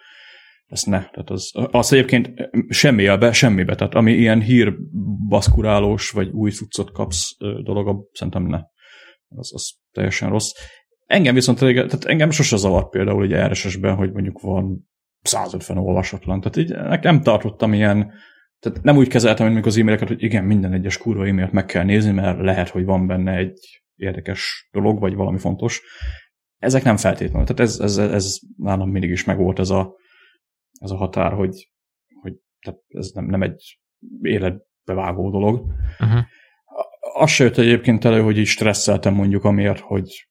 [0.66, 1.00] ezt ne.
[1.00, 3.76] Tehát az, az egyébként semmi be, semmibe.
[3.76, 4.78] Tehát ami ilyen hír
[5.28, 8.60] baszkurálós, vagy új cuccot kapsz dolog, szerintem ne.
[9.28, 10.52] Az, az teljesen rossz.
[11.10, 14.90] Engem viszont tehát engem sose zavart például egy RSS-ben, hogy mondjuk van
[15.22, 16.42] 150 olvasatlan.
[16.42, 18.14] Tehát így nem tartottam ilyen,
[18.60, 21.84] tehát nem úgy kezeltem, mint az e-maileket, hogy igen, minden egyes kurva e-mailt meg kell
[21.84, 25.82] nézni, mert lehet, hogy van benne egy érdekes dolog, vagy valami fontos.
[26.58, 27.48] Ezek nem feltétlenül.
[27.48, 29.96] Tehát ez, ez, ez nálam mindig is megvolt ez a,
[30.80, 31.72] ez a határ, hogy,
[32.22, 33.80] hogy tehát ez nem, nem egy
[34.22, 35.66] életbevágó dolog.
[36.00, 36.20] Uh-huh.
[37.14, 40.29] Az se jött egyébként elő, hogy így stresszeltem mondjuk amiatt, hogy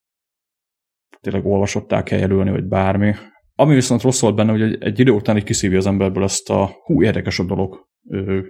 [1.21, 3.15] tényleg olvasották kell jelölni, vagy bármi.
[3.55, 6.51] Ami viszont rossz volt benne, hogy egy, egy idő után így kiszívja az emberből ezt
[6.51, 8.41] a hú, érdekes a dolog ö,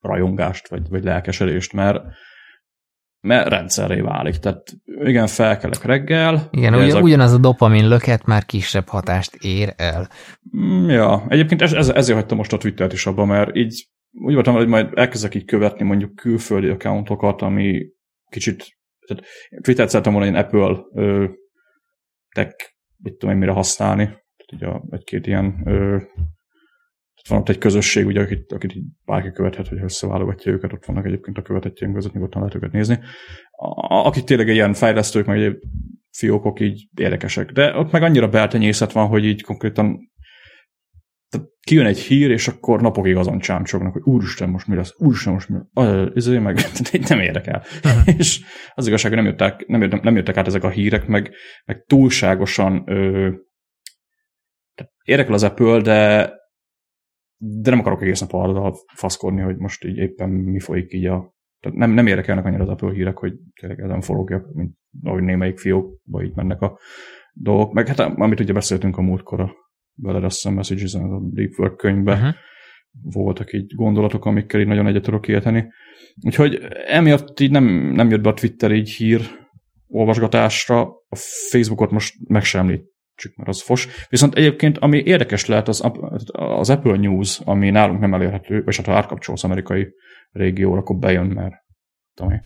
[0.00, 2.02] rajongást, vagy, vagy lelkesedést, mert
[3.20, 4.36] mert rendszerré válik.
[4.36, 6.48] Tehát igen, felkelek reggel.
[6.50, 7.00] Igen, ugyan, a...
[7.00, 10.08] ugyanaz a dopamin löket már kisebb hatást ér el.
[10.56, 14.34] Mm, ja, egyébként ez, ez, ezért hagytam most a Twittert is abba, mert így úgy
[14.34, 17.86] voltam, hogy majd elkezdek így követni mondjuk külföldi accountokat, ami
[18.30, 19.24] kicsit tehát
[19.60, 21.26] Twittert szeretem volna egy Apple ö,
[22.34, 22.54] tech,
[22.96, 24.04] mit tudom én mire használni.
[24.04, 25.98] Tehát ugye egy-két ilyen ö,
[27.28, 31.06] van ott egy közösség, ugye, akit, akit így bárki követhet, hogy összeválogatja őket, ott vannak
[31.06, 32.98] egyébként a követetjeink között, nyugodtan lehet őket nézni.
[33.50, 35.58] A, akik tényleg ilyen fejlesztők, meg egy
[36.10, 37.50] fiókok így érdekesek.
[37.50, 40.12] De ott meg annyira beltenyészet van, hogy így konkrétan
[41.34, 45.32] tehát kijön egy hír, és akkor napokig azon csámcsognak, hogy úristen, most mi lesz, úristen,
[45.32, 46.58] most mi lesz, ez meg
[47.08, 47.62] nem érdekel.
[47.84, 48.14] Uh-huh.
[48.18, 48.40] és
[48.74, 51.30] az igazság, hogy nem jöttek, nem, jöttek, nem jöttek át ezek a hírek, meg,
[51.64, 53.30] meg túlságosan ö,
[55.04, 56.32] érdekel az Apple, de
[57.46, 61.34] de nem akarok egész nap arra faszkodni, hogy most így éppen mi folyik így a...
[61.60, 65.58] Tehát nem, nem érdekelnek annyira az Apple hírek, hogy tényleg ezen forogjak, mint ahogy némelyik
[65.58, 66.78] fiókba így mennek a
[67.32, 67.72] dolgok.
[67.72, 69.52] Meg hát amit ugye beszéltünk a múltkor a
[69.96, 72.34] veled azt hiszem Messages a Deep Work könyvben, uh-huh.
[73.02, 75.72] voltak így gondolatok, amikkel így nagyon egyet tudok érteni.
[76.22, 77.64] Úgyhogy emiatt így nem,
[77.94, 79.20] nem jött be a Twitter így hír
[79.86, 81.16] olvasgatásra, a
[81.50, 82.68] Facebookot most meg sem
[83.14, 83.88] csak mert az fos.
[84.08, 85.90] Viszont egyébként, ami érdekes lehet, az,
[86.32, 89.94] az Apple News, ami nálunk nem elérhető, vagy hát ha átkapcsolsz amerikai
[90.30, 91.54] régióra, akkor bejön, mert
[92.14, 92.42] tudom én,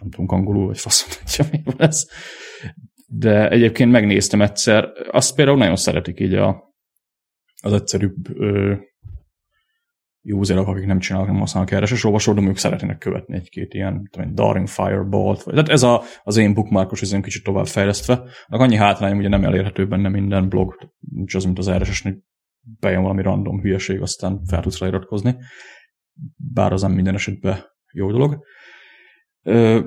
[0.00, 2.06] nem tudunk angolul, vagy faszom, hogy mi van ez.
[3.14, 6.74] De egyébként megnéztem egyszer, azt például nagyon szeretik így a,
[7.62, 8.74] az egyszerűbb ö,
[10.22, 14.34] userek, akik nem csinálnak, nem használnak RSS olvasót, de ők szeretnének követni egy-két ilyen, tudom,
[14.34, 18.14] Daring Firebolt, vagy, tehát ez a, az én bookmarkos ez kicsit tovább fejlesztve.
[18.46, 22.18] Annak annyi hátrány, ugye nem elérhető benne minden blog, nincs az, mint az rss hogy
[22.80, 25.36] bejön valami random hülyeség, aztán fel tudsz leiratkozni.
[26.36, 28.44] Bár az nem minden esetben jó dolog.
[29.42, 29.80] Ö,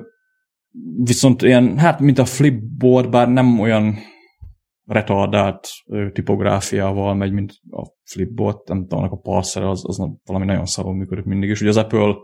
[1.04, 3.94] viszont ilyen, hát mint a Flipboard, bár nem olyan
[4.84, 5.68] retardált
[6.12, 11.24] tipográfiával megy, mint a Flipboard, nem tudom, a parser az, az valami nagyon szarul működik
[11.24, 12.14] mindig, és ugye az Apple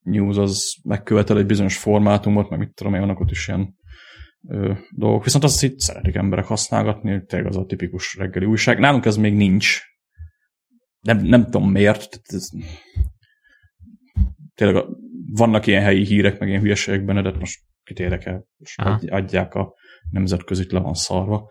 [0.00, 3.74] News az megkövetel egy bizonyos formátumot, meg mit tudom én, ott is ilyen
[4.48, 5.24] ö, dolgok.
[5.24, 8.78] Viszont azt itt szeretik emberek használgatni, tényleg az a tipikus reggeli újság.
[8.78, 9.80] Nálunk ez még nincs.
[11.00, 12.20] Nem, nem tudom miért.
[12.22, 12.48] Ez,
[14.54, 14.84] tényleg
[15.36, 19.00] vannak ilyen helyi hírek, meg ilyen hülyeségek benne, de most kit érdekel, és Aha.
[19.06, 19.74] adják a
[20.10, 21.50] nemzetközit, le van szarva.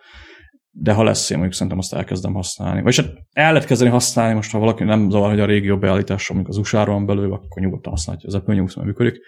[0.75, 2.81] De ha lesz, én mondjuk szerintem azt elkezdem használni.
[2.81, 6.33] Vagy hát el lehet kezdeni használni, most ha valaki nem zavar, hogy a régió beállítása,
[6.33, 9.19] amikor az usa van belül, akkor nyugodtan használja az Apple News, működik.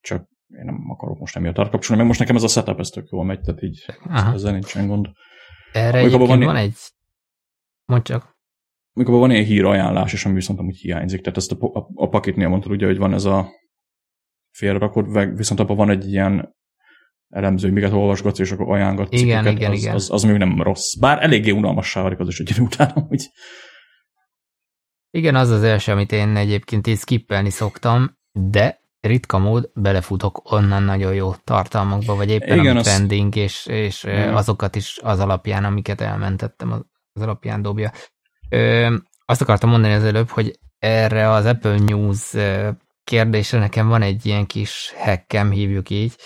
[0.00, 3.08] Csak én nem akarok most emiatt tartkapcsolni, mert most nekem ez a setup ez tök
[3.10, 4.32] jól megy, tehát így Aha.
[4.32, 5.08] ezzel nincsen gond.
[5.72, 6.76] Erre egyébként van, van egy...
[7.84, 8.32] Mondj csak.
[8.92, 12.48] Amikor van ilyen hírajánlás, és ami viszont amúgy hiányzik, tehát ezt a, a, a pakitnél
[12.48, 13.48] mondtad ugye, hogy van ez a
[14.54, 16.56] félrerakod, viszont abban van egy ilyen
[17.28, 19.94] elemző, hogy miket olvasgatsz, és akkor ajánlgat igen, cikkeket, igen, az, igen.
[19.94, 20.94] Az, az, még nem rossz.
[20.94, 23.30] Bár eléggé unalmassá válik az is egy után, hogy...
[25.10, 30.82] Igen, az az első, amit én egyébként így skippelni szoktam, de ritka mód belefutok onnan
[30.82, 32.86] nagyon jó tartalmakba, vagy éppen Igen, ami az...
[32.86, 34.34] trending, és, és Igen.
[34.34, 36.72] azokat is az alapján, amiket elmentettem,
[37.12, 37.92] az alapján dobja.
[38.48, 38.94] Ö,
[39.24, 42.34] azt akartam mondani az előbb, hogy erre az Apple News
[43.04, 46.16] kérdésre nekem van egy ilyen kis hackem, hívjuk így,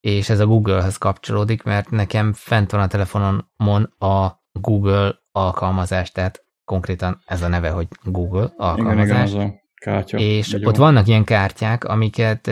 [0.00, 6.44] és ez a Google-höz kapcsolódik, mert nekem fent van a telefonomon a Google alkalmazás, tehát
[6.64, 9.30] konkrétan ez a neve, hogy Google alkalmazás.
[9.30, 10.18] Igen, igen, az a kártya.
[10.18, 12.46] És ott vannak ilyen kártyák, amiket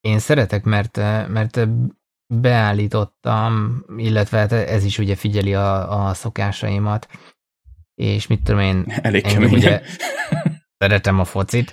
[0.00, 0.96] én szeretek, mert,
[1.28, 1.68] mert
[2.34, 7.08] beállítottam, illetve hát ez is ugye figyeli a, a szokásaimat,
[7.94, 8.84] és mit tudom én...
[8.86, 9.52] Elég kemény.
[9.52, 9.80] Ugye,
[10.82, 11.72] szeretem a focit.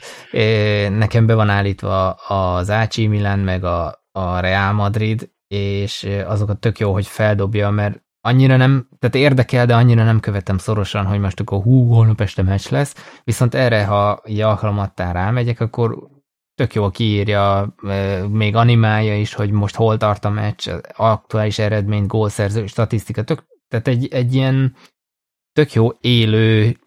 [0.89, 6.80] Nekem be van állítva az AC Milan, meg a, a Real Madrid, és azokat tök
[6.80, 11.39] jó, hogy feldobja, mert annyira nem, tehát érdekel, de annyira nem követem szorosan, hogy most
[11.39, 16.07] akkor hú, holnap este meccs lesz, viszont erre, ha így alkalmattán rámegyek, akkor
[16.55, 17.76] tök jól kiírja,
[18.30, 23.88] még animálja is, hogy most hol tart a meccs, aktuális eredmény, gólszerző, statisztika, tök, tehát
[23.88, 24.76] egy, egy ilyen
[25.53, 26.78] tök jó élő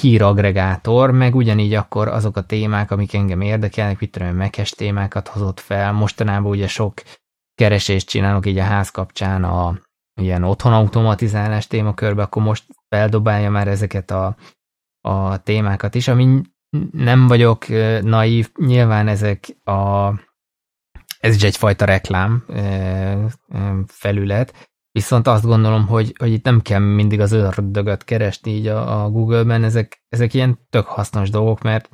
[0.00, 5.60] híragregátor, meg ugyanígy akkor azok a témák, amik engem érdekelnek, mit tudom, mekes témákat hozott
[5.60, 5.92] fel.
[5.92, 7.02] Mostanában ugye sok
[7.54, 9.78] keresést csinálok így a ház kapcsán a
[10.20, 14.36] ilyen otthonautomatizálás témakörbe, akkor most feldobálja már ezeket a,
[15.00, 16.40] a témákat is, ami
[16.90, 17.66] nem vagyok
[18.02, 20.12] naív, nyilván ezek a
[21.20, 22.44] ez is egyfajta reklám
[23.86, 29.04] felület, Viszont azt gondolom, hogy, hogy itt nem kell mindig az ördögöt keresni így a,
[29.04, 31.88] a Google-ben, ezek, ezek ilyen tök hasznos dolgok, mert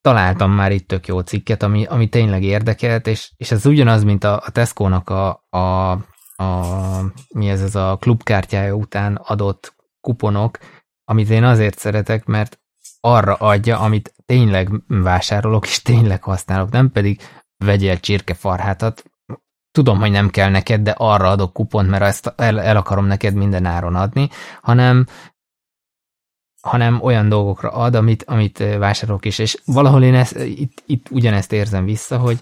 [0.00, 4.24] találtam már itt tök jó cikket, ami, ami tényleg érdekelt, és, és ez ugyanaz, mint
[4.24, 5.90] a, a Tesco-nak a, a,
[6.42, 10.58] a, mi ez, ez a klubkártyája után adott kuponok,
[11.04, 12.60] amit én azért szeretek, mert
[13.00, 17.20] arra adja, amit tényleg vásárolok, és tényleg használok, nem pedig
[17.56, 19.11] vegyél csirkefarhátat,
[19.72, 23.34] tudom, hogy nem kell neked, de arra adok kupont, mert ezt el, el akarom neked
[23.34, 24.28] minden áron adni,
[24.60, 25.06] hanem
[26.62, 29.38] hanem olyan dolgokra ad, amit, amit vásárolok is.
[29.38, 32.38] És valahol én ezt, itt, itt ugyanezt érzem vissza, hogy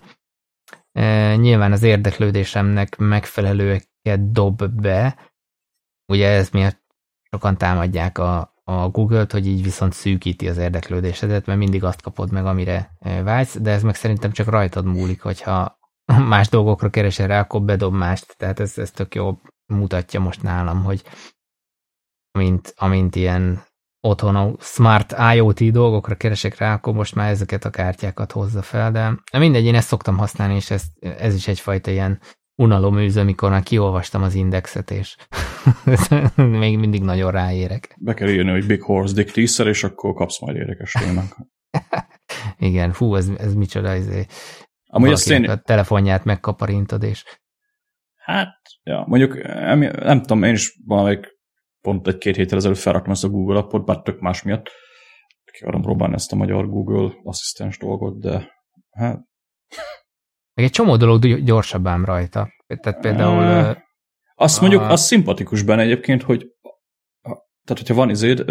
[0.92, 5.16] e, nyilván az érdeklődésemnek megfelelőeket dob be,
[6.06, 6.80] ugye ez miatt
[7.30, 12.32] sokan támadják a, a Google-t, hogy így viszont szűkíti az érdeklődésedet, mert mindig azt kapod
[12.32, 15.79] meg, amire vágysz, de ez meg szerintem csak rajtad múlik, hogyha
[16.18, 18.36] más dolgokra keresel rá, akkor bedob mást.
[18.36, 21.02] Tehát ez, ez tök jó mutatja most nálam, hogy
[22.32, 23.62] amint, amint ilyen
[24.00, 28.90] otthon a smart IoT dolgokra keresek rá, akkor most már ezeket a kártyákat hozza fel,
[28.92, 32.20] de mindegy, én ezt szoktam használni, és ez, ez is egyfajta ilyen
[32.62, 35.16] unaloműz, amikor már kiolvastam az indexet, és
[36.36, 37.96] még mindig nagyon ráérek.
[38.00, 40.94] Be kell írni, hogy Big Horse Dick tízszer, és akkor kapsz majd érdekes.
[42.58, 44.06] Igen, fú, ez, ez micsoda, ez
[44.92, 45.44] Amúgy azt én...
[45.44, 47.24] a telefonját megkaparintod, és...
[48.14, 49.42] Hát, ja, mondjuk
[50.02, 51.38] nem tudom, én is valamelyik
[51.80, 54.68] pont egy-két héttel ezelőtt felraktam ezt a Google appot, bár tök más miatt.
[55.44, 58.52] Ki akarom próbálni ezt a magyar Google asszisztens dolgot, de
[58.90, 59.20] hát...
[60.54, 62.48] Meg egy csomó dolog gyorsabb ám rajta.
[62.66, 63.42] Tehát például...
[63.42, 63.84] E,
[64.34, 64.60] azt a...
[64.60, 66.46] mondjuk, az szimpatikus benne egyébként, hogy
[67.64, 68.44] tehát, hogyha van izéd,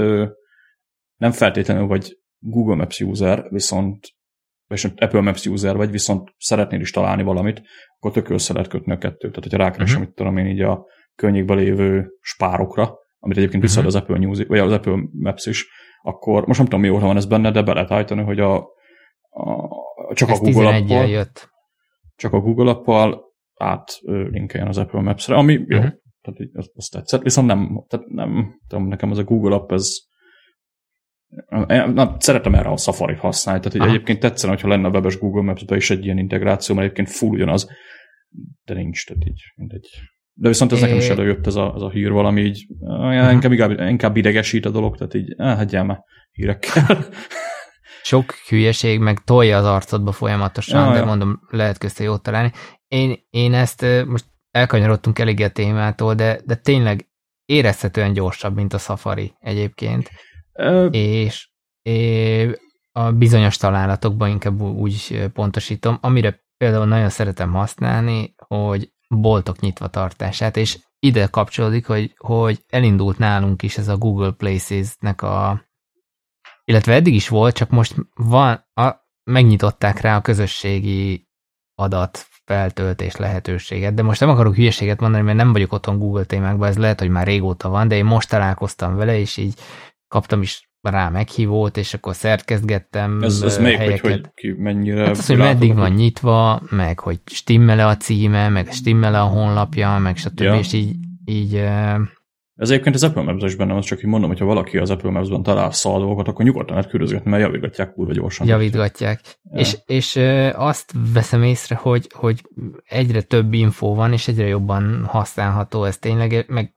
[1.16, 4.18] nem feltétlenül vagy Google Maps user, viszont
[4.70, 7.62] és Apple Maps user vagy, viszont szeretnél is találni valamit,
[7.98, 9.32] akkor tök össze lehet kötni a kettőt.
[9.32, 10.14] Tehát, hogyha rákeresem, uh-huh.
[10.16, 13.96] tudom én így a környékben lévő spárokra, amit egyébként visszad uh-huh.
[13.96, 15.68] az Apple News, vagy az Apple Maps is,
[16.02, 18.56] akkor most nem tudom, mióta van ez benne, de be lehet állítani, hogy a,
[19.30, 21.50] a csak ez a Google appal, jött.
[22.16, 23.22] csak a Google appal
[23.56, 25.94] át linkeljen az Apple Maps-re, ami jó, uh-huh.
[26.22, 30.08] tehát így, azt, tetszett, viszont nem, tehát nem tudom, nekem az a Google app, ez
[31.94, 35.42] Na, szeretem erre a safari használni, tehát hogy egyébként tetszene, hogyha lenne a webes Google
[35.42, 37.70] Maps-be is egy ilyen integráció, mert egyébként full ugyanaz,
[38.66, 39.88] de nincs, tehát így mindegy.
[40.34, 40.82] De viszont ez é...
[40.82, 43.32] nekem is előjött ez a, ez a hír valami így, uh-huh.
[43.32, 47.06] inkább, inkább, idegesít a dolog, tehát így, eh, hagyjál már hírekkel.
[48.04, 51.06] sok hülyeség, meg tolja az arcodba folyamatosan, Ja, de ja.
[51.06, 52.52] mondom, lehet közte jót találni.
[52.88, 57.10] Én, én ezt most elkanyarodtunk eléggé a témától, de, de tényleg
[57.46, 60.10] érezhetően gyorsabb, mint a Safari egyébként,
[60.92, 61.50] És,
[61.82, 62.58] és
[62.92, 70.58] a bizonyos találatokban inkább úgy pontosítom, amire például nagyon szeretem használni, hogy boltok nyitva tartását,
[70.58, 75.68] és ide kapcsolódik, hogy, hogy elindult nálunk is ez a Google Places-nek a
[76.70, 78.90] illetve eddig is volt, csak most van, a,
[79.24, 81.28] megnyitották rá a közösségi
[81.76, 86.68] adat feltöltés lehetőséget, de most nem akarok hülyeséget mondani, mert nem vagyok otthon Google témákban,
[86.68, 89.60] ez lehet, hogy már régóta van, de én most találkoztam vele, és így
[90.10, 95.06] kaptam is rá meghívót, és akkor szerkezgettem ez, ez még, hogy, hogy ki mennyire...
[95.06, 99.98] Hát az, hogy meddig van nyitva, meg hogy stimmele a címe, meg stimmele a honlapja,
[99.98, 100.40] meg stb.
[100.42, 100.58] Ja.
[100.58, 100.96] És így,
[101.26, 101.56] így
[102.56, 105.12] Ez egyébként az Apple Maps is benne van, csak így mondom, hogyha valaki az Apple
[105.12, 108.48] Maps-ban talál szal dolgokat, akkor nyugodtan lehet küldözgetni, mert javítgatják kurva gyorsan.
[108.48, 109.22] javítgatják.
[109.52, 109.60] Ja.
[109.60, 110.16] És, és
[110.54, 112.42] azt veszem észre, hogy, hogy
[112.84, 116.74] egyre több info van, és egyre jobban használható ez tényleg, meg,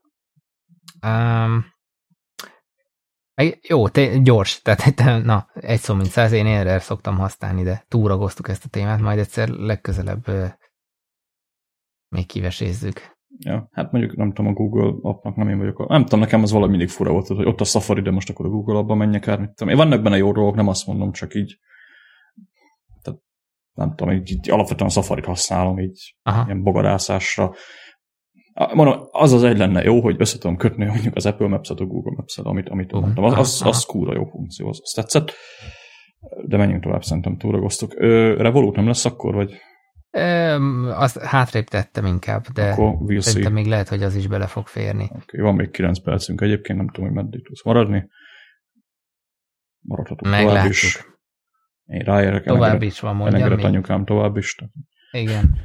[1.05, 1.72] um, meg
[3.67, 7.85] jó, té- gyors, tehát te- na, egy szó mint száz, én erre szoktam használni, de
[7.87, 10.45] túragoztuk ezt a témát, majd egyszer legközelebb ö,
[12.09, 13.11] még kivesézzük.
[13.39, 15.79] Ja, hát mondjuk nem tudom, a Google appnak nem én vagyok.
[15.79, 18.29] A, nem tudom, nekem az valami mindig fura volt, hogy ott a Safari, de most
[18.29, 19.39] akkor a Google abban menjek át.
[19.39, 19.73] Mit tudom.
[19.73, 21.59] Én vannak benne jó dolgok, nem azt mondom, csak így
[23.01, 23.19] tehát,
[23.73, 27.53] nem tudom, így, így alapvetően a Safari-t használom, így Aha, ilyen bogarászásra.
[28.53, 31.85] Mondom, az az egy lenne jó, hogy össze tudom kötni mondjuk az Apple Maps-et a
[31.85, 33.23] Google Maps-et, amit, amit Uh, mondtam.
[33.23, 35.31] Az, az, az kúra jó funkció, az, az tetszett.
[36.45, 37.93] De menjünk tovább, szerintem túragoztuk.
[38.37, 39.53] Revolut nem lesz akkor, vagy
[40.15, 43.21] Öm, azt hátrébb tettem inkább, de akkor we'll see.
[43.21, 45.03] szerintem még lehet, hogy az is bele fog férni.
[45.03, 48.09] Okay, van még 9 percünk egyébként, nem tudom, hogy meddig tudsz maradni.
[49.79, 51.05] Maradhatunk tovább is.
[51.85, 54.55] Én ráérek, Tovább elengedett, is van, mondjam elengedett anyukám tovább is.
[55.11, 55.55] Igen.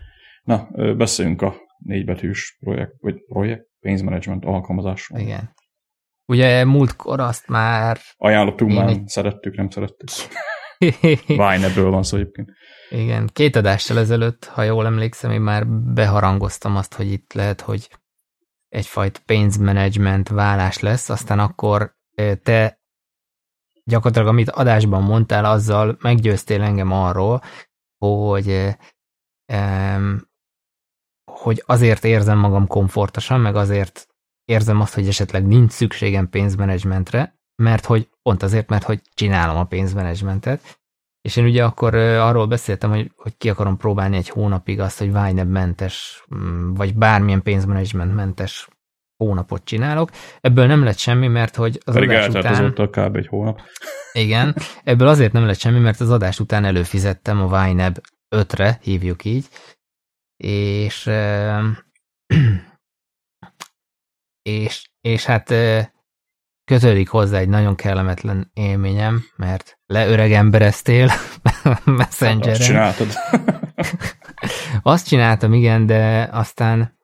[0.43, 5.21] Na, beszéljünk a négybetűs projekt, vagy projekt, pénzmenedzsment alkalmazásról.
[5.21, 5.55] Igen.
[6.27, 7.99] Ugye múltkor azt már...
[8.17, 10.09] Ajánlottunk már, egy- szerettük, nem szerettük.
[11.27, 12.51] Vine-ből van szó egyébként.
[12.91, 17.89] Igen, két adással ezelőtt, ha jól emlékszem, én már beharangoztam azt, hogy itt lehet, hogy
[18.69, 21.97] egyfajta pénzmenedzsment vállás lesz, aztán akkor
[22.43, 22.81] te
[23.85, 27.43] gyakorlatilag, amit adásban mondtál, azzal meggyőztél engem arról,
[27.99, 28.77] hogy
[31.49, 34.09] hogy azért érzem magam komfortosan, meg azért
[34.45, 39.65] érzem azt, hogy esetleg nincs szükségem pénzmenedzsmentre, mert hogy pont azért, mert hogy csinálom a
[39.65, 40.81] pénzmenedzsmentet,
[41.21, 45.13] és én ugye akkor arról beszéltem, hogy, hogy ki akarom próbálni egy hónapig azt, hogy
[45.13, 48.69] Vineb mentes, mm, vagy bármilyen pénzmenedzsment mentes
[49.17, 50.11] hónapot csinálok.
[50.41, 52.91] Ebből nem lett semmi, mert hogy az Pedig adás után...
[52.91, 53.17] kb.
[53.17, 53.61] egy hónap.
[54.13, 57.99] Igen, ebből azért nem lett semmi, mert az adás után előfizettem a Vineb
[58.37, 59.47] 5-re, hívjuk így,
[60.45, 61.07] és
[64.43, 65.81] és, és hát ö,
[66.65, 71.09] kötődik hozzá egy nagyon kellemetlen élményem, mert leöregembereztél
[71.63, 72.61] Azt Messengeren.
[72.61, 73.09] csináltad.
[74.83, 76.99] Azt csináltam, igen, de aztán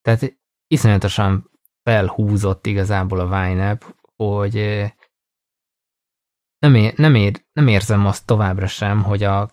[0.00, 1.50] tehát iszonyatosan
[1.82, 3.84] felhúzott igazából a Vineb,
[4.16, 4.54] hogy
[6.58, 9.50] nem, ér, nem, ér, nem érzem azt továbbra sem, hogy a,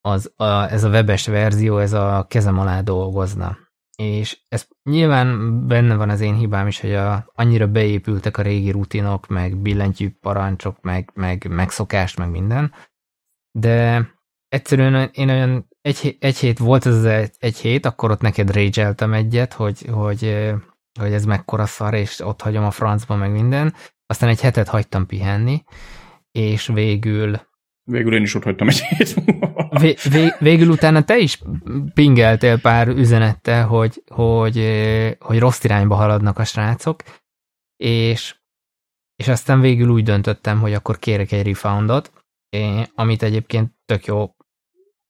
[0.00, 3.58] az, a, ez a webes verzió, ez a kezem alá dolgozna.
[3.96, 8.70] És ez nyilván benne van az én hibám is, hogy a, annyira beépültek a régi
[8.70, 12.72] rutinok, meg billentyű parancsok, meg, meg megszokás, meg minden,
[13.58, 14.08] de
[14.48, 18.50] egyszerűen én olyan egy, egy hét volt ez az egy, egy hét, akkor ott neked
[18.54, 20.54] rage egyet, hogy, hogy,
[21.00, 23.74] hogy ez mekkora szar, és ott hagyom a francba, meg minden.
[24.06, 25.62] Aztán egy hetet hagytam pihenni,
[26.30, 27.40] és végül
[27.90, 29.14] Végül én is ott hagytam egy hét
[29.80, 31.42] vé, vé, végül utána te is
[31.94, 34.56] pingeltél pár üzenettel, hogy, hogy,
[35.18, 37.02] hogy rossz irányba haladnak a srácok,
[37.76, 38.36] és,
[39.16, 42.12] és aztán végül úgy döntöttem, hogy akkor kérek egy refoundot,
[42.48, 44.34] eh, amit egyébként tök jó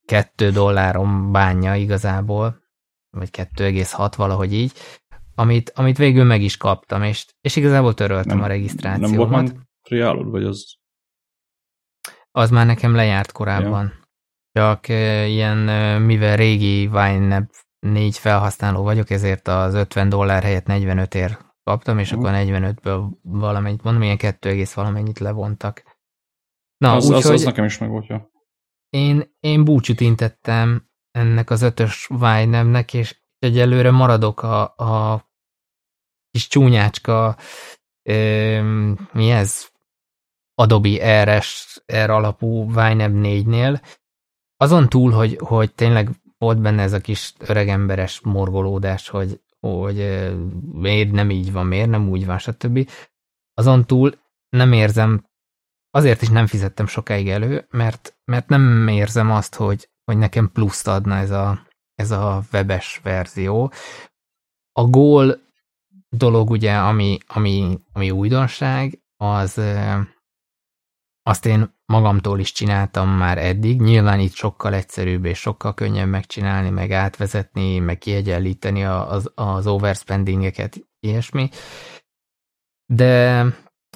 [0.07, 2.63] 2 dollárom bánja igazából,
[3.11, 4.73] vagy 2,6 valahogy így,
[5.35, 9.17] amit, amit végül meg is kaptam, és, és igazából töröltem Nem- a Nem regisztrációmat.
[9.17, 9.53] volt már
[9.83, 10.78] triálod, vagy az...
[12.31, 13.93] Az már nekem lejárt korábban.
[14.53, 15.59] Csak uh, ilyen,
[16.03, 17.49] mivel régi Vine
[17.79, 22.19] négy felhasználó vagyok, ezért az 50 dollár helyett 45 ér kaptam, és Mhm.
[22.19, 25.83] akkor 45-ből valamennyit, mondom, ilyen 2, egész valamennyit levontak.
[26.77, 28.31] Na, az, az, úgyhogy az nekem is meg volt, ja.
[28.91, 35.25] én, én búcsút intettem ennek az ötös Vine-nek, és egyelőre maradok a, a
[36.31, 37.37] kis csúnyácska,
[38.03, 39.71] ö, mi ez?
[40.61, 43.81] Adobe RS, R alapú YNAB 4-nél.
[44.57, 49.97] Azon túl, hogy, hogy tényleg volt benne ez a kis öregemberes morgolódás, hogy, hogy
[50.73, 52.91] miért nem így van, miért nem úgy van, stb.
[53.55, 54.15] Azon túl
[54.49, 55.25] nem érzem,
[55.91, 60.89] azért is nem fizettem sokáig elő, mert, mert nem érzem azt, hogy, hogy nekem pluszt
[60.89, 63.73] adna ez a, ez a webes verzió.
[64.73, 65.41] A gól
[66.09, 69.61] dolog ugye, ami, ami, ami újdonság, az
[71.29, 73.81] azt én magamtól is csináltam már eddig.
[73.81, 80.77] Nyilván itt sokkal egyszerűbb és sokkal könnyebb megcsinálni, meg átvezetni, meg kiegyenlíteni az, az overspendingeket,
[81.01, 81.49] ilyesmi.
[82.93, 83.45] De,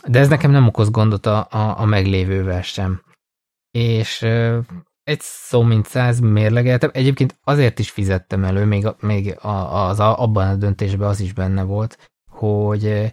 [0.07, 3.03] de ez nekem nem okoz gondot a, a, a meglévővel sem.
[3.71, 4.23] És
[5.03, 6.91] egy szó mint száz mérlegeltem.
[6.93, 12.11] Egyébként azért is fizettem elő, még, még az, abban a döntésben az is benne volt,
[12.31, 13.13] hogy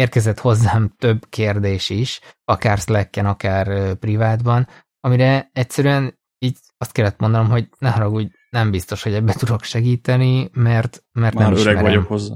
[0.00, 4.68] érkezett hozzám több kérdés is, akár Slacken, akár privátban,
[5.00, 10.48] amire egyszerűen így azt kellett mondanom, hogy ne haragudj, nem biztos, hogy ebbe tudok segíteni,
[10.52, 11.82] mert, mert Már nem öreg ismerem.
[11.82, 12.34] vagyok hozzá.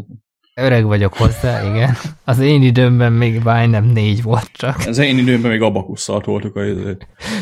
[0.55, 1.95] Öreg vagyok hozzá, igen.
[2.25, 4.77] Az én időmben még nem négy volt csak.
[4.87, 6.61] Az én időmben még abakusszal toltuk a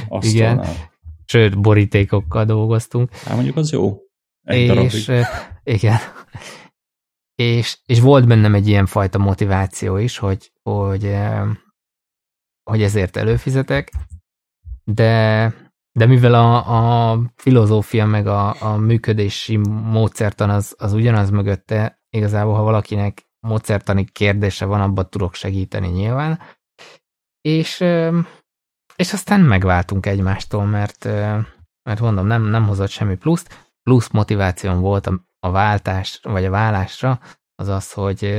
[0.09, 0.23] asztalnál.
[0.23, 0.65] Igen.
[1.25, 3.15] Sőt, borítékokkal dolgoztunk.
[3.15, 3.97] Hát mondjuk az jó.
[4.43, 5.27] Egy és, darabig.
[5.65, 5.97] igen.
[7.43, 11.17] És, és volt bennem egy ilyen fajta motiváció is, hogy, hogy,
[12.71, 13.93] hogy ezért előfizetek,
[14.85, 15.55] de,
[15.99, 22.55] de mivel a, a filozófia meg a, a működési módszertan az, az ugyanaz mögötte, igazából
[22.55, 26.41] ha valakinek módszertani kérdése van, abban tudok segíteni nyilván.
[27.41, 27.81] És,
[28.97, 31.05] és aztán megváltunk egymástól, mert,
[31.83, 36.51] mert mondom, nem, nem hozott semmi pluszt, plusz motivációm volt a, a váltás, vagy a
[36.51, 37.21] vállásra,
[37.55, 38.35] az az, hogy,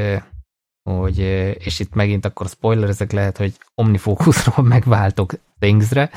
[0.89, 1.17] hogy
[1.65, 6.11] és itt megint akkor spoilerezek lehet, hogy omnifókuszról megváltok Thingsre,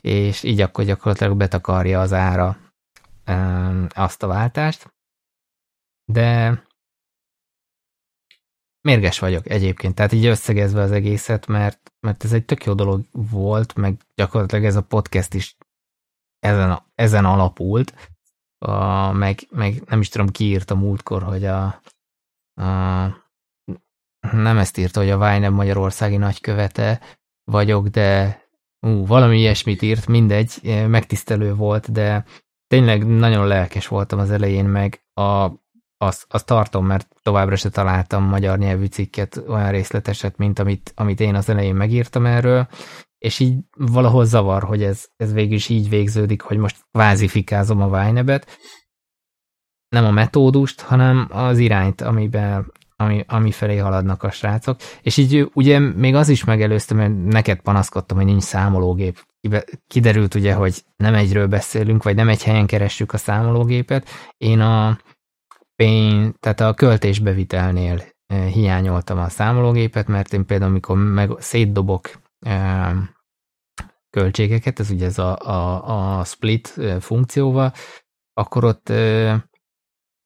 [0.00, 2.58] és így akkor gyakorlatilag betakarja az ára
[3.88, 4.94] azt a váltást.
[6.12, 6.62] De
[8.80, 13.04] mérges vagyok egyébként, tehát így összegezve az egészet, mert, mert ez egy tök jó dolog
[13.12, 15.56] volt, meg gyakorlatilag ez a podcast is
[16.38, 18.10] ezen, ezen alapult,
[18.66, 21.64] a, meg, meg nem is tudom, ki írt a múltkor, hogy a,
[22.62, 23.28] a
[24.32, 27.00] nem ezt írta, hogy a Vájnebb Magyarországi nagykövete
[27.44, 28.40] vagyok, de
[28.80, 32.24] ú, valami ilyesmit írt, mindegy, megtisztelő volt, de
[32.66, 35.50] tényleg nagyon lelkes voltam az elején, meg a,
[35.96, 41.20] azt, azt tartom, mert továbbra se találtam magyar nyelvű cikket olyan részleteset, mint amit, amit
[41.20, 42.68] én az elején megírtam erről,
[43.20, 47.88] és így valahol zavar, hogy ez, ez végül is így végződik, hogy most kvázifikázom a
[47.88, 48.58] Vájnebet,
[49.88, 54.80] nem a metódust, hanem az irányt, amiben, ami, ami felé haladnak a srácok.
[55.02, 59.26] És így ugye még az is megelőztem, mert neked panaszkodtam, hogy nincs számológép.
[59.86, 64.08] Kiderült ugye, hogy nem egyről beszélünk, vagy nem egy helyen keressük a számológépet.
[64.36, 64.98] Én a
[65.76, 68.02] pénz, tehát a költésbevitelnél
[68.52, 72.10] hiányoltam a számológépet, mert én például, amikor meg szétdobok
[74.10, 77.72] költségeket, ez ugye ez a, a, a split funkcióval,
[78.32, 78.88] akkor ott,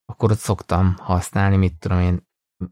[0.05, 2.27] akkor ott szoktam használni, mit tudom én,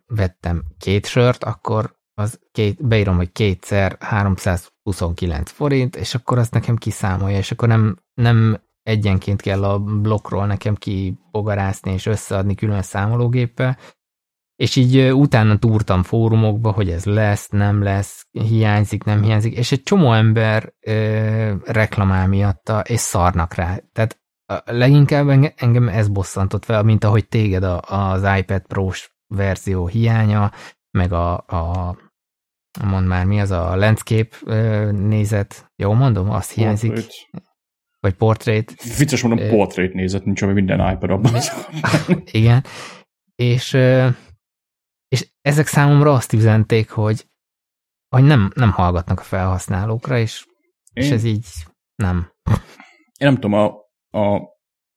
[0.07, 6.77] vettem két sört, akkor az két, beírom, hogy kétszer 329 forint, és akkor azt nekem
[6.77, 13.79] kiszámolja, és akkor nem, nem egyenként kell a blokkról nekem kibogarászni és összeadni külön számológéppel,
[14.63, 19.83] és így utána túrtam fórumokba, hogy ez lesz, nem lesz, hiányzik, nem hiányzik, és egy
[19.83, 23.79] csomó ember ö, reklamál miatta, és szarnak rá.
[23.93, 24.21] Tehát
[24.65, 30.53] leginkább engem ez bosszantott fel, mint ahogy téged az iPad Pro-s verzió hiánya,
[30.91, 31.97] meg a, a
[32.85, 34.37] mond már mi az a landscape
[34.91, 36.93] nézet, jó mondom, azt hiányzik.
[36.93, 37.31] Portrait.
[38.01, 38.97] Vagy portrait.
[38.99, 41.33] Vicces mondom, portrait nézet, nincs ami minden iPad abban.
[42.25, 42.65] Igen.
[43.35, 43.77] És
[45.13, 47.27] és ezek számomra azt üzenték, hogy,
[48.09, 50.47] hogy nem, nem hallgatnak a felhasználókra, és,
[50.93, 51.05] Én...
[51.05, 51.47] és ez így
[51.95, 52.33] nem.
[53.19, 53.65] Én nem tudom, a,
[54.19, 54.41] a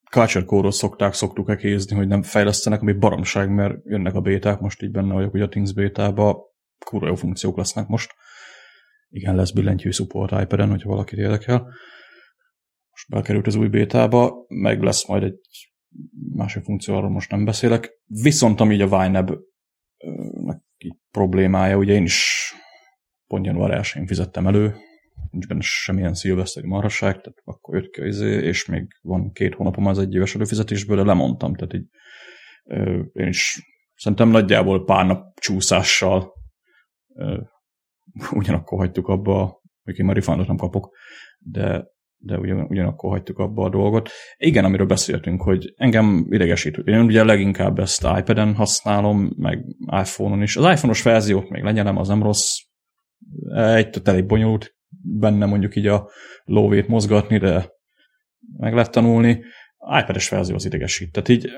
[0.09, 4.91] Culture szokták, szoktuk kézni, hogy nem fejlesztenek, ami baromság, mert jönnek a béták, most így
[4.91, 6.37] benne vagyok, hogy a Things bétába
[6.85, 8.13] kurva jó funkciók lesznek most.
[9.09, 11.59] Igen, lesz billentyű support iPad-en, hogyha valakit érdekel.
[12.89, 15.39] Most bekerült az új bétába, meg lesz majd egy
[16.33, 17.91] másik funkció, arról most nem beszélek.
[18.05, 19.31] Viszont ami a YNAB
[21.15, 22.53] problémája, ugye én is
[23.27, 24.75] pont január 1 fizettem elő,
[25.31, 29.85] nincs benne semmilyen szilveszteri marhasság, tehát akkor jött ki izé, és még van két hónapom
[29.85, 31.87] az egy éves előfizetésből, de lemondtam, tehát így
[33.13, 33.61] én is
[33.95, 36.33] szerintem nagyjából pár nap csúszással
[38.31, 40.95] ugyanakkor hagytuk abba hogy én már refundot nem kapok,
[41.39, 41.85] de,
[42.25, 44.09] de ugyan, ugyanakkor hagytuk abba a dolgot.
[44.37, 46.77] Igen, amiről beszéltünk, hogy engem idegesít.
[46.77, 49.65] Én ugye leginkább ezt iPad-en használom, meg
[50.03, 50.55] iPhone-on is.
[50.55, 52.57] Az iPhone-os verziót még lenyelem, az nem rossz.
[53.55, 56.09] Egy elég bonyolult benne mondjuk így a
[56.43, 57.69] lóvét mozgatni, de
[58.57, 59.43] meg lehet tanulni.
[60.01, 61.11] iPad-es verzió az idegesít.
[61.11, 61.49] Tehát így,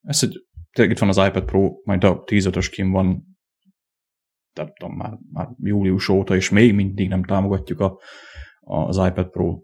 [0.00, 0.32] ez, hogy
[0.72, 3.36] tényleg itt van az iPad Pro, majd a 10 kim van,
[4.52, 7.98] nem tudom, már, már július óta, és még mindig nem támogatjuk a,
[8.64, 9.58] az iPad Pro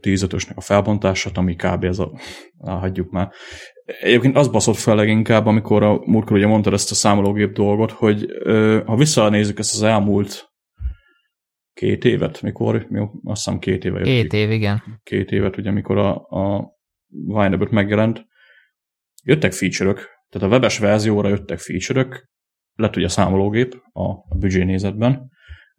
[0.00, 1.84] 10 a felbontását, ami kb.
[1.84, 2.20] ez a,
[2.58, 3.32] hagyjuk már.
[3.84, 8.26] Egyébként az baszott fel leginkább, amikor a múltkor ugye mondtad ezt a számológép dolgot, hogy
[8.28, 10.52] ö, ha visszanézzük ezt az elmúlt
[11.72, 14.02] két évet, mikor, mi, azt hiszem két éve.
[14.02, 14.82] Két év, igen.
[15.02, 16.72] Két évet, ugye, mikor a, a
[17.08, 18.26] Winerbot megjelent,
[19.24, 19.96] jöttek feature-ök,
[20.28, 22.28] tehát a webes verzióra jöttek feature-ök,
[22.74, 25.30] lett ugye a számológép a, a büdzsé nézetben,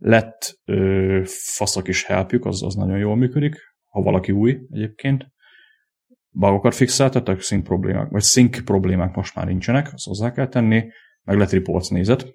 [0.03, 3.55] lett ö, faszak is helpjük, az, az nagyon jól működik,
[3.87, 5.25] ha valaki új egyébként.
[6.29, 10.91] Bugokat fixeltettek, sync problémák, vagy sync problémák most már nincsenek, azt hozzá kell tenni,
[11.23, 12.31] meg lett reports nézet,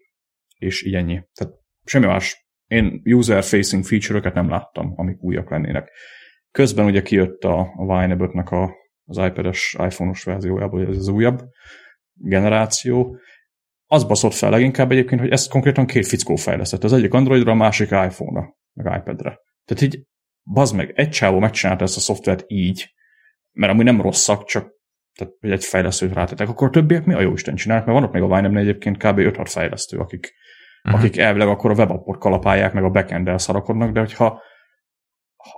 [0.58, 1.22] és így ennyi.
[1.34, 1.54] Tehát
[1.84, 2.46] semmi más.
[2.66, 5.90] Én user-facing feature-öket nem láttam, amik újak lennének.
[6.50, 11.40] Közben ugye kijött a, a Wineabot-nak a, az iPad-es, iPhone-os verziójából, ez az újabb
[12.14, 13.18] generáció,
[13.90, 16.84] az baszott fel leginkább egyébként, hogy ezt konkrétan két fickó fejlesztett.
[16.84, 19.40] Az egyik Androidra, a másik iPhone-ra, meg iPad-re.
[19.64, 20.02] Tehát így,
[20.42, 22.94] bazd meg, egy csávó megcsinálta ezt a szoftvert így,
[23.52, 24.76] mert amúgy nem rosszak, csak
[25.18, 28.22] tehát, hogy egy fejlesztőt rátettek, akkor többiek mi a jó Isten csinálnak, mert vannak még
[28.22, 29.18] a Vine egyébként kb.
[29.18, 30.34] 5-6 fejlesztő, akik,
[30.82, 31.00] uh-huh.
[31.00, 34.42] akik elvileg akkor a webappot kalapálják, meg a backend-el szarakodnak, de hogyha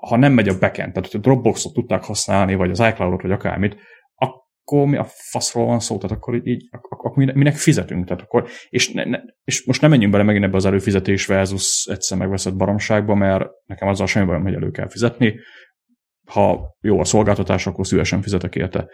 [0.09, 3.31] ha nem megy a backend, tehát hogy a Dropboxot tudták használni, vagy az iCloud-ot, vagy
[3.31, 3.77] akármit,
[4.71, 8.93] akkor mi a faszról van szó, tehát akkor így, akkor minek fizetünk, tehát akkor, és,
[8.93, 13.15] ne, ne, és most nem menjünk bele megint ebbe az előfizetés versus egyszer megveszett baromságba,
[13.15, 15.35] mert nekem azzal semmi bajom, hogy elő kell fizetni,
[16.27, 18.89] ha jó a szolgáltatás, akkor szívesen fizetek érte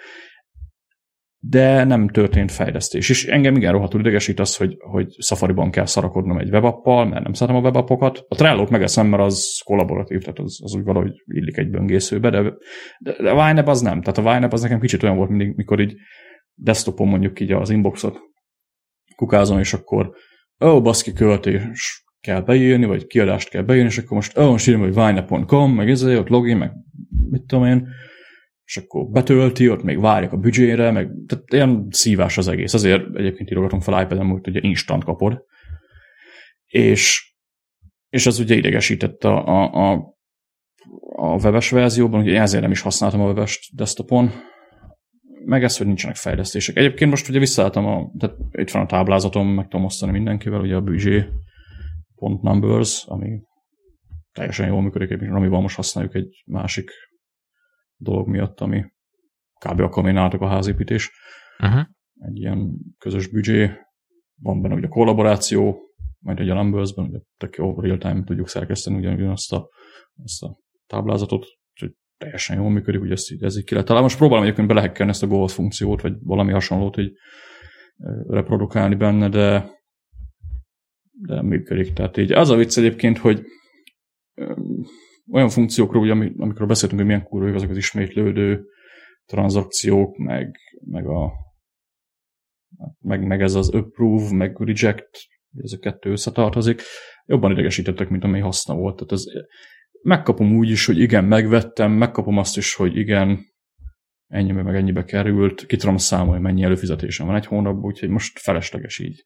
[1.39, 3.09] de nem történt fejlesztés.
[3.09, 7.33] És engem igen rohadtul idegesít az, hogy, hogy Safari-ban kell szarakodnom egy webappal, mert nem
[7.33, 8.25] szeretem a webappokat.
[8.29, 12.43] A Trello-t megeszem, mert az kollaboratív, tehát az, az úgy valahogy illik egy böngészőbe, de,
[12.99, 14.01] de, de a Wineb az nem.
[14.01, 15.95] Tehát a Wineb az nekem kicsit olyan volt, mindig, mikor így
[16.55, 18.19] desktopon mondjuk így az inboxot
[19.17, 20.11] kukázom, és akkor
[20.65, 24.51] ó, oh, baszki költés kell beírni, vagy kiadást kell beírni, és akkor most ó, oh,
[24.51, 26.73] most írni, hogy winep.com, meg ez ott login, meg
[27.31, 27.89] mit tudom én,
[28.67, 32.75] és akkor betölti, ott még várják a büdzsére, meg tehát ilyen szívás az egész.
[32.75, 35.45] Azért egyébként írogatom fel iPad-en, hogy ugye instant kapod.
[36.67, 37.35] És,
[38.09, 40.15] és ez ugye idegesített a, a, a,
[41.17, 44.31] a webes verzióban, ugye ezért nem is használtam a webes desktopon,
[45.45, 46.77] meg ez, hogy nincsenek fejlesztések.
[46.77, 50.77] Egyébként most ugye visszaálltam, a, tehát itt van a táblázatom, meg tudom osztani mindenkivel, ugye
[50.77, 50.83] a
[52.43, 53.41] numbers, ami
[54.33, 56.91] teljesen jól működik, amivel most használjuk egy másik
[57.97, 58.85] dolog miatt, ami
[59.67, 59.81] kb.
[59.81, 61.11] akkor még nálatok a házépítés.
[61.59, 61.87] Uh-huh.
[62.19, 63.71] Egy ilyen közös büdzsé,
[64.43, 65.81] van benne ugye a kollaboráció,
[66.19, 69.69] majd egy a Numbers-ben, ugye tök jó real-time tudjuk szerkeszteni ugyanazt a,
[70.23, 74.09] azt a táblázatot, úgyhogy teljesen jól működik, hogy ezt ez így ki lehet találni.
[74.09, 77.13] Most próbálom egyébként belehekkelni ezt a Gold funkciót, vagy valami hasonlót így
[78.29, 79.75] reprodukálni benne, de
[81.19, 81.93] de működik.
[81.93, 83.45] Tehát így az a vicc egyébként, hogy
[85.31, 88.65] olyan funkciókról, ugye, amikor beszéltünk, hogy milyen kurva azok az ismétlődő
[89.25, 91.33] tranzakciók, meg, meg, a,
[93.01, 95.09] meg, meg ez az approve, meg reject,
[95.63, 96.83] ez a kettő összetartozik,
[97.25, 98.95] jobban idegesítettek, mint amely haszna volt.
[98.97, 99.25] Tehát ez,
[100.03, 103.55] megkapom úgy is, hogy igen, megvettem, megkapom azt is, hogy igen,
[104.27, 108.99] ennyibe meg ennyibe került, ki tudom számolni, mennyi előfizetésem van egy hónapban, úgyhogy most felesleges
[108.99, 109.23] így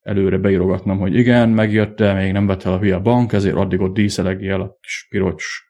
[0.00, 3.80] előre beírogatnom, hogy igen, megjött, de még nem vett el a hülye bank, ezért addig
[3.80, 5.68] ott díszelegjél a kis piros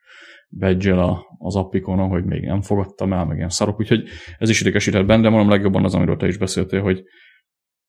[0.48, 0.94] badge
[1.38, 4.08] az appikonon, hogy még nem fogadtam el, meg ilyen szarok, úgyhogy
[4.38, 7.02] ez is idegesített benne, de mondom legjobban az, amiről te is beszéltél, hogy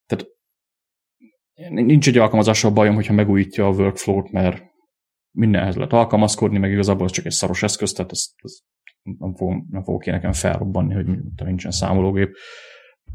[0.05, 0.25] tehát
[1.69, 4.63] nincs egy alkalmazással bajom, hogyha megújítja a workflow-t, mert
[5.31, 8.63] mindenhez lehet alkalmazkodni, meg igazából ez csak egy szaros eszköz, tehát ezt, ezt
[9.01, 11.05] nem, fogom, nem fogok én nekem felrobbanni, hogy
[11.45, 12.35] nincsen számológép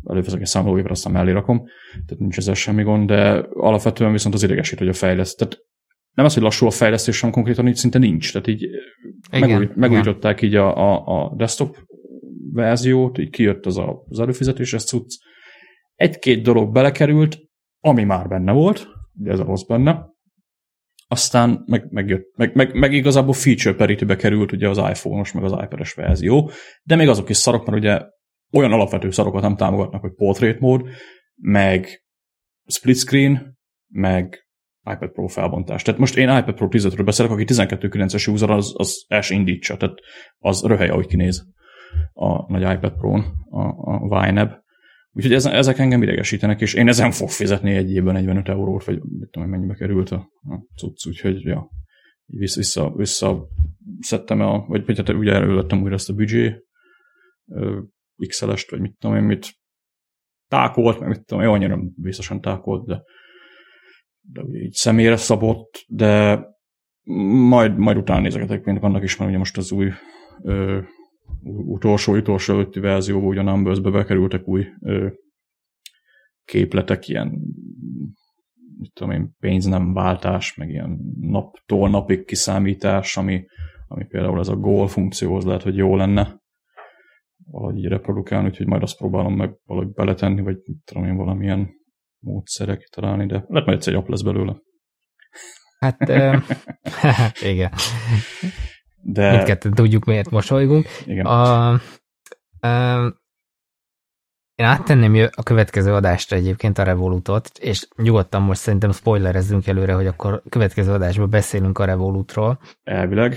[0.04, 4.42] előveszek egy számológépre, aztán mellé rakom, tehát nincs ezzel semmi gond, de alapvetően viszont az
[4.42, 5.38] idegesít, hogy a fejleszt.
[5.38, 5.58] Tehát
[6.12, 8.32] nem az, hogy lassú a fejlesztés, hanem konkrétan így szinte nincs.
[8.32, 8.62] Tehát így
[9.30, 10.50] igen, megúj, megújították igen.
[10.50, 11.76] így a, a, a desktop
[12.52, 15.14] verziót, így kijött az a, az előfizetéses cucc.
[15.94, 17.38] Egy-két dolog belekerült,
[17.80, 18.86] ami már benne volt,
[19.18, 20.14] ugye ez a rossz benne,
[21.08, 25.52] aztán meg, megjött, meg, meg, meg igazából feature parity került ugye az iPhone-os, meg az
[25.52, 26.50] iPad-es verzió,
[26.82, 28.00] de még azok is szarok, mert ugye
[28.52, 30.88] olyan alapvető szarokat nem támogatnak, hogy portrait mód,
[31.34, 32.04] meg
[32.66, 34.46] split screen, meg
[34.92, 35.82] iPad Pro felbontás.
[35.82, 39.76] Tehát most én iPad Pro 10-ről beszélek, aki 12.9-es user, az, az el se indítsa,
[39.76, 39.94] tehát
[40.38, 41.46] az röhely, ahogy kinéz
[42.12, 43.62] a nagy iPad Pro-n, a,
[44.04, 44.52] a Vineb.
[45.12, 49.30] Úgyhogy ezek engem idegesítenek, és én ezen fog fizetni egy évben 45 eurót, vagy mit
[49.30, 51.70] tudom, mennyibe került a, a cucc, úgyhogy ja,
[52.26, 53.48] vissza, vissza, vissza
[54.00, 56.64] szedtem el, vagy, vagy hát ugye elővettem újra ezt a büdzsé
[58.26, 59.54] XL-est, vagy mit tudom én, mit
[60.48, 63.02] tákolt, meg mit tudom, jó, annyira biztosan tákolt, de,
[64.20, 66.40] de így személyre szabott, de
[67.48, 69.90] majd, majd utána nézegetek, mint vannak is, mert ugye most az új
[70.42, 70.80] ö,
[71.66, 75.08] utolsó, utolsó előtti verzióban, ugye a Numbers-be bekerültek új ö,
[76.44, 77.40] képletek, ilyen
[78.78, 83.44] mit tudom én, pénz nem váltás, meg ilyen naptól napig kiszámítás, ami,
[83.88, 86.40] ami például ez a goal funkcióhoz lehet, hogy jó lenne
[87.50, 91.70] valahogy így reprodukálni, úgyhogy majd azt próbálom meg valahogy beletenni, vagy mit tudom én valamilyen
[92.18, 94.56] módszerek találni, de lehet majd egyszer egy app lesz belőle.
[95.78, 96.08] Hát,
[97.52, 97.72] igen.
[99.02, 99.30] De...
[99.30, 100.86] Mindketten tudjuk, miért mosolygunk.
[101.04, 101.26] Igen.
[101.26, 101.72] A,
[102.62, 103.12] uh,
[104.54, 110.06] én áttenném a következő adásra egyébként a Revolutot, és nyugodtan most szerintem spoilerezzünk előre, hogy
[110.06, 112.58] akkor a következő adásban beszélünk a Revolutról.
[112.82, 113.36] Elvileg.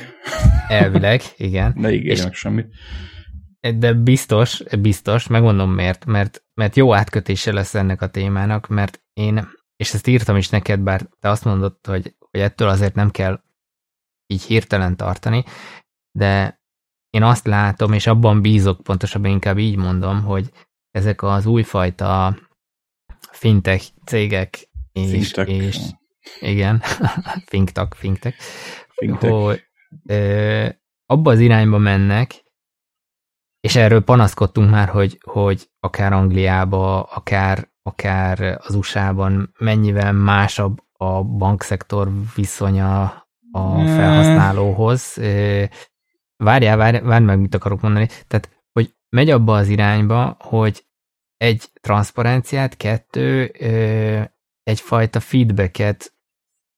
[0.68, 1.74] Elvileg, igen.
[1.76, 2.68] Ne ígérjenek semmit.
[3.60, 9.49] De biztos, biztos, megmondom miért, mert, mert jó átkötése lesz ennek a témának, mert én,
[9.76, 13.41] és ezt írtam is neked, bár te azt mondod, hogy, hogy ettől azért nem kell
[14.28, 15.43] így hirtelen tartani,
[16.12, 16.62] de
[17.10, 20.49] én azt látom, és abban bízok, pontosabban inkább így mondom, hogy
[20.91, 22.38] ezek az újfajta
[23.32, 25.49] fintech cégek és, fintech.
[25.49, 25.78] és
[26.39, 26.82] igen,
[27.51, 28.38] fintek, fintech.
[28.95, 29.64] hogy
[30.05, 30.70] ö,
[31.05, 32.43] abba az irányba mennek,
[33.70, 41.24] és erről panaszkodtunk már, hogy, hogy akár Angliába, akár, akár az USA-ban mennyivel másabb a
[41.24, 43.02] bankszektor viszonya
[43.52, 45.18] a felhasználóhoz.
[46.38, 48.08] Várjál, várj, várj meg, mit akarok mondani.
[48.28, 50.86] Tehát hogy megy abba az irányba, hogy
[51.38, 53.52] egy transzparenciát, kettő,
[54.64, 56.14] egyfajta feedbacket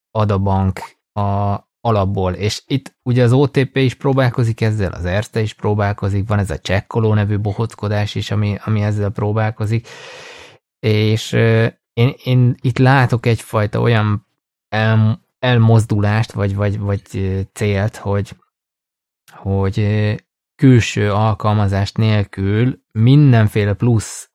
[0.10, 0.80] ad a bank
[1.14, 6.40] a alapból, és itt ugye az OTP is próbálkozik ezzel, az Erste is próbálkozik, van
[6.40, 9.88] ez a csekkoló nevű bohockodás is, ami, ami ezzel próbálkozik,
[10.80, 11.32] és
[11.94, 14.28] én, én itt látok egyfajta olyan
[14.70, 17.02] el, elmozdulást, vagy, vagy, vagy
[17.54, 18.36] célt, hogy,
[19.32, 19.86] hogy
[20.56, 24.30] külső alkalmazást nélkül mindenféle plusz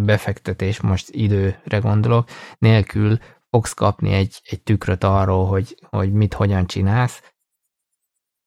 [0.00, 2.28] befektetés, most időre gondolok,
[2.58, 3.18] nélkül
[3.50, 7.34] fogsz kapni egy, egy tükröt arról, hogy, hogy mit, hogyan csinálsz.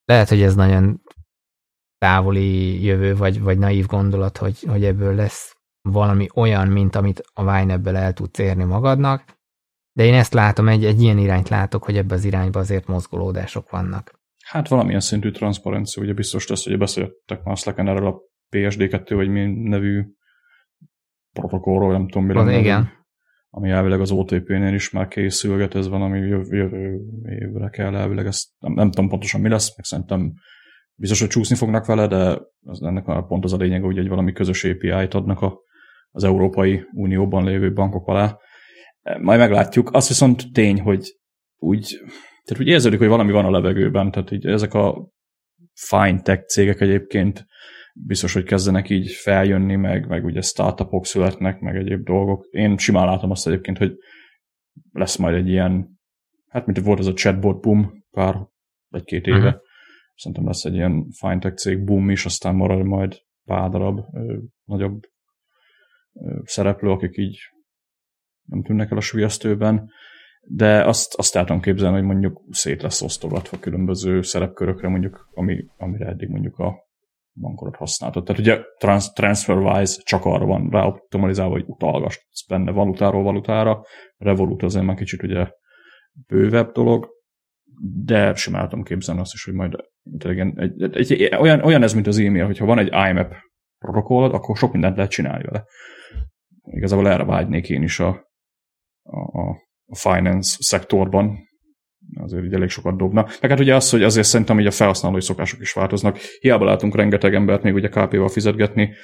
[0.04, 1.02] Lehet, hogy ez nagyon
[1.98, 5.56] távoli jövő, vagy, vagy naív gondolat, hogy, hogy ebből lesz
[5.88, 9.40] valami olyan, mint amit a Vine ebből el tudsz érni magadnak,
[9.92, 13.70] de én ezt látom, egy, egy ilyen irányt látok, hogy ebbe az irányba azért mozgolódások
[13.70, 14.20] vannak.
[14.44, 19.28] Hát valamilyen szintű transzparencia, ugye biztos tesz, hogy beszéltek már Slacken erről a PSD2, vagy
[19.28, 20.04] mi nevű
[21.32, 22.58] protokollról, nem tudom, mire.
[22.58, 23.01] Igen.
[23.54, 28.48] Ami elvileg az OTP-nél is már készülget, ez van, ami jövő, évre kell elvileg, ezt
[28.58, 30.32] nem, nem tudom pontosan mi lesz, meg szerintem
[30.94, 34.08] biztos, hogy csúszni fognak vele, de az, ennek a pont az a lényeg, hogy egy
[34.08, 35.58] valami közös API-t adnak a,
[36.10, 38.38] az Európai Unióban lévő bankok alá.
[39.20, 39.90] Majd meglátjuk.
[39.92, 41.18] Azt viszont tény, hogy
[41.56, 42.00] úgy,
[42.44, 45.08] tehát úgy érződik, hogy valami van a levegőben, tehát így ezek a
[45.74, 47.46] fine tech cégek egyébként
[47.94, 52.46] biztos, hogy kezdenek így feljönni, meg, meg ugye startupok születnek, meg egyéb dolgok.
[52.50, 53.96] Én simán látom azt egyébként, hogy
[54.92, 56.00] lesz majd egy ilyen,
[56.48, 58.36] hát mint volt az a chatbot boom pár,
[58.88, 59.38] vagy két éve.
[59.38, 59.60] Uh-huh.
[60.14, 65.00] Szerintem lesz egy ilyen fintech cég boom is, aztán marad majd pár darab ö, nagyobb
[66.12, 67.38] ö, szereplő, akik így
[68.42, 69.90] nem tűnnek el a sülyeztőben,
[70.40, 75.66] de azt, azt el tudom képzelni, hogy mondjuk szét lesz osztogatva különböző szerepkörökre, mondjuk, ami,
[75.76, 76.90] amire eddig mondjuk a
[77.40, 78.24] bankodat használtad.
[78.24, 82.18] Tehát ugye trans, TransferWise csak arra van rá optimalizálva, hogy utalgass
[82.48, 83.84] benne valutáról valutára.
[84.16, 85.50] Revolut azért már kicsit ugye
[86.26, 87.08] bővebb dolog,
[88.04, 89.74] de simán tudom képzelni azt is, hogy majd
[90.18, 93.34] egy, egy, egy, olyan, olyan ez, mint az e-mail, hogyha van egy IMAP
[93.78, 95.64] protokollod, akkor sok mindent lehet csinálni vele.
[96.64, 98.08] Igazából erre vágynék én is a,
[99.02, 99.50] a,
[99.86, 101.38] a finance szektorban,
[102.20, 103.26] azért így elég sokat dobna.
[103.40, 106.18] Meg hát ugye az, hogy azért szerintem hogy a felhasználói szokások is változnak.
[106.40, 108.94] Hiába látunk rengeteg embert még ugye KP-val fizetgetni,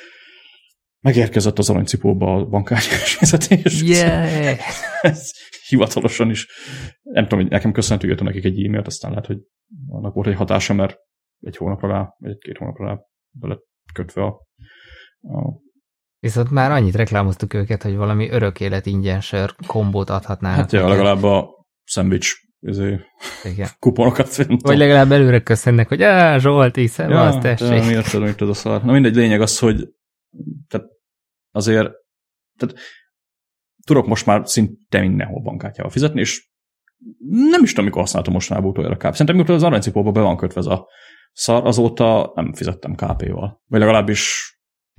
[1.01, 3.82] megérkezett az aranycipóba a bankártyás fizetés.
[3.89, 4.59] Yeah.
[5.01, 5.30] Ez
[5.68, 6.47] hivatalosan is.
[7.02, 9.39] Nem tudom, hogy nekem köszönhető írtam nekik egy e-mailt, aztán lehet, hogy
[9.89, 10.97] annak volt egy hatása, mert
[11.40, 12.98] egy hónapra rá, vagy egy-két hónapra rá
[13.30, 13.59] bele
[13.93, 14.28] kötve a,
[15.20, 15.66] a
[16.20, 20.59] Viszont már annyit reklámoztuk őket, hogy valami örök élet ingyen sör kombót adhatnának.
[20.59, 23.01] Hát ja, legalább a szendvics izé,
[23.44, 23.68] Igen.
[23.78, 24.36] kuponokat.
[24.62, 27.68] Vagy legalább előre köszönnek, hogy á, Zsolti, szevasz, ja, tessék.
[27.68, 28.85] Ja, miért tudom, hogy a szar.
[28.85, 29.89] Na mindegy, lényeg az, hogy
[30.68, 30.86] tehát
[31.51, 31.90] azért
[32.56, 32.76] tehát
[33.86, 36.48] tudok most már szinte mindenhol bankkártyával fizetni, és
[37.51, 39.10] nem is tudom, mikor használtam mostanában utoljára KP.
[39.10, 40.86] Szerintem mikor az aranycipóba be van kötve ez a
[41.32, 43.62] szar, azóta nem fizettem KP-val.
[43.66, 44.52] Vagy legalábbis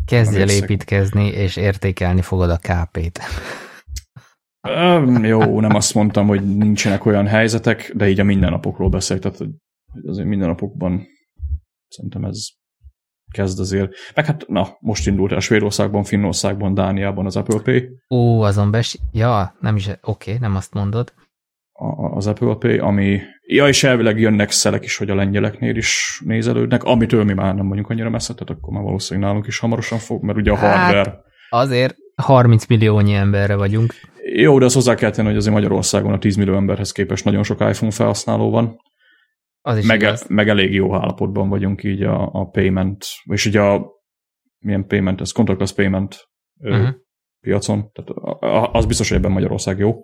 [0.05, 3.19] Kezdj el építkezni, és értékelni fogod a KP-t.
[5.21, 9.49] Jó, nem azt mondtam, hogy nincsenek olyan helyzetek, de így a mindennapokról beszélek, tehát hogy
[10.05, 11.07] azért mindennapokban
[11.87, 12.47] szerintem ez
[13.31, 13.91] kezd azért.
[14.15, 17.89] Meg hát, na, most indult el Svédországban, Finnországban, Dániában az Apple Pay.
[18.09, 18.99] Ó, azon bes...
[19.11, 21.13] Ja, nem is, oké, okay, nem azt mondod.
[21.71, 23.19] A, az Apple Pay, ami...
[23.47, 27.67] Ja, és elvileg jönnek szelek is, hogy a lengyeleknél is nézelődnek, amitől mi már nem
[27.67, 30.77] vagyunk annyira messze, tehát akkor már valószínűleg nálunk is hamarosan fog, mert ugye a hát,
[30.77, 31.21] hardware...
[31.49, 33.93] Azért 30 milliónyi emberre vagyunk.
[34.33, 37.43] Jó, de azt hozzá kell tenni, hogy azért Magyarországon a 10 millió emberhez képest nagyon
[37.43, 38.77] sok iPhone felhasználó van.
[39.61, 40.27] Az is meg, igaz.
[40.27, 43.91] meg elég jó állapotban vagyunk így a, a payment, és ugye a
[44.59, 46.29] milyen payment, ez contactless payment
[46.59, 46.89] uh-huh.
[47.39, 48.09] piacon, tehát
[48.75, 49.95] az biztos, hogy ebben Magyarország jó.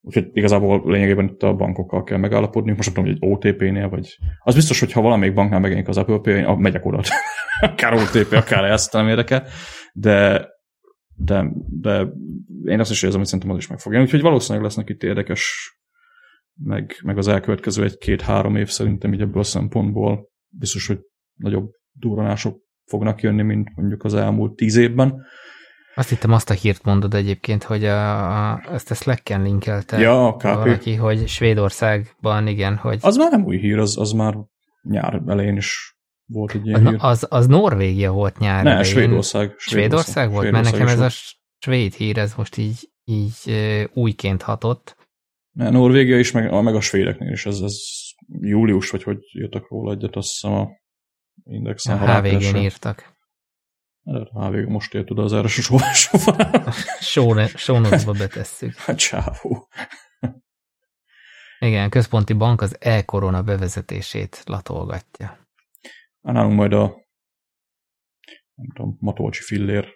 [0.00, 2.72] Úgyhogy igazából lényegében itt a bankokkal kell megállapodni.
[2.72, 4.18] Most nem tudom, hogy egy OTP-nél, vagy...
[4.42, 7.00] Az biztos, hogy ha valamelyik banknál megjelenik az Apple Pay, megyek oda.
[7.60, 9.46] akár OTP, akár ezt nem érdekel.
[9.92, 10.48] De,
[11.16, 11.50] de,
[11.80, 12.06] de
[12.64, 15.72] én azt is érzem, hogy szerintem az is meg fog Úgyhogy valószínűleg lesznek itt érdekes
[16.54, 20.98] meg, meg az elkövetkező egy-két-három év szerintem így ebből a szempontból biztos, hogy
[21.34, 25.24] nagyobb durranások fognak jönni, mint mondjuk az elmúlt tíz évben.
[25.94, 30.26] Azt hittem azt a hírt mondod egyébként, hogy a, a, ezt a Slack-en linkelte ja,
[30.34, 32.98] a valaki, hogy Svédországban, igen, hogy...
[33.00, 34.36] Az már nem új hír, az, az már
[34.82, 35.93] nyár elején is
[36.26, 36.98] volt egy ilyen az, hír.
[37.00, 38.82] Az, az Norvégia volt nyár Ne.
[38.82, 39.54] Svédország.
[39.56, 40.42] Svédország, Svédország volt?
[40.42, 43.34] Svédország mert nekem ez a svéd hír, ez most így, így
[43.92, 44.96] újként hatott.
[45.50, 47.76] Ne, Norvégia is, meg, meg a svédeknél is, ez, ez
[48.40, 50.68] július, vagy hogy írtak róla egyet, azt hiszem a
[51.44, 51.98] indexen.
[51.98, 53.12] A HVG-n írtak.
[54.04, 55.92] Hát a HVG most ért oda az erre sóvá.
[57.56, 58.74] Sónozba betesszük.
[58.74, 59.68] Hát csávó.
[61.58, 65.43] Igen, központi bank az e-korona bevezetését latolgatja.
[66.24, 67.02] Hát nálunk majd a
[68.54, 69.88] nem tudom, Matolcsi fillér.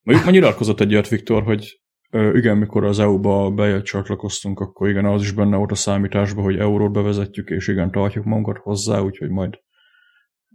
[0.00, 5.04] Ma, ma nyilatkozott egy olyat, Viktor, hogy igen, mikor az EU-ba bejött csatlakoztunk, akkor igen,
[5.04, 9.30] az is benne volt a számításban, hogy eurót bevezetjük, és igen, tartjuk magunkat hozzá, úgyhogy
[9.30, 9.60] majd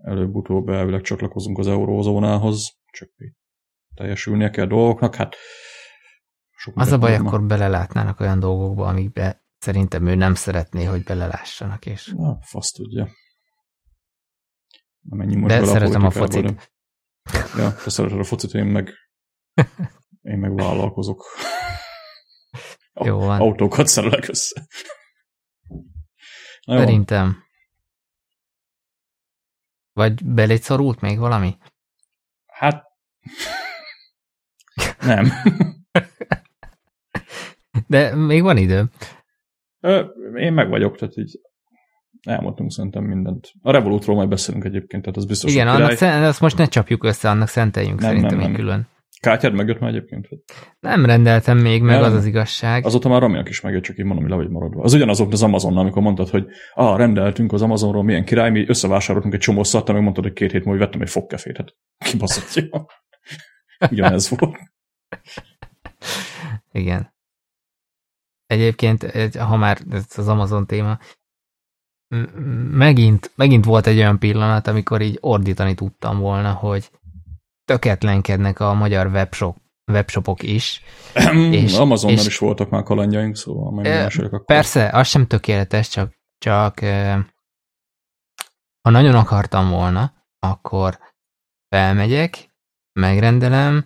[0.02, 3.10] előbb-utóbb elvileg csatlakozunk az eurózónához, csak
[3.96, 5.36] teljesülnie kell dolgoknak, hát
[6.56, 11.86] sok Az a baj, akkor belelátnának olyan dolgokba, amikbe szerintem ő nem szeretné, hogy belelássanak,
[11.86, 12.14] és...
[12.18, 13.08] Na, fasz tudja.
[15.10, 16.44] Nem most De szeretem a focit.
[16.44, 16.70] De...
[17.58, 18.94] Ja, te szereted a focit, én meg
[20.32, 21.26] én meg vállalkozok.
[22.94, 23.40] Jó van.
[23.40, 24.68] Autókat szerelek össze.
[26.66, 27.44] Na, Szerintem.
[29.94, 31.58] Vagy beléd szorult még valami?
[32.46, 32.86] Hát...
[35.00, 35.32] Nem.
[37.88, 38.90] De még van idő.
[40.36, 41.40] Én meg vagyok, tehát így
[42.24, 43.52] elmondtunk szerintem mindent.
[43.62, 47.04] A Revolutról majd beszélünk egyébként, tehát az biztos, Igen, annak szen- azt most ne csapjuk
[47.04, 48.56] össze, annak szenteljünk nem, szerintem nem, nem.
[48.60, 48.88] külön.
[49.20, 50.28] Kártyád megjött már egyébként?
[50.80, 52.04] Nem rendeltem még, meg nem.
[52.04, 52.86] az az igazság.
[52.86, 54.84] Azóta már Raminak is megjött, csak én mondom, hogy le vagy maradva.
[54.84, 59.34] Az ugyanazok az Amazonnal, amikor mondtad, hogy ah, rendeltünk az Amazonról, milyen király, mi összevásároltunk
[59.34, 61.58] egy csomó szart, meg mondtad, hogy két hét múlva vettem egy fogkefét.
[61.58, 62.86] Hát kibaszott, jó.
[63.92, 64.58] Ugyanez volt.
[66.72, 67.14] Igen.
[68.46, 69.04] Egyébként,
[69.38, 71.00] ha már ez az Amazon téma,
[72.72, 76.92] megint, megint volt egy olyan pillanat, amikor így ordítani tudtam volna, hogy
[77.66, 79.58] töketlenkednek a magyar webshop,
[79.92, 80.82] webshopok is.
[81.52, 84.46] és, Amazonnal és, is voltak már kalandjaink, szóval majd akkor.
[84.46, 86.80] Persze, az sem tökéletes, csak, csak
[88.82, 91.00] ha nagyon akartam volna, akkor
[91.70, 92.54] felmegyek,
[93.00, 93.86] megrendelem,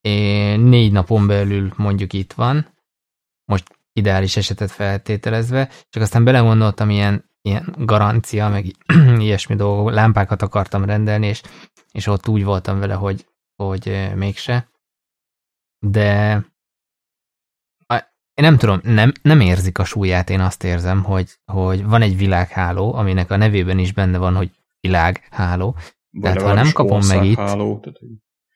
[0.00, 2.66] és négy napon belül mondjuk itt van,
[3.44, 8.64] most ideális esetet feltételezve, csak aztán belegondoltam ilyen, ilyen garancia, meg
[9.18, 11.42] ilyesmi dolgok, lámpákat akartam rendelni, és
[11.94, 13.26] és ott úgy voltam vele, hogy,
[13.56, 14.68] hogy mégse.
[15.78, 16.34] De
[18.34, 22.16] én nem tudom, nem, nem érzik a súlyát, én azt érzem, hogy, hogy van egy
[22.16, 24.50] világháló, aminek a nevében is benne van, hogy
[24.80, 25.76] világháló.
[26.10, 27.98] Vagy tehát ha nem kapom meg itt, háló, tehát...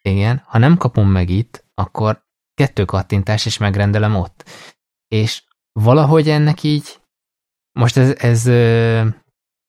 [0.03, 4.45] igen, ha nem kapom meg itt, akkor kettő kattintás, és megrendelem ott.
[5.09, 5.43] És
[5.73, 7.01] valahogy ennek így,
[7.79, 8.45] most ez, ez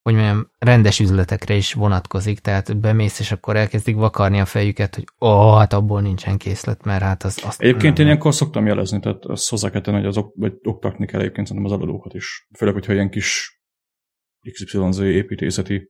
[0.01, 5.03] hogy mondjam, rendes üzletekre is vonatkozik, tehát bemész, és akkor elkezdik vakarni a fejüket, hogy
[5.19, 7.41] ó, oh, hát abból nincsen készlet, mert hát az...
[7.45, 10.33] Azt egyébként nem, én ilyenkor szoktam jelezni, tehát azt hozzá kell tenni, hogy az ok,
[10.35, 12.47] vagy oktatni kell egyébként szerintem az eladókat is.
[12.57, 13.59] Főleg, hogyha ilyen kis
[14.51, 15.89] XYZ építészeti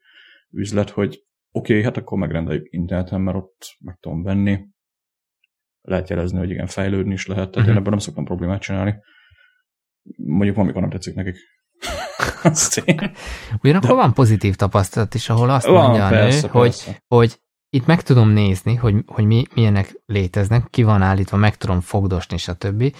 [0.52, 4.68] üzlet, hogy oké, okay, hát akkor megrendeljük interneten, mert ott meg tudom venni.
[5.82, 7.68] Lehet jelezni, hogy igen, fejlődni is lehet, tehát uh-huh.
[7.68, 7.80] én mhm.
[7.80, 8.96] ebben nem szoktam problémát csinálni.
[10.18, 11.36] Mondjuk amikor nem tetszik nekik.
[13.64, 17.40] Ugyanakkor van pozitív tapasztalat is, ahol azt van, mondja a nő, persze, hogy, hogy
[17.70, 22.38] itt meg tudom nézni, hogy, hogy mi, milyenek léteznek, ki van állítva, meg tudom fogdosni,
[22.38, 22.95] stb.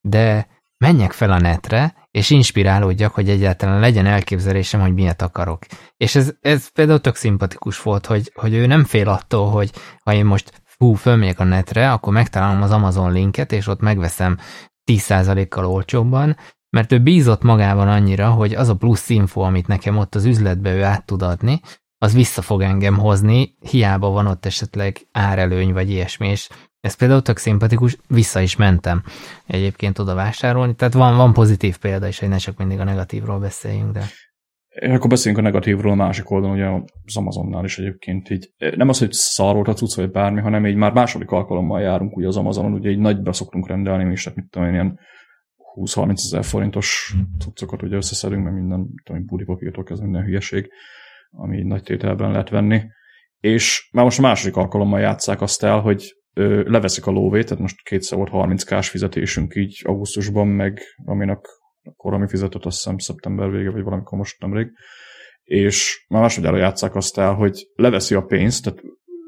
[0.00, 0.48] De
[0.84, 5.66] menjek fel a netre, és inspirálódjak, hogy egyáltalán legyen elképzelésem, hogy miért akarok.
[5.96, 9.70] És ez, ez például tök szimpatikus volt, hogy, hogy ő nem fél attól, hogy
[10.04, 14.38] ha én most hú, fölmegyek a netre, akkor megtalálom az Amazon linket, és ott megveszem
[14.92, 16.36] 10%-kal olcsóbban,
[16.70, 20.74] mert ő bízott magában annyira, hogy az a plusz info, amit nekem ott az üzletbe
[20.74, 21.60] ő át tud adni,
[21.98, 26.48] az vissza fog engem hozni, hiába van ott esetleg árelőny vagy ilyesmi, és
[26.80, 29.02] ez például tök szimpatikus, vissza is mentem
[29.46, 33.38] egyébként oda vásárolni, tehát van, van pozitív példa is, hogy ne csak mindig a negatívról
[33.38, 34.04] beszéljünk, de...
[34.68, 36.66] És akkor beszéljünk a negatívról a másik oldalon, ugye
[37.04, 38.50] az Amazonnál is egyébként így.
[38.76, 42.26] Nem az, hogy szarolt a cucc, vagy bármi, hanem így már második alkalommal járunk ugye
[42.26, 44.98] az Amazonon, ugye így nagyba szoktunk rendelni, mi is, tehát mit tudom én, ilyen
[45.74, 50.70] 20-30 ezer forintos cuccokat ugye összeszedünk, mert minden, tudom, budipapírtól kezdve minden hülyeség,
[51.30, 52.82] ami nagy tételben lehet venni.
[53.40, 57.62] És már most a második alkalommal játszák azt el, hogy ö, leveszik a lóvét, tehát
[57.62, 61.46] most kétszer volt 30 kás fizetésünk így augusztusban, meg aminek
[61.82, 64.70] akkor ami fizetett, azt hiszem szeptember vége, vagy valamikor most nemrég,
[65.44, 68.80] és már másodjára játszák azt el, hogy leveszi a pénzt, tehát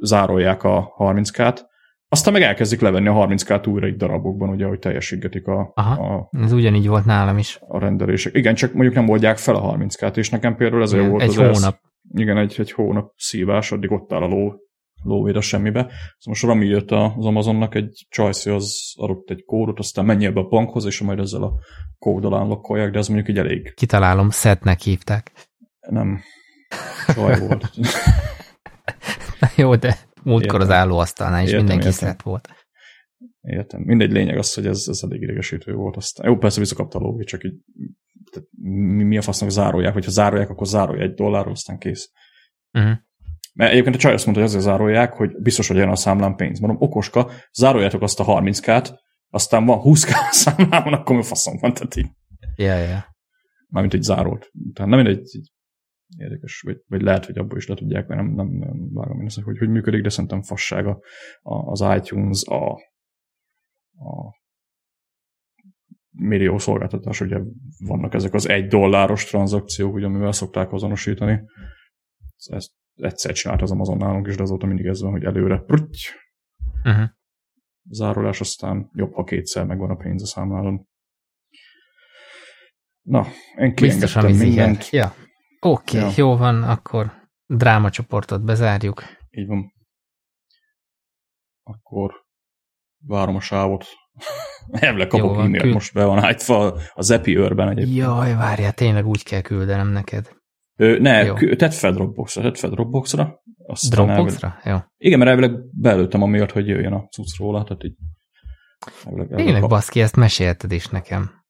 [0.02, 1.60] zárolják a 30k-t,
[2.12, 6.14] aztán meg elkezdik levenni a 30 k újra egy darabokban, ugye, hogy teljesígetik a, Aha,
[6.14, 7.59] a, ez ugyanígy volt nálam is.
[7.68, 8.34] A rendelések.
[8.34, 11.28] Igen, csak mondjuk nem oldják fel a 30 k és nekem például ez volt egy
[11.28, 11.80] az hónap.
[12.12, 14.55] Ez, igen, egy, egy hónap szívás, addig ott áll a ló,
[15.02, 15.80] lóvéd a semmibe.
[15.80, 20.40] Szóval most Rami jött az Amazonnak egy csajszi, az adott egy kódot, aztán menj ebbe
[20.40, 21.52] a bankhoz, és majd ezzel a
[21.98, 23.74] kóddal állokkolják, de ez mondjuk egy elég.
[23.74, 25.32] Kitalálom, Szetnek hívták.
[25.80, 26.20] Nem,
[27.14, 27.70] csaj volt.
[29.40, 32.00] Na jó, de Múltkor az állóasztalnál is értem, mindenki értem.
[32.00, 32.48] szeret volt.
[33.40, 33.80] Értem.
[33.80, 35.96] Mindegy lényeg az, hogy ez, ez elég idegesítő volt.
[35.96, 37.54] Aztán, jó, persze visszakapta a lóvét, csak így
[38.30, 42.10] tehát mi, mi a fasznak zárolják, hogyha zárolják, akkor zárolja egy dollárról, aztán kész.
[42.72, 42.96] Uh-huh.
[43.54, 46.36] Mert egyébként a csaj azt mondta, hogy azért zárolják, hogy biztos, hogy jön a számlán
[46.36, 46.58] pénz.
[46.58, 48.90] Mondom, okoska, zároljátok azt a 30k-t,
[49.28, 52.10] aztán van 20k a számlában, akkor mi faszom van, tehát így.
[52.56, 53.16] Ja, ja.
[53.68, 54.50] Mármint egy zárolt.
[54.72, 55.40] Tehát nem mindegy,
[56.16, 59.26] érdekes, vagy, vagy lehet, hogy abból is le tudják, mert nem, nem, nem vágom én
[59.26, 61.01] ezt, hogy hogy működik, de szerintem fassága
[61.43, 62.72] az iTunes, a,
[63.93, 64.40] a
[66.10, 67.40] millió szolgáltatás, ugye
[67.78, 71.43] vannak ezek az egy dolláros tranzakciók, ugye, amivel szokták azonosítani.
[72.47, 76.09] Ezt egyszer csinált az Amazon nálunk is, de azóta mindig ez van, hogy előre prutty,
[76.84, 77.09] uh-huh.
[77.89, 80.86] zárolás, aztán jobb, ha kétszer megvan a pénz a számlálon.
[83.02, 83.26] Na,
[83.56, 84.89] én kiengedtem mindent.
[84.90, 85.14] Ja.
[85.64, 86.14] Oké, okay, ja.
[86.16, 87.12] jó van, akkor
[87.47, 89.02] drámacsoportot bezárjuk.
[89.30, 89.72] Így van.
[91.62, 92.12] Akkor
[93.06, 93.84] várom a sávot.
[94.70, 95.72] Elvileg kapok e küld...
[95.72, 97.97] most be van állítva a Zepi őrben egyébként.
[97.97, 100.36] Jaj, várjál, tényleg úgy kell küldenem neked.
[100.76, 101.34] Ö, ne, Jó.
[101.34, 103.43] tedd fel Dropboxra, tedd fel Dropboxra.
[103.90, 104.48] Dropboxra?
[104.48, 104.82] Elvileg...
[104.82, 105.06] Jó.
[105.06, 107.97] Igen, mert elvileg belőttem amiatt, hogy jöjjön a cucc róla, tehát így
[109.28, 111.41] Tényleg, baszki, ezt mesélted is nekem.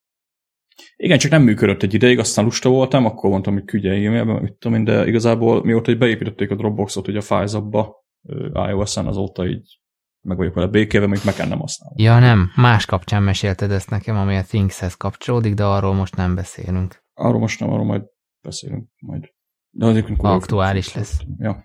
[0.96, 4.54] Igen, csak nem működött egy ideig, aztán lusta voltam, akkor mondtam, hogy küldje e-mailben, mit
[4.58, 8.04] tudom én, de igazából mióta hogy beépítették a Dropboxot ugye a Files-abba,
[8.52, 9.80] iOS-en azóta így
[10.24, 11.96] meg vagyok vele békéve, még meg nem használom.
[11.96, 16.34] Ja nem, más kapcsán mesélted ezt nekem, ami a Thingshez kapcsolódik, de arról most nem
[16.34, 17.02] beszélünk.
[17.14, 18.02] Arról most nem, arról majd
[18.42, 19.28] beszélünk majd.
[19.70, 21.20] De az aktuális lesz.
[21.38, 21.64] Ja.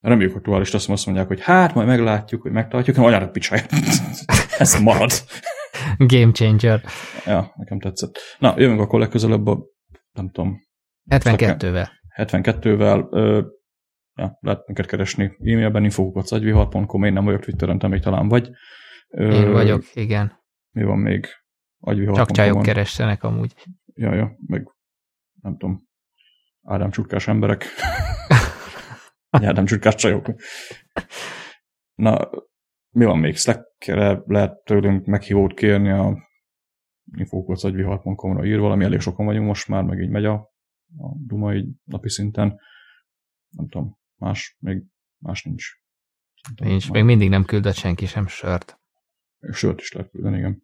[0.00, 3.72] Reméljük aktuális lesz, azt mondják, hogy hát majd meglátjuk, hogy megtartjuk, nem anyára picsáját.
[4.58, 5.10] Ez marad.
[5.96, 6.82] Game changer.
[7.24, 8.18] Ja, nekem tetszett.
[8.38, 9.66] Na, jövünk akkor legközelebb a,
[10.12, 10.60] nem tudom.
[11.10, 11.88] 72-vel.
[12.16, 13.06] 72-vel.
[13.10, 13.42] Ö,
[14.14, 18.50] ja, lehet minket keresni e-mailben infokukacagvihar.com, én nem vagyok Twitteren, te még talán vagy.
[19.08, 20.44] Ö, én vagyok, igen.
[20.70, 21.26] Mi van még?
[21.78, 22.16] Agyvihar.
[22.16, 23.54] Csak csajok keressenek amúgy.
[23.94, 24.74] Ja, ja, meg
[25.42, 25.86] nem tudom,
[26.62, 27.64] Ádám csurkás emberek.
[29.30, 30.26] Ádám csurkás csajok.
[31.94, 32.30] Na,
[32.96, 33.36] mi van még?
[33.36, 36.28] Slackre lehet tőlünk meghívót kérni a
[37.16, 40.34] infókocagvihar.com-ra ír valami, elég sokan vagyunk most már, meg így megy a,
[40.98, 42.60] a Duma így napi szinten.
[43.48, 44.82] Nem tudom, más, még
[45.18, 45.64] más nincs.
[46.54, 46.92] Tudom, nincs, már.
[46.92, 48.80] még mindig nem küldött senki sem sört.
[49.52, 50.62] Sört is lehet küldeni, igen.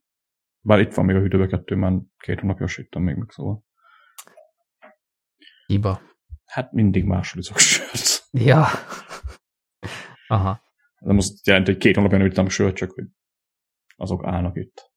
[0.61, 3.65] Bár itt van még a hűtőbe kettő, már két hónapja ittam még meg, szóval.
[5.67, 6.01] Hiba.
[6.45, 8.29] Hát mindig máshol izok sört.
[8.31, 8.67] Ja.
[10.29, 10.71] Aha.
[11.03, 13.05] Nem azt jelenti, hogy két hónapja nem ittam sört, csak hogy
[13.97, 14.91] azok állnak itt.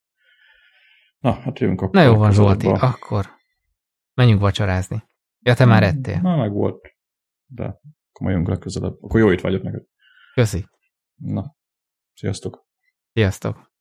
[1.19, 1.95] Na, hát jövünk akkor.
[1.95, 3.30] Na jó van, Zsolti, akkor
[4.14, 5.03] menjünk vacsorázni.
[5.40, 6.19] Ja, te már ettél.
[6.22, 6.95] Na, meg volt.
[7.45, 9.03] De akkor majd legközelebb.
[9.03, 9.84] Akkor jó itt vagyok neked.
[10.34, 10.65] Köszi.
[11.15, 11.56] Na,
[12.14, 12.65] sziasztok.
[13.14, 13.73] Sziasztok.